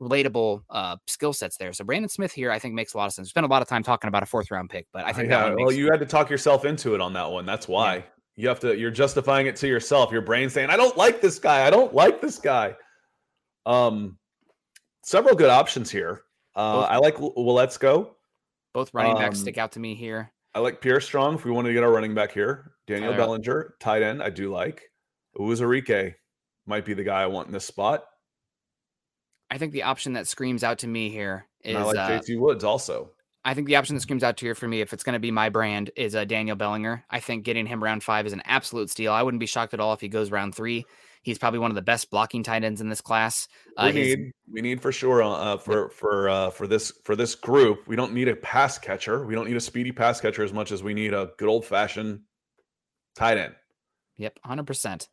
[0.00, 1.72] relatable uh, skill sets there.
[1.72, 3.26] So Brandon Smith here, I think makes a lot of sense.
[3.26, 5.30] We spent a lot of time talking about a fourth round pick, but I think
[5.30, 5.54] yeah.
[5.54, 7.46] well, you had to talk yourself into it on that one.
[7.46, 8.02] That's why yeah.
[8.36, 8.76] You have to.
[8.76, 10.12] You're justifying it to yourself.
[10.12, 11.66] Your brain saying, "I don't like this guy.
[11.66, 12.76] I don't like this guy."
[13.64, 14.18] Um,
[15.02, 16.22] several good options here.
[16.54, 18.16] Uh, I like well, let's go.
[18.74, 20.32] Both running backs um, stick out to me here.
[20.54, 22.72] I like Pierre Strong if we want to get our running back here.
[22.86, 23.24] Daniel Tyler.
[23.24, 24.82] Bellinger, tight end, I do like.
[25.38, 26.14] Uwazurike
[26.66, 28.04] might be the guy I want in this spot.
[29.50, 32.08] I think the option that screams out to me here is and I like uh,
[32.08, 33.12] JT Woods also.
[33.46, 35.20] I think the option that screams out to you for me, if it's going to
[35.20, 37.04] be my brand, is uh, Daniel Bellinger.
[37.08, 39.12] I think getting him round five is an absolute steal.
[39.12, 40.84] I wouldn't be shocked at all if he goes round three.
[41.22, 43.46] He's probably one of the best blocking tight ends in this class.
[43.76, 47.14] Uh, we need we need for sure uh, uh, for for uh, for this for
[47.14, 47.86] this group.
[47.86, 49.24] We don't need a pass catcher.
[49.24, 51.64] We don't need a speedy pass catcher as much as we need a good old
[51.64, 52.22] fashioned
[53.14, 53.54] tight end.
[54.16, 55.08] Yep, hundred percent.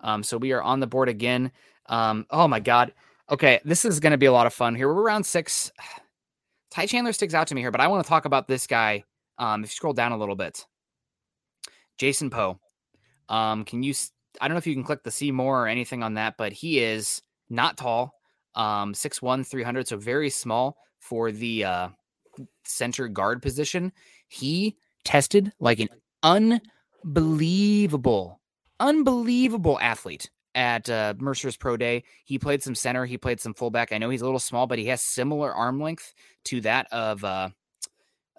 [0.00, 1.50] Um, so we are on the board again.
[1.86, 2.92] Um, oh my god.
[3.30, 4.88] Okay, this is going to be a lot of fun here.
[4.92, 5.72] We're around six.
[6.70, 9.04] Ty Chandler sticks out to me here, but I want to talk about this guy.
[9.38, 10.66] Um, if you scroll down a little bit,
[11.98, 12.60] Jason Poe.
[13.28, 13.94] Um, can you?
[14.40, 16.52] I don't know if you can click the see more or anything on that, but
[16.52, 18.14] he is not tall.
[18.54, 21.88] Um, 6'1", 300, so very small for the uh,
[22.64, 23.92] center guard position.
[24.28, 25.88] He tested like an
[27.04, 28.40] unbelievable,
[28.78, 32.04] unbelievable athlete at uh, Mercer's Pro Day.
[32.24, 33.92] He played some center, he played some fullback.
[33.92, 36.12] I know he's a little small, but he has similar arm length
[36.46, 37.50] to that of uh,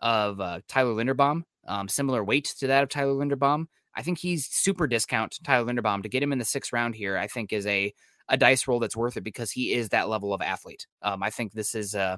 [0.02, 3.66] of uh, Tyler Linderbaum, um, similar weight to that of Tyler Linderbaum.
[3.96, 7.18] I think he's super discount Tyler Linderbaum to get him in the sixth round here.
[7.18, 7.94] I think is a
[8.30, 10.88] a dice roll that's worth it because he is that level of athlete.
[11.02, 12.18] Um, I think this is uh,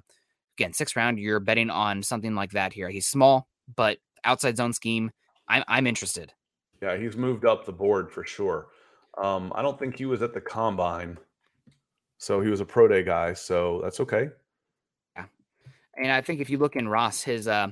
[0.58, 1.20] again sixth round.
[1.20, 2.89] You're betting on something like that here.
[2.89, 5.12] He's small, but outside zone scheme.
[5.48, 6.32] I'm I'm interested.
[6.82, 8.68] Yeah, he's moved up the board for sure.
[9.22, 11.18] Um, I don't think he was at the combine,
[12.18, 13.34] so he was a pro day guy.
[13.34, 14.30] So that's okay.
[15.16, 15.26] Yeah,
[15.95, 17.68] and I think if you look in RAS, his uh,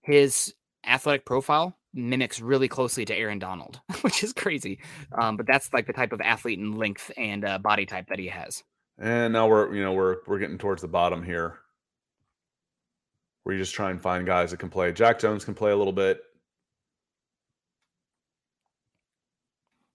[0.00, 0.54] his
[0.86, 4.80] athletic profile mimics really closely to Aaron Donald, which is crazy.
[5.20, 8.18] Um, but that's like the type of athlete and length and uh, body type that
[8.18, 8.62] he has.
[8.98, 11.58] And now we're you know we're we're getting towards the bottom here.
[13.44, 14.92] Where you just try and find guys that can play.
[14.92, 16.20] Jack Jones can play a little bit.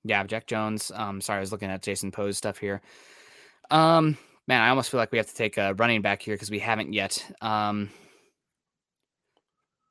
[0.07, 0.89] Yeah, Jack Jones.
[0.95, 2.81] Um, sorry, I was looking at Jason Poe's stuff here.
[3.69, 6.49] Um, man, I almost feel like we have to take a running back here because
[6.49, 7.23] we haven't yet.
[7.41, 7.89] Um,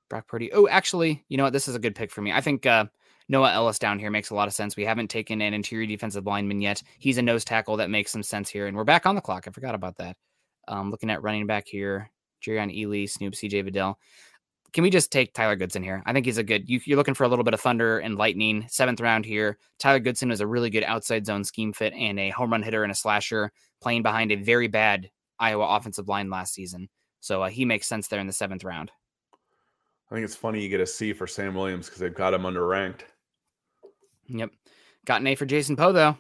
[0.08, 0.50] Brock Purdy.
[0.52, 1.52] Oh, actually, you know what?
[1.52, 2.32] This is a good pick for me.
[2.32, 2.86] I think uh,
[3.28, 4.74] Noah Elliss down here makes a lot of sense.
[4.74, 6.82] We haven't taken an interior defensive lineman yet.
[6.98, 9.46] He's a nose tackle that makes some sense here, and we're back on the clock.
[9.46, 10.16] I forgot about that.
[10.66, 12.10] Um, looking at running back here,
[12.42, 13.96] Jerrion Ealy, Snoop, CJ Verdell
[14.76, 16.02] can we just take Tyler Goodson here?
[16.04, 16.68] I think he's a good.
[16.68, 18.66] You, are looking for a little bit of thunder and lightning.
[18.68, 19.56] Seventh round here.
[19.78, 22.82] Tyler Goodson is a really good outside zone scheme fit and a home run hitter
[22.82, 25.08] and a slasher, playing behind a very bad
[25.38, 26.90] Iowa offensive line last season.
[27.20, 28.90] So uh, he makes sense there in the seventh round.
[30.10, 32.42] I think it's funny you get a C for Sam Williams because they've got him
[32.42, 33.00] underranked.
[34.26, 34.50] Yep,
[35.06, 36.18] got an A for Jason Poe though.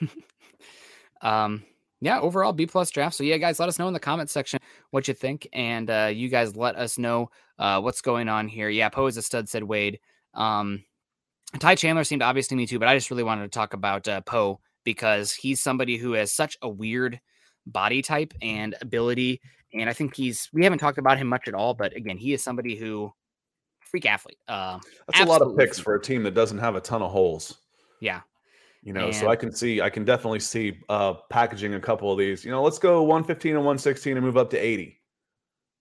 [1.20, 1.64] um,
[2.00, 3.14] yeah, overall B plus draft.
[3.14, 4.58] So yeah, guys, let us know in the comment section
[4.90, 8.68] what you think, and uh, you guys let us know uh, what's going on here.
[8.68, 10.00] Yeah, Poe is a stud, said Wade.
[10.34, 10.84] Um,
[11.58, 14.06] Ty Chandler seemed obvious to me too, but I just really wanted to talk about
[14.06, 17.20] uh, Poe because he's somebody who has such a weird
[17.66, 19.40] body type and ability,
[19.74, 20.48] and I think he's.
[20.52, 23.12] We haven't talked about him much at all, but again, he is somebody who
[23.80, 24.38] freak athlete.
[24.48, 27.10] Uh, That's a lot of picks for a team that doesn't have a ton of
[27.10, 27.58] holes.
[28.00, 28.20] Yeah,
[28.82, 32.10] you know, and, so I can see, I can definitely see uh, packaging a couple
[32.10, 32.44] of these.
[32.44, 34.98] You know, let's go 115 and 116 and move up to 80.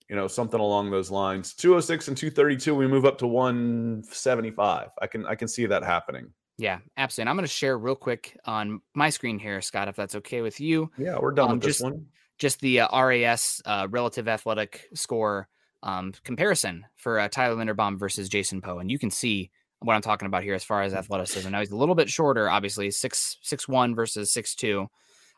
[0.09, 1.53] You know, something along those lines.
[1.53, 4.89] 206 and 232, we move up to 175.
[5.01, 6.33] I can, I can see that happening.
[6.57, 7.21] Yeah, absolutely.
[7.21, 10.41] And I'm going to share real quick on my screen here, Scott, if that's okay
[10.41, 10.91] with you.
[10.97, 12.07] Yeah, we're done um, with just, this one.
[12.37, 15.47] Just the uh, RAS uh, relative athletic score
[15.83, 19.51] um, comparison for uh, Tyler Linderbaum versus Jason Poe, and you can see
[19.81, 21.49] what I'm talking about here as far as athleticism.
[21.49, 24.89] Now he's a little bit shorter, obviously six six one versus six two,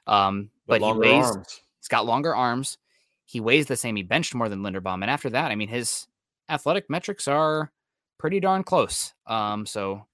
[0.07, 1.25] um, but, but he weighs.
[1.25, 1.61] Arms.
[1.79, 2.77] He's got longer arms.
[3.25, 3.95] He weighs the same.
[3.95, 6.07] He benched more than Linderbaum, and after that, I mean, his
[6.49, 7.71] athletic metrics are
[8.17, 9.13] pretty darn close.
[9.25, 10.05] Um, so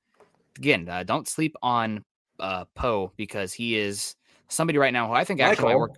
[0.57, 2.03] again, uh, don't sleep on
[2.39, 4.15] uh, Poe because he is
[4.47, 5.95] somebody right now who I think actually might work.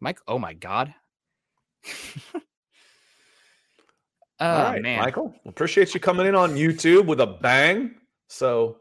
[0.00, 0.94] Mike, oh my god.
[4.40, 5.00] Oh, All right, man.
[5.00, 7.94] Michael, appreciate you coming in on YouTube with a bang.
[8.28, 8.78] So,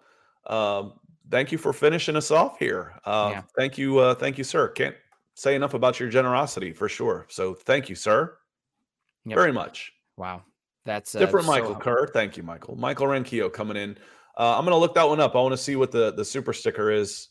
[0.47, 0.93] um,
[1.29, 2.93] thank you for finishing us off here.
[3.05, 3.41] Uh, yeah.
[3.57, 4.69] Thank you, uh, thank you, sir.
[4.69, 4.95] Can't
[5.35, 7.27] say enough about your generosity for sure.
[7.29, 8.35] So, thank you, sir,
[9.25, 9.37] yep.
[9.37, 9.91] very much.
[10.17, 10.43] Wow,
[10.85, 11.75] that's uh, different, Michael.
[11.75, 12.07] Kerr.
[12.07, 12.75] Thank you, Michael.
[12.75, 13.97] Michael Ranquillo coming in.
[14.37, 15.35] Uh, I'm gonna look that one up.
[15.35, 17.29] I want to see what the the super sticker is.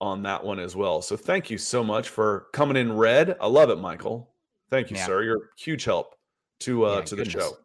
[0.00, 1.02] on that one as well.
[1.02, 3.36] So thank you so much for coming in red.
[3.40, 4.32] I love it, Michael.
[4.70, 5.06] Thank you, Yeah.
[5.06, 5.22] sir.
[5.24, 6.14] You're a huge help
[6.60, 7.56] to uh Yeah, to the show.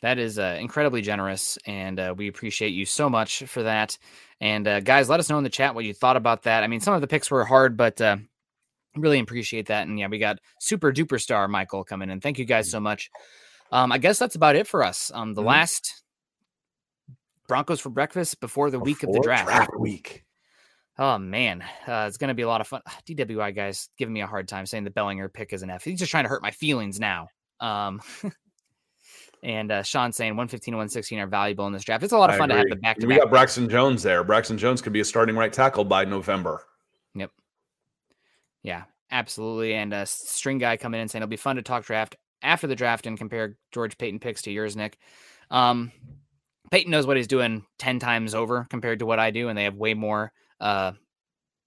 [0.00, 3.98] That is uh, incredibly generous, and uh, we appreciate you so much for that.
[4.40, 6.62] And uh, guys, let us know in the chat what you thought about that.
[6.62, 8.18] I mean, some of the picks were hard, but uh,
[8.94, 9.88] really appreciate that.
[9.88, 12.20] And yeah, we got super duper star Michael coming in.
[12.20, 13.10] Thank you guys so much.
[13.72, 15.10] Um, I guess that's about it for us.
[15.12, 15.46] Um, the Mhm.
[15.46, 16.04] last
[17.48, 19.70] Broncos for breakfast before the week of the Before draft.
[19.78, 20.24] week.
[20.96, 22.82] Oh man, uh, it's going to be a lot of fun.
[23.06, 25.82] DWI guys giving me a hard time saying the Bellinger pick is an F.
[25.82, 27.28] He's just trying to hurt my feelings now.
[27.60, 28.00] Um,
[29.42, 32.02] and uh, Sean saying 115 and 116 are valuable in this draft.
[32.02, 34.24] It's a lot of fun to have the back to We got Braxton Jones there.
[34.24, 36.62] Braxton Jones could be a starting right tackle by November.
[37.14, 37.30] Yep.
[38.62, 39.74] Yeah, absolutely.
[39.74, 42.76] And uh, string guy coming in saying it'll be fun to talk draft after the
[42.76, 44.98] draft and compare George Paton picks to yours, Nick.
[45.50, 45.92] Um,
[46.70, 49.64] Paton knows what he's doing 10 times over compared to what I do, and they
[49.64, 50.92] have way more uh,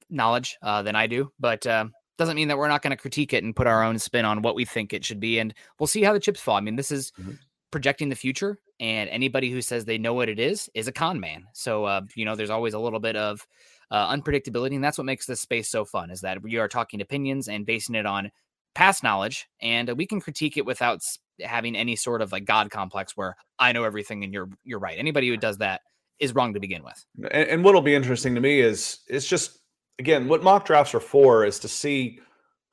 [0.10, 1.32] knowledge uh, than I do.
[1.40, 1.86] But uh,
[2.22, 4.44] doesn't mean that we're not going to critique it and put our own spin on
[4.44, 5.40] what we think it should be.
[5.40, 6.56] And we'll see how the chips fall.
[6.56, 7.40] I mean, this is Mhm.
[7.72, 11.20] projecting the future, and anybody who says they know what it is is a con
[11.20, 11.48] man.
[11.54, 13.48] So, uh, you know, there's always a little bit of
[13.90, 16.12] uh, unpredictability, and that's what makes this space so fun.
[16.12, 18.32] Is that we are talking opinions and basing it on
[18.76, 21.02] past knowledge, and we can critique it without
[21.42, 24.98] having any sort of like God complex where I know everything and you're you're right.
[25.00, 25.82] Anybody who does that
[26.20, 27.04] is wrong to begin with.
[27.32, 29.61] And, and what'll be interesting to me is it's just
[30.00, 32.20] again what mock drafts are for is to see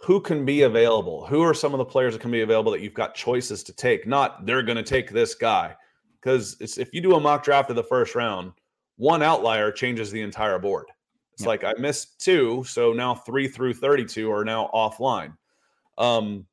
[0.00, 1.26] who can be available.
[1.26, 3.72] Who are some of the players that can be available that you've got choices to
[3.72, 4.06] take?
[4.06, 5.74] Not they're going to take this guy
[6.20, 8.52] because if you do a mock draft of the first round,
[8.96, 10.86] one outlier changes the entire board.
[11.32, 11.48] It's Yeah.
[11.48, 15.36] like I missed two, so now three through thirty-two are now offline.
[15.96, 16.46] Um,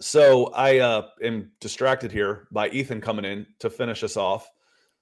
[0.00, 4.50] so I uh, am distracted here by Ethan coming in to finish us off,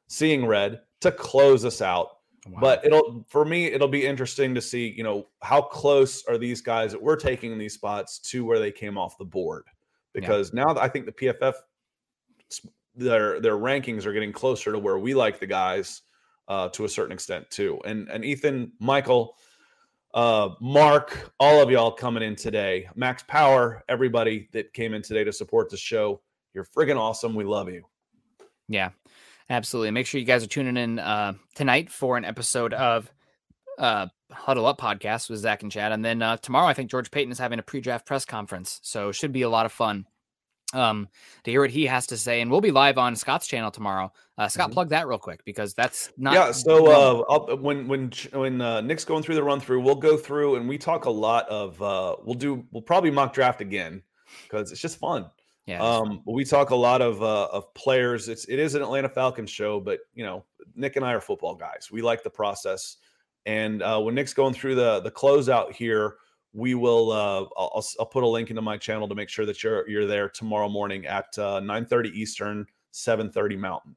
[0.06, 2.18] seeing red to close us out.
[2.60, 6.60] But it'll for me, it'll be interesting to see, you know, how close are these
[6.60, 9.64] guys that we're taking in these spots to where they came off the board.
[9.66, 10.20] Yeah.
[10.20, 11.54] Because now that I think the PFF
[12.94, 16.02] their their rankings are getting closer to where we like the guys
[16.48, 17.80] uh, to a certain extent too.
[17.84, 19.36] And and Ethan, Michael,
[20.14, 22.88] uh, Mark, all of y'all coming in today.
[22.94, 26.20] Max Power, everybody that came in today to support the show.
[26.52, 27.34] You're friggin' awesome.
[27.34, 27.84] We love you.
[28.68, 28.90] Yeah,
[29.50, 29.90] absolutely.
[29.90, 33.10] Make sure you guys are tuning in uh, tonight for an episode of
[33.78, 35.92] uh, Huddle Up podcast with Zach and Chad.
[35.92, 38.80] And then uh, tomorrow, I think George Paton is having a pre draft press conference.
[38.82, 40.06] So it should be a lot of fun
[40.72, 41.08] um,
[41.44, 42.40] to hear what he has to say.
[42.40, 44.12] And we'll be live on Scott's channel tomorrow.
[44.36, 44.74] Uh, Scott, Mhm.
[44.74, 46.34] plug that real quick because that's not.
[46.34, 49.94] yeah so uh I'll, when when when uh, nick's going through the run through we'll
[49.94, 53.60] go through and we talk a lot of uh we'll do we'll probably mock draft
[53.60, 54.02] again
[54.42, 55.26] because it's just fun
[55.66, 58.28] yeah, um but we talk a lot of uh of players.
[58.28, 61.54] It's it is an atlanta falcons show but you know nick and i are football
[61.54, 61.88] guys.
[61.90, 62.96] We like the process.
[63.46, 66.16] And uh when nick's going through the the closeout here
[66.52, 69.62] we will uh I'll, I'll put a link into my channel to make sure that
[69.62, 73.96] you're you're there tomorrow morning at uh 9 eastern 7:30 mountain.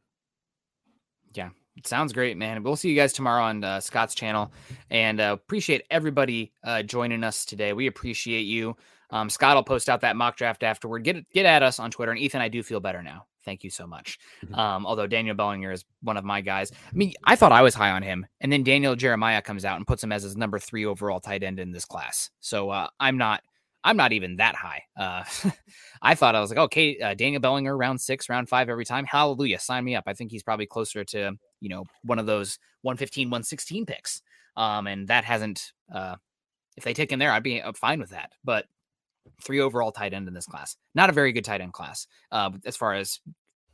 [1.33, 2.63] Yeah, it Sounds great, man.
[2.63, 4.51] We'll see you guys tomorrow on uh, Scott's channel,
[4.89, 7.73] and uh, appreciate everybody uh, joining us today.
[7.73, 8.75] We appreciate you.
[9.09, 11.03] Um, Scott will post out that mock draft afterward.
[11.03, 13.25] Get get at us on Twitter, and Ethan, I do feel better now.
[13.45, 14.19] Thank you so much.
[14.45, 14.57] Mhm.
[14.57, 16.71] Um, although Daniel Bellinger is one of my guys.
[16.71, 19.77] I mean, I thought I was high on him, and then Daniel Jeremiah comes out
[19.77, 22.29] and puts him as his number three overall tight end in this class.
[22.41, 23.41] So uh, I'm not.
[23.83, 24.83] I'm not even that high.
[24.99, 25.23] Uh,
[26.01, 29.05] I thought I was like, okay, uh, Daniel Bellinger, round six, round five every time.
[29.05, 29.59] Hallelujah.
[29.59, 30.03] Sign me up.
[30.07, 31.31] I think he's probably closer to,
[31.61, 34.21] you know, one of those 115, 116 picks.
[34.57, 36.17] Um, and that hasn't, uh,
[36.75, 38.31] if they take him there, I'd be uh, fine with that.
[38.43, 38.65] But
[39.43, 42.51] three overall tight end in this class, not a very good tight end class, uh,
[42.65, 43.19] as far as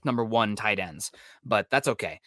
[0.05, 1.11] number one tight ends,
[1.43, 2.19] but that's okay.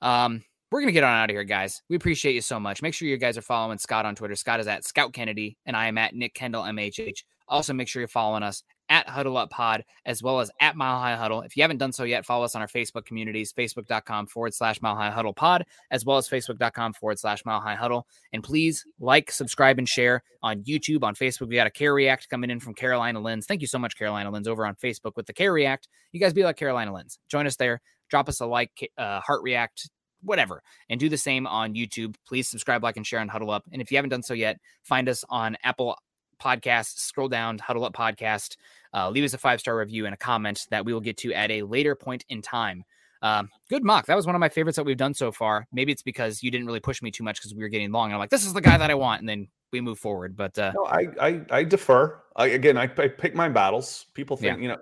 [0.00, 1.82] Um, we're gonna get on out of here, guys.
[1.88, 2.80] We appreciate you so much.
[2.82, 4.34] Make sure you guys are following Scott on Twitter.
[4.34, 7.24] Scott is at Scout Kennedy, and I am at Nick Kendell MHH.
[7.48, 8.62] Also, make sure you're following us
[8.92, 11.40] at Huddle Up Pod as well as at Mile High Huddle.
[11.40, 14.82] If you haven't done so yet, follow us on our Facebook communities, facebook.com forward slash
[14.82, 18.06] Mile High Huddle Pod, as well as facebook.com forward slash Mile High Huddle.
[18.34, 21.48] And please like, subscribe, and share on YouTube, on Facebook.
[21.48, 23.46] We got a Care React coming in from Carolina Lens.
[23.46, 25.88] Thank you so much, Carolina Lens, over on Facebook with the Care React.
[26.12, 27.18] You guys be like Carolina Lens.
[27.30, 27.80] Join us there.
[28.10, 29.88] Drop us a like, uh, heart react,
[30.22, 32.14] whatever, and do the same on YouTube.
[32.28, 33.64] Please subscribe, like, and share on Huddle Up.
[33.72, 35.96] And if you haven't done so yet, find us on Apple
[36.42, 36.98] Podcasts.
[36.98, 38.56] Scroll down, Huddle Up Podcast.
[38.94, 41.32] Uh, leave us a five star review and a comment that we will get to
[41.32, 42.84] at a later point in time.
[43.22, 44.06] Um, good mock.
[44.06, 45.66] That was one of my favorites that we've done so far.
[45.72, 48.06] Maybe it's because you didn't really push me too much because we were getting long.
[48.06, 50.36] And I'm like, this is the guy that I want, and then we move forward.
[50.36, 52.20] But uh, No, I I, I defer.
[52.34, 54.06] I, again, I, I pick my battles.
[54.14, 54.78] People think you know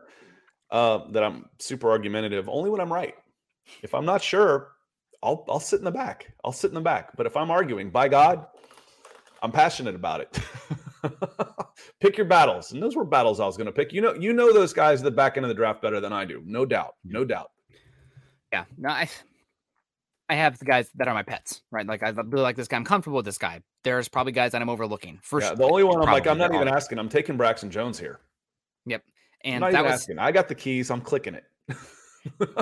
[0.70, 3.15] uh, that I'm super argumentative only when I'm right.
[3.82, 4.69] If I'm not sure,
[5.23, 6.32] I'll I'll sit in the back.
[6.45, 7.16] I'll sit in the back.
[7.16, 8.47] But if I'm arguing, by God,
[9.43, 10.39] I'm passionate about it.
[12.01, 13.93] pick your battles, and those were battles I was going to pick.
[13.93, 16.12] You know, you know those guys at the back end of the draft better than
[16.12, 17.12] I do, no doubt, mm-hmm.
[17.12, 17.51] no doubt.
[18.52, 19.09] Yeah, no, I,
[20.28, 21.86] I have the guys that are my pets, right?
[21.86, 22.77] Like I really like this guy.
[22.77, 23.62] I'm comfortable with this guy.
[23.85, 25.18] There's probably guys that I'm overlooking.
[25.22, 25.56] For yeah, sure.
[25.56, 26.98] the only one I'm like, I'm not even all- asking.
[26.98, 28.20] I'm taking Braxton Jones here.
[28.86, 29.02] Yep,
[29.44, 30.18] and that was asking.
[30.18, 30.90] I got the keys.
[30.90, 31.44] I'm clicking it.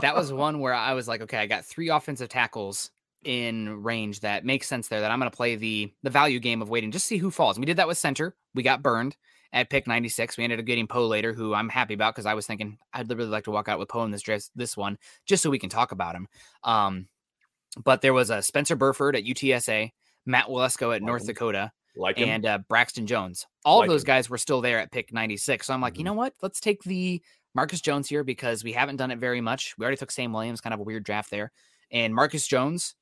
[0.01, 2.90] that was one where I was like, okay, I got three offensive tackles
[3.24, 5.01] in range that makes sense there.
[5.01, 7.57] That I'm going to play the the value game of waiting, just see who falls.
[7.57, 8.36] And we did that with center.
[8.55, 9.16] We got burned
[9.53, 10.36] at pick 96.
[10.36, 13.09] We ended up getting Poe later, who I'm happy about because I was thinking I'd
[13.09, 15.59] really like to walk out with Poe in this dress, this one, just so we
[15.59, 16.28] can talk about him.
[16.65, 17.09] Um,
[17.85, 19.90] but there was a Spencer Burford at UTSA,
[20.27, 21.28] Matt Waletzko at North him.
[21.28, 23.47] Dakota, like and uh, Braxton Jones.
[23.65, 24.07] All Like of those him.
[24.07, 25.66] guys were still there at pick 96.
[25.66, 26.07] So I'm like, you Mhm.
[26.07, 26.35] know what?
[26.43, 27.23] Let's take the
[27.55, 29.74] Marcus Jones here because we haven't done it very much.
[29.78, 31.51] We already took Sam Williams, kind of a weird draft there.
[31.90, 32.95] And Marcus Jones,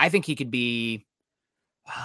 [0.00, 1.04] I think he could be,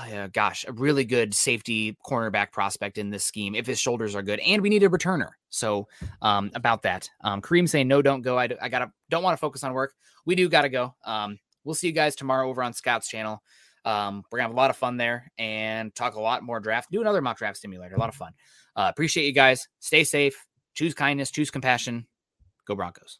[0.09, 4.21] yeah, gosh, a really good safety cornerback prospect in this scheme if his shoulders are
[4.21, 4.39] good.
[4.41, 5.29] And we need a returner.
[5.49, 5.87] So
[6.21, 8.37] um, about that, um, Kareem saying no, don't go.
[8.37, 9.93] I gotta don't want to focus on work.
[10.25, 10.93] We do gotta go.
[11.05, 13.41] Um, we'll see you guys tomorrow over on Scout's channel.
[13.85, 16.91] Um, we're gonna have a lot of fun there and talk a lot more draft.
[16.91, 17.95] Do another mock draft simulator.
[17.95, 18.33] A lot of fun.
[18.75, 19.69] Uh, appreciate you guys.
[19.79, 20.45] Stay safe.
[20.73, 21.31] Choose kindness.
[21.31, 22.07] Choose compassion.
[22.67, 23.19] Go Broncos.